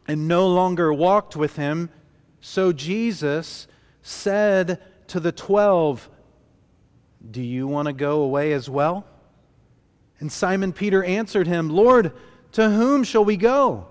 and 0.08 0.28
no 0.28 0.48
longer 0.48 0.92
walked 0.92 1.36
with 1.36 1.58
him, 1.58 1.92
so 2.42 2.74
Jesus 2.74 3.68
said 4.02 4.82
to 5.14 5.20
the 5.20 5.32
twelve, 5.32 6.10
Do 7.30 7.40
you 7.40 7.68
want 7.68 7.86
to 7.86 7.94
go 7.94 8.22
away 8.22 8.52
as 8.52 8.68
well? 8.68 9.06
And 10.20 10.32
Simon 10.32 10.74
Peter 10.74 11.04
answered 11.04 11.46
him, 11.46 11.70
Lord, 11.70 12.14
to 12.54 12.72
whom 12.72 13.04
shall 13.04 13.24
we 13.24 13.38
go? 13.38 13.90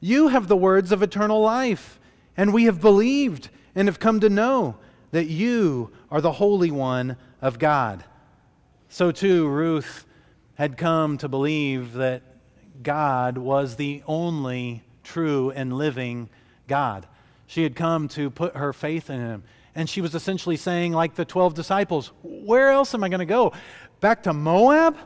You 0.00 0.28
have 0.28 0.48
the 0.48 0.56
words 0.56 0.92
of 0.92 1.02
eternal 1.02 1.42
life, 1.42 2.00
and 2.38 2.54
we 2.54 2.64
have 2.64 2.80
believed 2.80 3.50
and 3.74 3.86
have 3.86 4.00
come 4.00 4.18
to 4.20 4.30
know 4.30 4.76
that 5.10 5.26
you 5.26 5.90
are 6.10 6.22
the 6.22 6.32
Holy 6.32 6.70
One 6.70 7.18
of 7.42 7.58
God. 7.58 8.02
So 8.88 9.12
too, 9.12 9.46
Ruth 9.48 10.06
had 10.54 10.78
come 10.78 11.18
to 11.18 11.28
believe 11.28 11.92
that 11.92 12.22
God 12.82 13.36
was 13.36 13.76
the 13.76 14.02
only 14.06 14.84
true 15.04 15.50
and 15.50 15.74
living 15.74 16.30
God. 16.66 17.06
She 17.46 17.62
had 17.62 17.76
come 17.76 18.08
to 18.08 18.30
put 18.30 18.56
her 18.56 18.72
faith 18.72 19.10
in 19.10 19.20
Him. 19.20 19.42
And 19.76 19.88
she 19.88 20.00
was 20.00 20.16
essentially 20.16 20.56
saying, 20.56 20.92
like 20.92 21.14
the 21.14 21.24
12 21.24 21.54
disciples, 21.54 22.10
Where 22.24 22.70
else 22.70 22.94
am 22.94 23.04
I 23.04 23.08
going 23.08 23.20
to 23.20 23.26
go? 23.26 23.52
Back 24.00 24.24
to 24.24 24.32
Moab? 24.32 24.96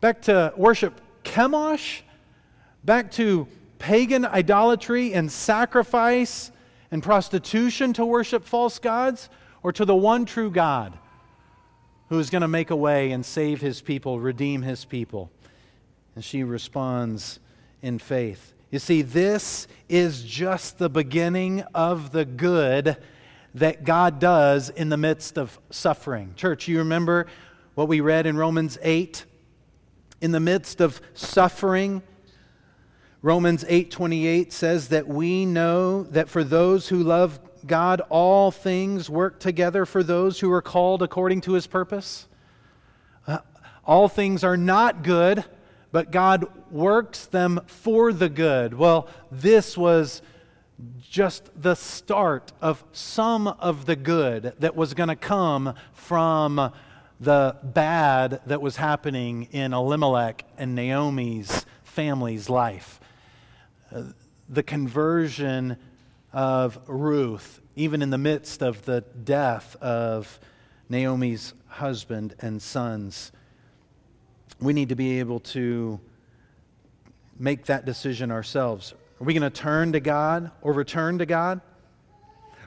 Back 0.00 0.20
to 0.22 0.52
worship 0.56 1.00
Chemosh? 1.22 2.02
back 2.84 3.10
to 3.12 3.48
pagan 3.78 4.24
idolatry 4.24 5.14
and 5.14 5.30
sacrifice 5.32 6.50
and 6.90 7.02
prostitution 7.02 7.92
to 7.94 8.04
worship 8.04 8.44
false 8.44 8.78
gods, 8.78 9.28
or 9.62 9.72
to 9.72 9.84
the 9.84 9.96
one 9.96 10.26
true 10.26 10.50
God 10.50 10.96
who 12.08 12.18
is 12.18 12.30
going 12.30 12.42
to 12.42 12.48
make 12.48 12.70
a 12.70 12.76
way 12.76 13.10
and 13.10 13.24
save 13.24 13.60
his 13.60 13.80
people, 13.80 14.20
redeem 14.20 14.62
his 14.62 14.84
people? 14.84 15.30
And 16.14 16.22
she 16.22 16.44
responds 16.44 17.40
in 17.82 17.98
faith. 17.98 18.53
You 18.74 18.80
see, 18.80 19.02
this 19.02 19.68
is 19.88 20.24
just 20.24 20.78
the 20.78 20.90
beginning 20.90 21.60
of 21.76 22.10
the 22.10 22.24
good 22.24 22.96
that 23.54 23.84
God 23.84 24.18
does 24.18 24.68
in 24.68 24.88
the 24.88 24.96
midst 24.96 25.38
of 25.38 25.60
suffering. 25.70 26.32
Church, 26.34 26.66
you 26.66 26.78
remember 26.78 27.28
what 27.76 27.86
we 27.86 28.00
read 28.00 28.26
in 28.26 28.36
Romans 28.36 28.76
8? 28.82 29.26
In 30.22 30.32
the 30.32 30.40
midst 30.40 30.80
of 30.80 31.00
suffering, 31.14 32.02
Romans 33.22 33.64
8:28 33.68 34.52
says 34.52 34.88
that 34.88 35.06
we 35.06 35.46
know 35.46 36.02
that 36.02 36.28
for 36.28 36.42
those 36.42 36.88
who 36.88 37.00
love 37.00 37.38
God 37.64 38.00
all 38.10 38.50
things 38.50 39.08
work 39.08 39.38
together 39.38 39.86
for 39.86 40.02
those 40.02 40.40
who 40.40 40.50
are 40.50 40.60
called 40.60 41.00
according 41.00 41.42
to 41.42 41.52
his 41.52 41.68
purpose. 41.68 42.26
Uh, 43.28 43.38
all 43.84 44.08
things 44.08 44.42
are 44.42 44.56
not 44.56 45.04
good, 45.04 45.44
but 45.94 46.10
God 46.10 46.46
works 46.72 47.26
them 47.26 47.60
for 47.66 48.12
the 48.12 48.28
good. 48.28 48.74
Well, 48.74 49.06
this 49.30 49.78
was 49.78 50.22
just 51.08 51.50
the 51.54 51.76
start 51.76 52.50
of 52.60 52.82
some 52.90 53.46
of 53.46 53.86
the 53.86 53.94
good 53.94 54.54
that 54.58 54.74
was 54.74 54.92
going 54.92 55.08
to 55.08 55.14
come 55.14 55.76
from 55.92 56.72
the 57.20 57.56
bad 57.62 58.40
that 58.44 58.60
was 58.60 58.74
happening 58.74 59.44
in 59.52 59.72
Elimelech 59.72 60.44
and 60.58 60.74
Naomi's 60.74 61.64
family's 61.84 62.50
life 62.50 62.98
the 64.48 64.64
conversion 64.64 65.76
of 66.32 66.76
Ruth, 66.88 67.60
even 67.76 68.02
in 68.02 68.10
the 68.10 68.18
midst 68.18 68.62
of 68.62 68.84
the 68.84 69.02
death 69.02 69.76
of 69.76 70.40
Naomi's 70.88 71.54
husband 71.68 72.34
and 72.40 72.60
sons. 72.60 73.30
We 74.60 74.72
need 74.72 74.88
to 74.90 74.94
be 74.94 75.18
able 75.18 75.40
to 75.40 76.00
make 77.38 77.66
that 77.66 77.84
decision 77.84 78.30
ourselves. 78.30 78.94
Are 79.20 79.24
we 79.24 79.34
going 79.34 79.42
to 79.42 79.50
turn 79.50 79.92
to 79.92 80.00
God 80.00 80.50
or 80.62 80.72
return 80.72 81.18
to 81.18 81.26
God? 81.26 81.60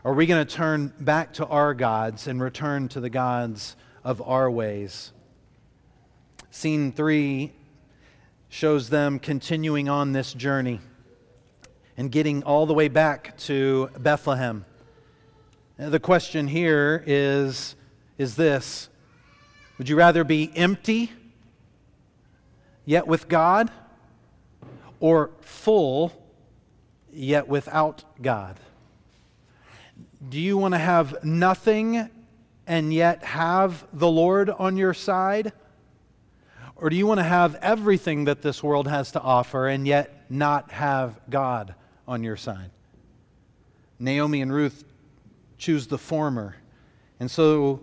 Are 0.03 0.13
we 0.13 0.25
going 0.25 0.45
to 0.45 0.55
turn 0.55 0.93
back 0.99 1.33
to 1.33 1.45
our 1.45 1.73
gods 1.73 2.27
and 2.27 2.41
return 2.41 2.87
to 2.89 2.99
the 2.99 3.09
gods 3.09 3.75
of 4.03 4.21
our 4.21 4.49
ways? 4.49 5.11
Scene 6.51 6.91
three 6.91 7.51
shows 8.49 8.89
them 8.89 9.19
continuing 9.19 9.89
on 9.89 10.13
this 10.13 10.33
journey 10.33 10.79
and 11.97 12.11
getting 12.11 12.43
all 12.43 12.65
the 12.65 12.73
way 12.73 12.87
back 12.87 13.37
to 13.37 13.89
Bethlehem. 13.99 14.65
Now, 15.77 15.89
the 15.89 15.99
question 15.99 16.47
here 16.47 17.03
is, 17.05 17.75
is 18.17 18.35
this 18.35 18.89
Would 19.77 19.89
you 19.89 19.97
rather 19.97 20.23
be 20.23 20.51
empty, 20.55 21.11
yet 22.87 23.05
with 23.05 23.27
God, 23.27 23.69
or 24.99 25.29
full, 25.41 26.13
yet 27.11 27.47
without 27.47 28.03
God? 28.19 28.57
Do 30.27 30.39
you 30.39 30.57
want 30.57 30.73
to 30.73 30.79
have 30.79 31.23
nothing 31.23 32.09
and 32.65 32.93
yet 32.93 33.23
have 33.23 33.85
the 33.93 34.09
Lord 34.09 34.49
on 34.49 34.77
your 34.77 34.93
side? 34.93 35.51
Or 36.77 36.89
do 36.89 36.95
you 36.95 37.05
want 37.05 37.19
to 37.19 37.25
have 37.25 37.55
everything 37.55 38.25
that 38.25 38.41
this 38.41 38.63
world 38.63 38.87
has 38.87 39.11
to 39.11 39.21
offer 39.21 39.67
and 39.67 39.85
yet 39.85 40.25
not 40.31 40.71
have 40.71 41.19
God 41.29 41.75
on 42.07 42.23
your 42.23 42.37
side? 42.37 42.71
Naomi 43.99 44.41
and 44.41 44.53
Ruth 44.53 44.85
choose 45.57 45.87
the 45.87 45.97
former. 45.97 46.55
And 47.19 47.29
so 47.29 47.81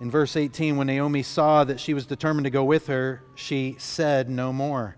in 0.00 0.10
verse 0.10 0.34
18, 0.34 0.78
when 0.78 0.86
Naomi 0.86 1.22
saw 1.22 1.62
that 1.62 1.78
she 1.78 1.92
was 1.92 2.06
determined 2.06 2.44
to 2.44 2.50
go 2.50 2.64
with 2.64 2.86
her, 2.86 3.22
she 3.34 3.76
said 3.78 4.30
no 4.30 4.50
more. 4.50 4.96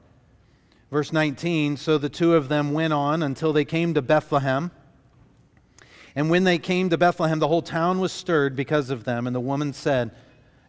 Verse 0.92 1.12
19 1.12 1.76
So 1.76 1.98
the 1.98 2.08
two 2.08 2.36
of 2.36 2.48
them 2.48 2.72
went 2.72 2.92
on 2.92 3.20
until 3.22 3.52
they 3.52 3.64
came 3.64 3.94
to 3.94 4.02
Bethlehem. 4.02 4.70
And 6.14 6.30
when 6.30 6.44
they 6.44 6.58
came 6.58 6.88
to 6.90 6.98
Bethlehem, 6.98 7.40
the 7.40 7.48
whole 7.48 7.62
town 7.62 7.98
was 7.98 8.12
stirred 8.12 8.54
because 8.54 8.90
of 8.90 9.02
them. 9.02 9.26
And 9.26 9.34
the 9.34 9.40
woman 9.40 9.72
said, 9.72 10.12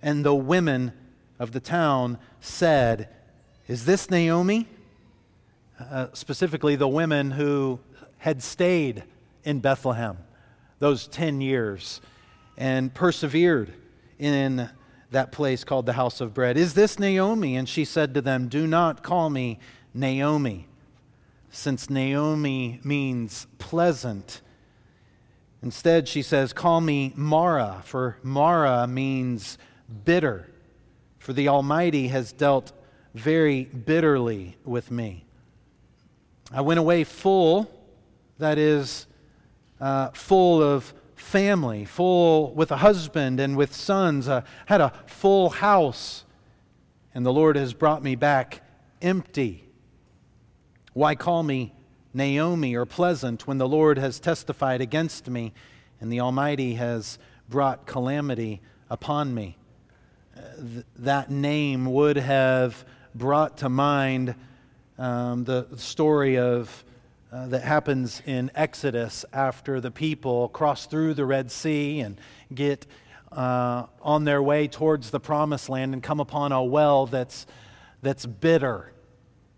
and 0.02 0.26
the 0.26 0.34
women 0.34 0.94
of 1.38 1.52
the 1.52 1.60
town 1.60 2.18
said, 2.40 3.10
Is 3.68 3.86
this 3.86 4.10
Naomi? 4.10 4.68
Uh, 5.80 6.08
specifically, 6.14 6.76
the 6.76 6.88
women 6.88 7.32
who 7.32 7.80
had 8.18 8.42
stayed 8.42 9.04
in 9.44 9.60
Bethlehem 9.60 10.18
those 10.80 11.08
10 11.08 11.40
years 11.42 12.02
and 12.58 12.94
persevered 12.94 13.74
in 14.24 14.70
that 15.12 15.32
place 15.32 15.64
called 15.64 15.86
the 15.86 15.94
house 15.94 16.22
of 16.22 16.34
bread. 16.34 16.58
Is 16.58 16.74
this 16.74 16.98
Naomi? 16.98 17.56
And 17.56 17.68
she 17.68 17.86
said 17.86 18.14
to 18.14 18.22
them, 18.22 18.48
Do 18.48 18.66
not 18.66 19.04
call 19.04 19.30
me 19.30 19.60
Naomi, 19.94 20.68
since 21.50 21.90
Naomi 21.90 22.80
means 22.84 23.48
pleasant. 23.60 24.42
Instead, 25.62 26.08
she 26.08 26.22
says, 26.22 26.54
Call 26.54 26.82
me 26.82 27.14
Mara, 27.16 27.82
for 27.86 28.18
Mara 28.24 28.88
means 28.88 29.58
bitter. 30.06 30.50
For 31.20 31.34
the 31.34 31.48
Almighty 31.48 32.08
has 32.08 32.32
dealt 32.34 32.72
very 33.14 33.66
bitterly 33.66 34.58
with 34.66 34.90
me. 34.90 35.26
I 36.52 36.62
went 36.62 36.80
away 36.80 37.04
full, 37.04 37.72
that 38.40 38.58
is, 38.58 39.06
uh, 39.80 40.10
full 40.10 40.62
of 40.62 40.94
family, 41.24 41.86
full 41.86 42.54
with 42.54 42.72
a 42.72 42.78
husband 42.78 43.40
and 43.40 43.58
with 43.58 43.74
sons, 43.74 44.28
uh, 44.28 44.42
had 44.68 44.82
a 44.82 44.94
full 45.08 45.50
house, 45.50 46.26
and 47.14 47.26
the 47.26 47.34
Lord 47.34 47.56
has 47.56 47.74
brought 47.74 48.04
me 48.04 48.16
back 48.16 48.62
empty. 49.02 49.68
Why 50.94 51.16
call 51.16 51.44
me 51.44 51.74
Naomi 52.14 52.76
or 52.76 52.86
pleasant 52.86 53.48
when 53.48 53.58
the 53.58 53.68
Lord 53.68 53.98
has 53.98 54.20
testified 54.20 54.82
against 54.82 55.30
me 55.30 55.54
and 56.00 56.12
the 56.12 56.20
Almighty 56.20 56.76
has 56.76 57.18
brought 57.50 57.88
calamity 57.88 58.62
upon 58.90 59.34
me? 59.34 59.58
th- 60.36 60.86
that 60.98 61.30
name 61.30 61.86
would 61.86 62.18
have 62.18 62.86
brought 63.16 63.58
to 63.58 63.70
mind 63.70 64.36
um, 64.98 65.44
the 65.44 65.68
story 65.76 66.38
of 66.38 66.84
uh, 67.34 67.48
that 67.48 67.64
happens 67.64 68.22
in 68.28 68.52
Exodus 68.54 69.26
after 69.34 69.82
the 69.82 69.90
people 69.90 70.50
cross 70.50 70.86
through 70.86 71.16
the 71.16 71.26
Red 71.26 71.50
Sea 71.50 72.02
and 72.02 72.22
get 72.54 72.86
uh, 73.32 73.88
on 74.04 74.24
their 74.24 74.44
way 74.44 74.68
towards 74.68 75.10
the 75.10 75.20
promised 75.20 75.68
land 75.68 75.94
and 75.94 76.04
come 76.04 76.20
upon 76.20 76.52
a 76.52 76.64
well 76.64 77.08
that's, 77.08 77.48
that's 78.04 78.28
bitter. 78.28 78.94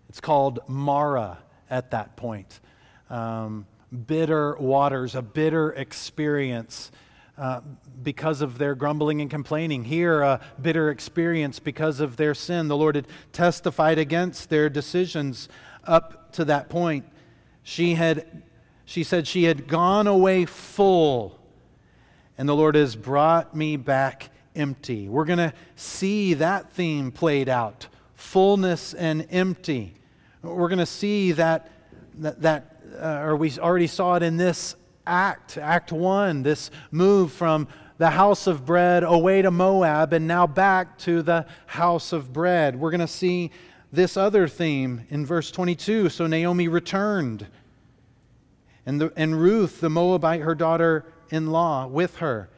It's 0.08 0.22
called 0.22 0.60
Mara 0.70 1.40
at 1.70 1.92
that 1.92 2.16
point. 2.16 2.62
Um, 3.10 3.68
bitter 4.08 4.56
waters, 4.56 5.14
a 5.14 5.22
bitter 5.22 5.72
experience. 5.74 6.92
Uh, 7.38 7.60
because 8.02 8.42
of 8.42 8.58
their 8.58 8.76
grumbling 8.76 9.20
and 9.20 9.30
complaining. 9.30 9.84
Here, 9.84 10.22
a 10.22 10.40
bitter 10.62 10.90
experience 10.90 11.60
because 11.60 12.00
of 12.00 12.16
their 12.16 12.34
sin. 12.34 12.70
The 12.70 12.78
Lord 12.78 12.96
had 12.96 13.10
testified 13.34 13.98
against 13.98 14.50
their 14.50 14.70
decisions 14.70 15.50
up 15.84 16.32
to 16.32 16.46
that 16.46 16.70
point. 16.70 17.04
She 17.68 17.96
had, 17.96 18.44
she 18.86 19.04
said, 19.04 19.28
she 19.28 19.46
had 19.46 19.68
gone 19.68 20.06
away 20.06 20.46
full, 20.46 21.40
and 22.38 22.48
the 22.48 22.56
Lord 22.56 22.76
has 22.76 22.96
brought 22.96 23.56
me 23.56 23.76
back 23.76 24.30
empty. 24.56 25.10
We're 25.10 25.26
going 25.26 25.40
to 25.40 25.52
see 25.76 26.36
that 26.36 26.72
theme 26.74 27.12
played 27.12 27.50
out 27.50 27.88
fullness 28.14 28.94
and 28.94 29.26
empty. 29.32 29.96
We're 30.44 30.68
going 30.70 30.78
to 30.78 30.86
see 30.86 31.32
that, 31.32 31.72
that, 32.20 32.44
that 32.44 32.82
uh, 33.02 33.24
or 33.24 33.36
we 33.36 33.52
already 33.58 33.88
saw 33.88 34.14
it 34.14 34.22
in 34.22 34.38
this 34.38 34.76
act, 35.08 35.58
Act 35.58 35.92
1, 35.92 36.44
this 36.44 36.70
move 36.92 37.32
from 37.32 37.68
the 37.98 38.12
house 38.12 38.46
of 38.46 38.64
bread 38.64 39.04
away 39.04 39.42
to 39.42 39.50
Moab 39.50 40.14
and 40.14 40.28
now 40.28 40.46
back 40.46 41.00
to 41.00 41.24
the 41.24 41.48
house 41.66 42.14
of 42.14 42.32
bread. 42.32 42.76
We're 42.76 42.92
going 42.92 43.02
to 43.02 43.08
see 43.08 43.50
this 43.92 44.18
other 44.18 44.48
theme 44.48 45.06
in 45.10 45.26
verse 45.26 45.52
22. 45.52 46.10
So 46.10 46.28
Naomi 46.28 46.68
returned, 46.68 47.48
and, 48.86 49.00
the, 49.02 49.14
and 49.16 49.40
Ruth, 49.40 49.82
the 49.82 49.90
Moabite, 49.90 50.42
her 50.42 50.56
daughter 50.56 51.06
in 51.30 51.48
law, 51.48 51.88
with 51.88 52.18
her, 52.18 52.50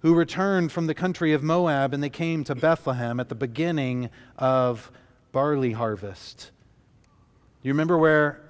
who 0.00 0.14
returned 0.14 0.72
from 0.72 0.86
the 0.86 0.94
country 0.94 1.32
of 1.32 1.42
Moab, 1.42 1.94
and 1.94 2.02
they 2.02 2.10
came 2.10 2.44
to 2.44 2.54
Bethlehem 2.54 3.20
at 3.20 3.28
the 3.28 3.34
beginning 3.34 4.10
of 4.38 4.90
barley 5.32 5.72
harvest. 5.72 6.50
You 7.62 7.72
remember 7.72 7.98
where 7.98 8.40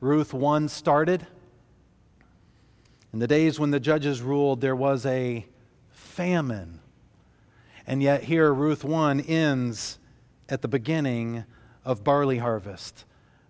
Ruth 0.00 0.32
1 0.32 0.68
started? 0.68 1.26
In 3.12 3.18
the 3.18 3.26
days 3.26 3.58
when 3.58 3.70
the 3.70 3.80
judges 3.80 4.22
ruled, 4.22 4.60
there 4.60 4.76
was 4.76 5.04
a 5.04 5.44
famine. 5.90 6.80
And 7.86 8.02
yet, 8.02 8.22
here, 8.22 8.52
Ruth 8.52 8.84
1 8.84 9.20
ends 9.20 9.98
at 10.48 10.62
the 10.62 10.68
beginning 10.68 11.44
of 11.84 12.04
barley 12.04 12.38
harvest. 12.38 13.04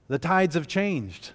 The 0.08 0.18
tides 0.18 0.54
have 0.54 0.66
changed. 0.66 1.32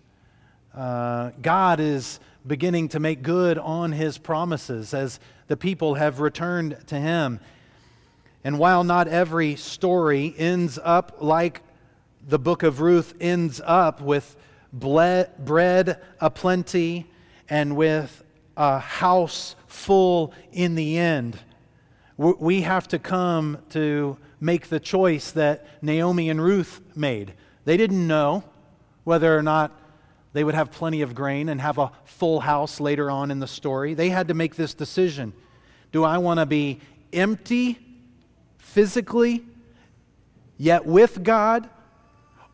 Uh, 0.74 1.32
God 1.42 1.80
is 1.80 2.20
beginning 2.46 2.90
to 2.90 3.00
make 3.00 3.22
good 3.22 3.58
on 3.58 3.92
his 3.92 4.18
promises 4.18 4.94
as 4.94 5.20
the 5.48 5.58
people 5.58 5.96
have 5.96 6.20
returned 6.20 6.78
to 6.88 6.96
him. 6.96 7.40
And 8.44 8.60
while 8.60 8.84
not 8.84 9.08
every 9.08 9.56
story 9.56 10.36
ends 10.38 10.78
up 10.84 11.18
like 11.20 11.62
the 12.28 12.40
book 12.40 12.64
of 12.64 12.82
Ruth 12.82 13.14
ends 13.20 13.62
up 13.64 14.02
with 14.02 14.36
ble- 14.74 15.26
bread 15.40 16.02
aplenty 16.20 17.06
and 17.50 17.76
with 17.76 18.24
a 18.58 18.80
house 18.80 19.56
full 19.68 20.34
in 20.52 20.76
the 20.76 20.98
end. 20.98 21.40
We 22.18 22.62
have 22.62 22.88
to 22.90 23.00
come 23.00 23.60
to 23.72 24.18
make 24.46 24.70
the 24.70 24.80
choice 24.80 25.32
that 25.32 25.66
Naomi 25.82 26.30
and 26.30 26.42
Ruth 26.42 26.80
made. 26.96 27.34
They 27.66 27.78
didn't 27.78 28.08
know 28.08 28.44
whether 29.04 29.36
or 29.36 29.42
not 29.42 29.78
they 30.34 30.44
would 30.44 30.54
have 30.54 30.72
plenty 30.72 31.02
of 31.02 31.16
grain 31.16 31.50
and 31.50 31.60
have 31.60 31.78
a 31.78 31.92
full 32.04 32.42
house 32.42 32.80
later 32.80 33.10
on 33.10 33.32
in 33.32 33.40
the 33.40 33.48
story. 33.48 33.94
They 33.94 34.10
had 34.10 34.28
to 34.28 34.34
make 34.34 34.56
this 34.56 34.74
decision. 34.74 35.34
Do 35.92 36.04
I 36.04 36.18
want 36.20 36.40
to 36.40 36.46
be 36.46 36.80
empty 37.12 37.80
physically, 38.58 39.46
yet 40.58 40.86
with 40.86 41.24
God, 41.24 41.70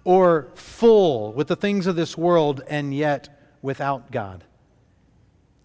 or 0.03 0.47
full 0.55 1.33
with 1.33 1.47
the 1.47 1.55
things 1.55 1.87
of 1.87 1.95
this 1.95 2.17
world 2.17 2.61
and 2.67 2.93
yet 2.93 3.57
without 3.61 4.11
God? 4.11 4.43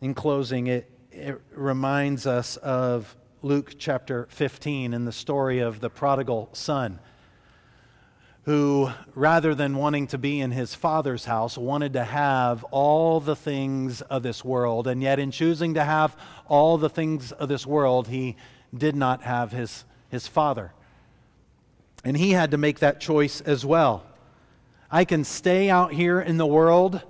In 0.00 0.14
closing, 0.14 0.66
it, 0.66 0.90
it 1.12 1.40
reminds 1.52 2.26
us 2.26 2.56
of 2.56 3.14
Luke 3.46 3.76
chapter 3.78 4.26
15 4.30 4.92
in 4.92 5.04
the 5.04 5.12
story 5.12 5.60
of 5.60 5.78
the 5.78 5.88
prodigal 5.88 6.48
son 6.52 6.98
who, 8.42 8.90
rather 9.14 9.54
than 9.54 9.76
wanting 9.76 10.08
to 10.08 10.18
be 10.18 10.40
in 10.40 10.50
his 10.50 10.74
father's 10.74 11.26
house, 11.26 11.56
wanted 11.56 11.92
to 11.92 12.02
have 12.02 12.64
all 12.72 13.20
the 13.20 13.36
things 13.36 14.00
of 14.02 14.24
this 14.24 14.44
world. 14.44 14.88
And 14.88 15.00
yet, 15.00 15.20
in 15.20 15.30
choosing 15.30 15.74
to 15.74 15.84
have 15.84 16.16
all 16.48 16.76
the 16.76 16.88
things 16.88 17.30
of 17.30 17.48
this 17.48 17.64
world, 17.64 18.08
he 18.08 18.34
did 18.76 18.96
not 18.96 19.22
have 19.22 19.52
his, 19.52 19.84
his 20.08 20.26
father. 20.26 20.72
And 22.02 22.16
he 22.16 22.32
had 22.32 22.50
to 22.50 22.58
make 22.58 22.80
that 22.80 23.00
choice 23.00 23.40
as 23.42 23.64
well. 23.64 24.04
I 24.90 25.04
can 25.04 25.22
stay 25.22 25.70
out 25.70 25.92
here 25.92 26.20
in 26.20 26.36
the 26.36 26.46
world 26.46 27.00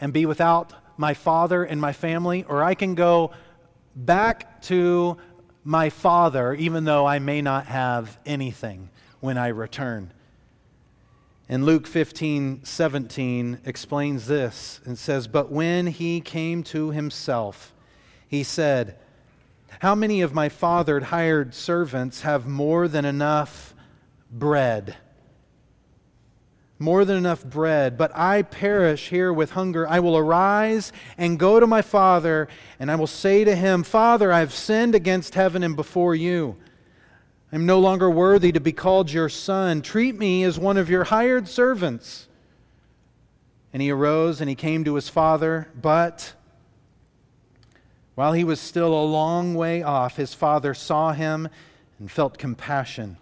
and 0.00 0.12
be 0.12 0.26
without 0.26 0.72
my 0.96 1.14
father 1.14 1.62
and 1.62 1.80
my 1.80 1.92
family, 1.92 2.44
or 2.48 2.64
I 2.64 2.74
can 2.74 2.96
go 2.96 3.30
back 3.94 4.60
to 4.62 5.16
my 5.64 5.90
father, 5.90 6.54
even 6.54 6.84
though 6.84 7.06
I 7.06 7.18
may 7.18 7.42
not 7.42 7.66
have 7.66 8.18
anything 8.24 8.90
when 9.20 9.36
I 9.36 9.48
return. 9.48 10.12
And 11.48 11.64
Luke 11.64 11.86
15, 11.86 12.64
17 12.64 13.60
explains 13.64 14.26
this 14.26 14.80
and 14.84 14.98
says, 14.98 15.26
But 15.26 15.50
when 15.50 15.86
he 15.86 16.20
came 16.20 16.62
to 16.64 16.90
himself, 16.90 17.72
he 18.26 18.42
said, 18.42 18.98
How 19.80 19.94
many 19.94 20.20
of 20.20 20.34
my 20.34 20.50
fathered 20.50 21.04
hired 21.04 21.54
servants 21.54 22.20
have 22.20 22.46
more 22.46 22.86
than 22.86 23.06
enough 23.06 23.74
bread? 24.30 24.96
More 26.78 27.04
than 27.04 27.16
enough 27.16 27.44
bread, 27.44 27.98
but 27.98 28.14
I 28.14 28.42
perish 28.42 29.08
here 29.08 29.32
with 29.32 29.50
hunger. 29.50 29.88
I 29.88 29.98
will 29.98 30.16
arise 30.16 30.92
and 31.16 31.38
go 31.38 31.58
to 31.58 31.66
my 31.66 31.82
father, 31.82 32.48
and 32.78 32.90
I 32.90 32.94
will 32.94 33.08
say 33.08 33.44
to 33.44 33.56
him, 33.56 33.82
Father, 33.82 34.30
I 34.30 34.40
have 34.40 34.54
sinned 34.54 34.94
against 34.94 35.34
heaven 35.34 35.64
and 35.64 35.74
before 35.74 36.14
you. 36.14 36.56
I'm 37.50 37.66
no 37.66 37.80
longer 37.80 38.08
worthy 38.08 38.52
to 38.52 38.60
be 38.60 38.72
called 38.72 39.10
your 39.10 39.28
son. 39.28 39.82
Treat 39.82 40.16
me 40.16 40.44
as 40.44 40.58
one 40.58 40.76
of 40.76 40.88
your 40.88 41.04
hired 41.04 41.48
servants. 41.48 42.28
And 43.72 43.82
he 43.82 43.90
arose 43.90 44.40
and 44.40 44.48
he 44.48 44.54
came 44.54 44.84
to 44.84 44.94
his 44.94 45.08
father, 45.08 45.68
but 45.80 46.34
while 48.14 48.32
he 48.32 48.44
was 48.44 48.60
still 48.60 48.92
a 48.92 49.04
long 49.04 49.54
way 49.54 49.82
off, 49.82 50.16
his 50.16 50.32
father 50.32 50.74
saw 50.74 51.12
him 51.12 51.48
and 51.98 52.10
felt 52.10 52.38
compassion 52.38 53.16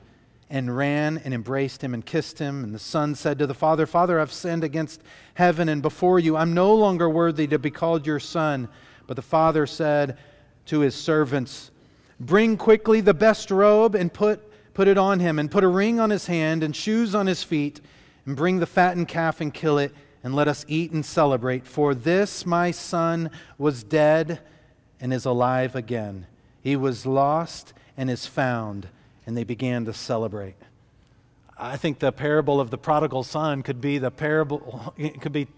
and 0.48 0.76
ran 0.76 1.18
and 1.18 1.34
embraced 1.34 1.82
him 1.82 1.92
and 1.92 2.04
kissed 2.04 2.38
him. 2.38 2.62
And 2.62 2.74
the 2.74 2.78
son 2.78 3.14
said 3.14 3.38
to 3.38 3.46
the 3.46 3.54
father, 3.54 3.86
Father, 3.86 4.20
I've 4.20 4.32
sinned 4.32 4.62
against 4.62 5.02
heaven 5.34 5.68
and 5.68 5.82
before 5.82 6.18
you. 6.18 6.36
I'm 6.36 6.54
no 6.54 6.74
longer 6.74 7.08
worthy 7.10 7.46
to 7.48 7.58
be 7.58 7.70
called 7.70 8.06
your 8.06 8.20
son. 8.20 8.68
But 9.06 9.16
the 9.16 9.22
father 9.22 9.66
said 9.66 10.18
to 10.66 10.80
his 10.80 10.94
servants, 10.94 11.70
Bring 12.18 12.56
quickly 12.56 13.00
the 13.00 13.14
best 13.14 13.50
robe 13.50 13.94
and 13.94 14.12
put, 14.12 14.40
put 14.72 14.88
it 14.88 14.98
on 14.98 15.20
him, 15.20 15.38
and 15.38 15.50
put 15.50 15.64
a 15.64 15.68
ring 15.68 16.00
on 16.00 16.10
his 16.10 16.26
hand 16.26 16.62
and 16.62 16.74
shoes 16.74 17.14
on 17.14 17.26
his 17.26 17.42
feet, 17.42 17.80
and 18.24 18.36
bring 18.36 18.58
the 18.58 18.66
fattened 18.66 19.08
calf 19.08 19.40
and 19.40 19.52
kill 19.52 19.78
it, 19.78 19.94
and 20.24 20.34
let 20.34 20.48
us 20.48 20.64
eat 20.68 20.92
and 20.92 21.04
celebrate. 21.04 21.66
For 21.66 21.94
this 21.94 22.46
my 22.46 22.70
son 22.70 23.30
was 23.58 23.82
dead 23.82 24.40
and 25.00 25.12
is 25.12 25.24
alive 25.24 25.76
again. 25.76 26.26
He 26.62 26.74
was 26.74 27.04
lost 27.04 27.74
and 27.96 28.10
is 28.10 28.26
found. 28.26 28.88
And 29.26 29.36
they 29.36 29.44
began 29.44 29.84
to 29.86 29.92
celebrate. 29.92 30.54
I 31.58 31.76
think 31.76 31.98
the 31.98 32.12
parable 32.12 32.60
of 32.60 32.70
the 32.70 32.78
prodigal 32.78 33.24
son 33.24 33.62
could 33.62 33.80
be 33.80 33.98
the 33.98 34.10
parable, 34.10 34.94
it 34.96 35.20
could 35.20 35.32
be 35.32 35.48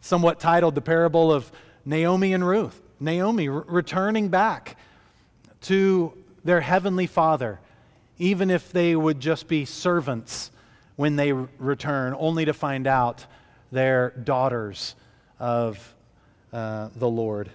somewhat 0.00 0.38
titled 0.40 0.74
the 0.74 0.80
parable 0.80 1.32
of 1.32 1.50
Naomi 1.84 2.32
and 2.32 2.46
Ruth. 2.46 2.80
Naomi 3.00 3.48
returning 3.48 4.28
back 4.28 4.76
to 5.62 6.12
their 6.44 6.60
heavenly 6.60 7.06
Father, 7.06 7.60
even 8.18 8.50
if 8.50 8.72
they 8.72 8.94
would 8.94 9.20
just 9.20 9.48
be 9.48 9.64
servants 9.64 10.50
when 10.96 11.16
they 11.16 11.32
return, 11.32 12.14
only 12.18 12.44
to 12.44 12.52
find 12.52 12.86
out 12.86 13.24
they're 13.70 14.10
daughters 14.10 14.94
of 15.38 15.94
uh, 16.52 16.88
the 16.96 17.08
Lord. 17.08 17.50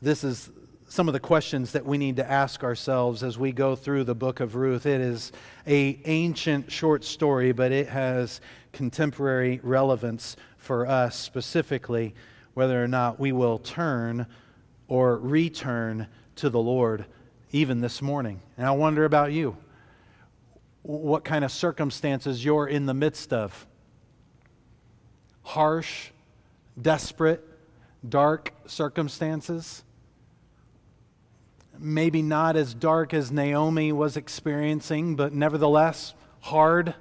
This 0.00 0.22
is 0.22 0.50
some 0.96 1.08
of 1.08 1.12
the 1.12 1.20
questions 1.20 1.72
that 1.72 1.84
we 1.84 1.98
need 1.98 2.16
to 2.16 2.30
ask 2.30 2.64
ourselves 2.64 3.22
as 3.22 3.38
we 3.38 3.52
go 3.52 3.76
through 3.76 4.02
the 4.02 4.14
book 4.14 4.40
of 4.40 4.54
Ruth. 4.54 4.86
It 4.86 5.02
is 5.02 5.30
a 5.66 6.00
ancient 6.06 6.72
short 6.72 7.04
story, 7.04 7.52
but 7.52 7.70
it 7.70 7.90
has 7.90 8.40
contemporary 8.72 9.60
relevance 9.62 10.38
for 10.56 10.86
us 10.86 11.14
specifically 11.14 12.14
whether 12.54 12.82
or 12.82 12.88
not 12.88 13.20
we 13.20 13.30
will 13.30 13.58
turn 13.58 14.26
or 14.88 15.18
return 15.18 16.06
to 16.36 16.48
the 16.48 16.58
Lord 16.58 17.04
even 17.52 17.82
this 17.82 18.00
morning. 18.00 18.40
And 18.56 18.66
I 18.66 18.70
wonder 18.70 19.04
about 19.04 19.32
you. 19.32 19.54
What 20.80 21.24
kind 21.24 21.44
of 21.44 21.52
circumstances 21.52 22.42
you're 22.42 22.68
in 22.68 22.86
the 22.86 22.94
midst 22.94 23.34
of? 23.34 23.66
Harsh, 25.42 26.08
desperate, 26.80 27.44
dark 28.08 28.54
circumstances? 28.64 29.82
Maybe 31.78 32.22
not 32.22 32.56
as 32.56 32.74
dark 32.74 33.12
as 33.14 33.30
Naomi 33.30 33.92
was 33.92 34.16
experiencing, 34.16 35.16
but 35.16 35.32
nevertheless 35.32 36.14
hard 36.40 36.94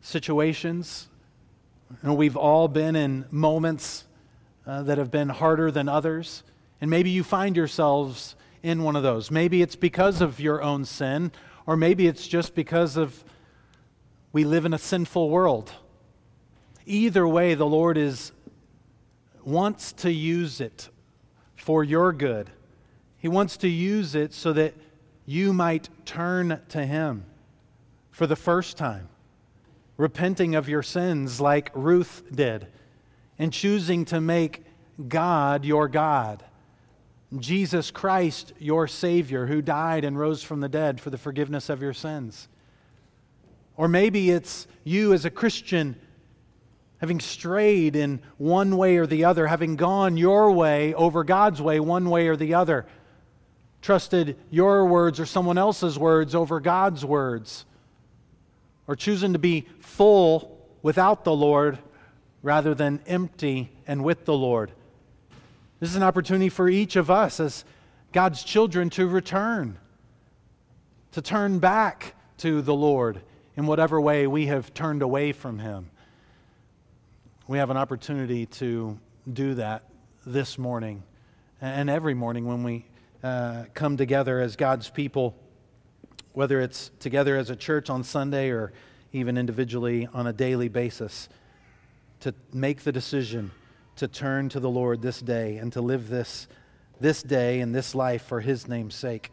situations. 0.00 1.08
And 2.02 2.16
we've 2.16 2.36
all 2.36 2.68
been 2.68 2.96
in 2.96 3.24
moments 3.30 4.04
uh, 4.66 4.82
that 4.84 4.98
have 4.98 5.10
been 5.10 5.28
harder 5.28 5.70
than 5.70 5.88
others. 5.88 6.42
And 6.80 6.90
maybe 6.90 7.10
you 7.10 7.22
find 7.22 7.56
yourselves 7.56 8.36
in 8.62 8.82
one 8.82 8.96
of 8.96 9.02
those. 9.02 9.30
Maybe 9.30 9.62
it's 9.62 9.76
because 9.76 10.20
of 10.20 10.40
your 10.40 10.62
own 10.62 10.84
sin, 10.84 11.32
or 11.66 11.76
maybe 11.76 12.06
it's 12.06 12.26
just 12.26 12.54
because 12.54 12.96
of 12.96 13.24
we 14.32 14.44
live 14.44 14.64
in 14.64 14.74
a 14.74 14.78
sinful 14.78 15.30
world. 15.30 15.72
Either 16.86 17.26
way, 17.26 17.54
the 17.54 17.66
Lord 17.66 17.96
is 17.96 18.32
wants 19.44 19.92
to 19.92 20.10
use 20.10 20.60
it 20.60 20.88
for 21.54 21.84
your 21.84 22.12
good. 22.12 22.50
He 23.24 23.28
wants 23.28 23.56
to 23.56 23.68
use 23.68 24.14
it 24.14 24.34
so 24.34 24.52
that 24.52 24.74
you 25.24 25.54
might 25.54 25.88
turn 26.04 26.60
to 26.68 26.84
Him 26.84 27.24
for 28.10 28.26
the 28.26 28.36
first 28.36 28.76
time, 28.76 29.08
repenting 29.96 30.54
of 30.54 30.68
your 30.68 30.82
sins 30.82 31.40
like 31.40 31.70
Ruth 31.72 32.22
did, 32.30 32.66
and 33.38 33.50
choosing 33.50 34.04
to 34.04 34.20
make 34.20 34.62
God 35.08 35.64
your 35.64 35.88
God. 35.88 36.44
Jesus 37.38 37.90
Christ, 37.90 38.52
your 38.58 38.86
Savior, 38.86 39.46
who 39.46 39.62
died 39.62 40.04
and 40.04 40.18
rose 40.18 40.42
from 40.42 40.60
the 40.60 40.68
dead 40.68 41.00
for 41.00 41.08
the 41.08 41.16
forgiveness 41.16 41.70
of 41.70 41.80
your 41.80 41.94
sins. 41.94 42.46
Or 43.78 43.88
maybe 43.88 44.32
it's 44.32 44.66
you 44.84 45.14
as 45.14 45.24
a 45.24 45.30
Christian 45.30 45.96
having 46.98 47.20
strayed 47.20 47.96
in 47.96 48.20
one 48.36 48.76
way 48.76 48.98
or 48.98 49.06
the 49.06 49.24
other, 49.24 49.46
having 49.46 49.76
gone 49.76 50.18
your 50.18 50.52
way 50.52 50.92
over 50.92 51.24
God's 51.24 51.62
way, 51.62 51.80
one 51.80 52.10
way 52.10 52.28
or 52.28 52.36
the 52.36 52.52
other, 52.52 52.84
trusted 53.84 54.34
your 54.50 54.86
words 54.86 55.20
or 55.20 55.26
someone 55.26 55.58
else's 55.58 55.98
words 55.98 56.34
over 56.34 56.58
God's 56.58 57.04
words, 57.04 57.66
or 58.88 58.96
choosing 58.96 59.34
to 59.34 59.38
be 59.38 59.66
full 59.78 60.58
without 60.80 61.22
the 61.24 61.36
Lord 61.36 61.78
rather 62.42 62.74
than 62.74 63.02
empty 63.06 63.70
and 63.86 64.02
with 64.02 64.24
the 64.24 64.32
Lord. 64.32 64.72
This 65.80 65.90
is 65.90 65.96
an 65.96 66.02
opportunity 66.02 66.48
for 66.48 66.66
each 66.66 66.96
of 66.96 67.10
us 67.10 67.38
as 67.38 67.66
God's 68.12 68.42
children 68.42 68.88
to 68.90 69.06
return, 69.06 69.76
to 71.12 71.20
turn 71.20 71.58
back 71.58 72.14
to 72.38 72.62
the 72.62 72.74
Lord 72.74 73.20
in 73.54 73.66
whatever 73.66 74.00
way 74.00 74.26
we 74.26 74.46
have 74.46 74.72
turned 74.72 75.02
away 75.02 75.32
from 75.32 75.58
Him. 75.58 75.90
We 77.46 77.58
have 77.58 77.68
an 77.68 77.76
opportunity 77.76 78.46
to 78.46 78.98
do 79.30 79.54
that 79.54 79.84
this 80.24 80.56
morning 80.56 81.02
and 81.60 81.90
every 81.90 82.14
morning 82.14 82.46
when 82.46 82.62
we 82.62 82.86
uh, 83.24 83.64
come 83.72 83.96
together 83.96 84.38
as 84.38 84.54
God's 84.54 84.90
people, 84.90 85.34
whether 86.34 86.60
it's 86.60 86.90
together 87.00 87.38
as 87.38 87.48
a 87.48 87.56
church 87.56 87.88
on 87.88 88.04
Sunday 88.04 88.50
or 88.50 88.74
even 89.14 89.38
individually 89.38 90.06
on 90.12 90.26
a 90.26 90.32
daily 90.32 90.68
basis, 90.68 91.30
to 92.20 92.34
make 92.52 92.82
the 92.82 92.92
decision 92.92 93.50
to 93.96 94.06
turn 94.06 94.50
to 94.50 94.60
the 94.60 94.68
Lord 94.68 95.00
this 95.00 95.20
day 95.20 95.56
and 95.56 95.72
to 95.72 95.80
live 95.80 96.10
this, 96.10 96.48
this 97.00 97.22
day 97.22 97.60
and 97.60 97.74
this 97.74 97.94
life 97.94 98.22
for 98.26 98.42
His 98.42 98.68
name's 98.68 98.94
sake. 98.94 99.30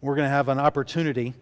We're 0.00 0.16
going 0.16 0.26
to 0.26 0.30
have 0.30 0.48
an 0.48 0.58
opportunity 0.58 1.34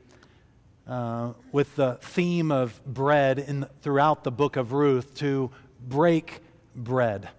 uh, 0.86 1.32
with 1.50 1.74
the 1.76 1.94
theme 1.94 2.52
of 2.52 2.78
bread 2.84 3.38
in, 3.38 3.66
throughout 3.80 4.22
the 4.22 4.30
book 4.30 4.56
of 4.56 4.72
Ruth 4.72 5.14
to 5.16 5.50
break 5.80 6.42
bread, 6.76 7.30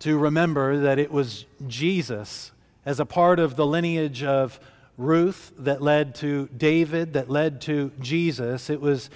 to 0.00 0.18
remember 0.18 0.80
that 0.80 0.98
it 0.98 1.10
was 1.10 1.46
Jesus 1.66 2.52
as 2.86 3.00
a 3.00 3.04
part 3.04 3.38
of 3.38 3.56
the 3.56 3.66
lineage 3.66 4.22
of 4.22 4.58
Ruth 4.96 5.52
that 5.58 5.82
led 5.82 6.14
to 6.16 6.48
David, 6.56 7.12
that 7.12 7.28
led 7.28 7.60
to 7.62 7.90
Jesus. 8.00 8.70
It 8.70 8.80
was 8.80 9.10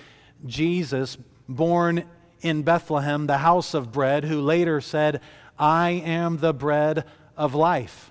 Jesus 0.44 1.16
born 1.48 2.04
in 2.42 2.62
Bethlehem, 2.62 3.26
the 3.26 3.38
house 3.38 3.72
of 3.72 3.92
bread, 3.92 4.24
who 4.24 4.40
later 4.40 4.80
said, 4.80 5.20
I 5.58 5.90
am 5.90 6.38
the 6.38 6.52
bread 6.52 7.04
of 7.36 7.54
life. 7.54 8.09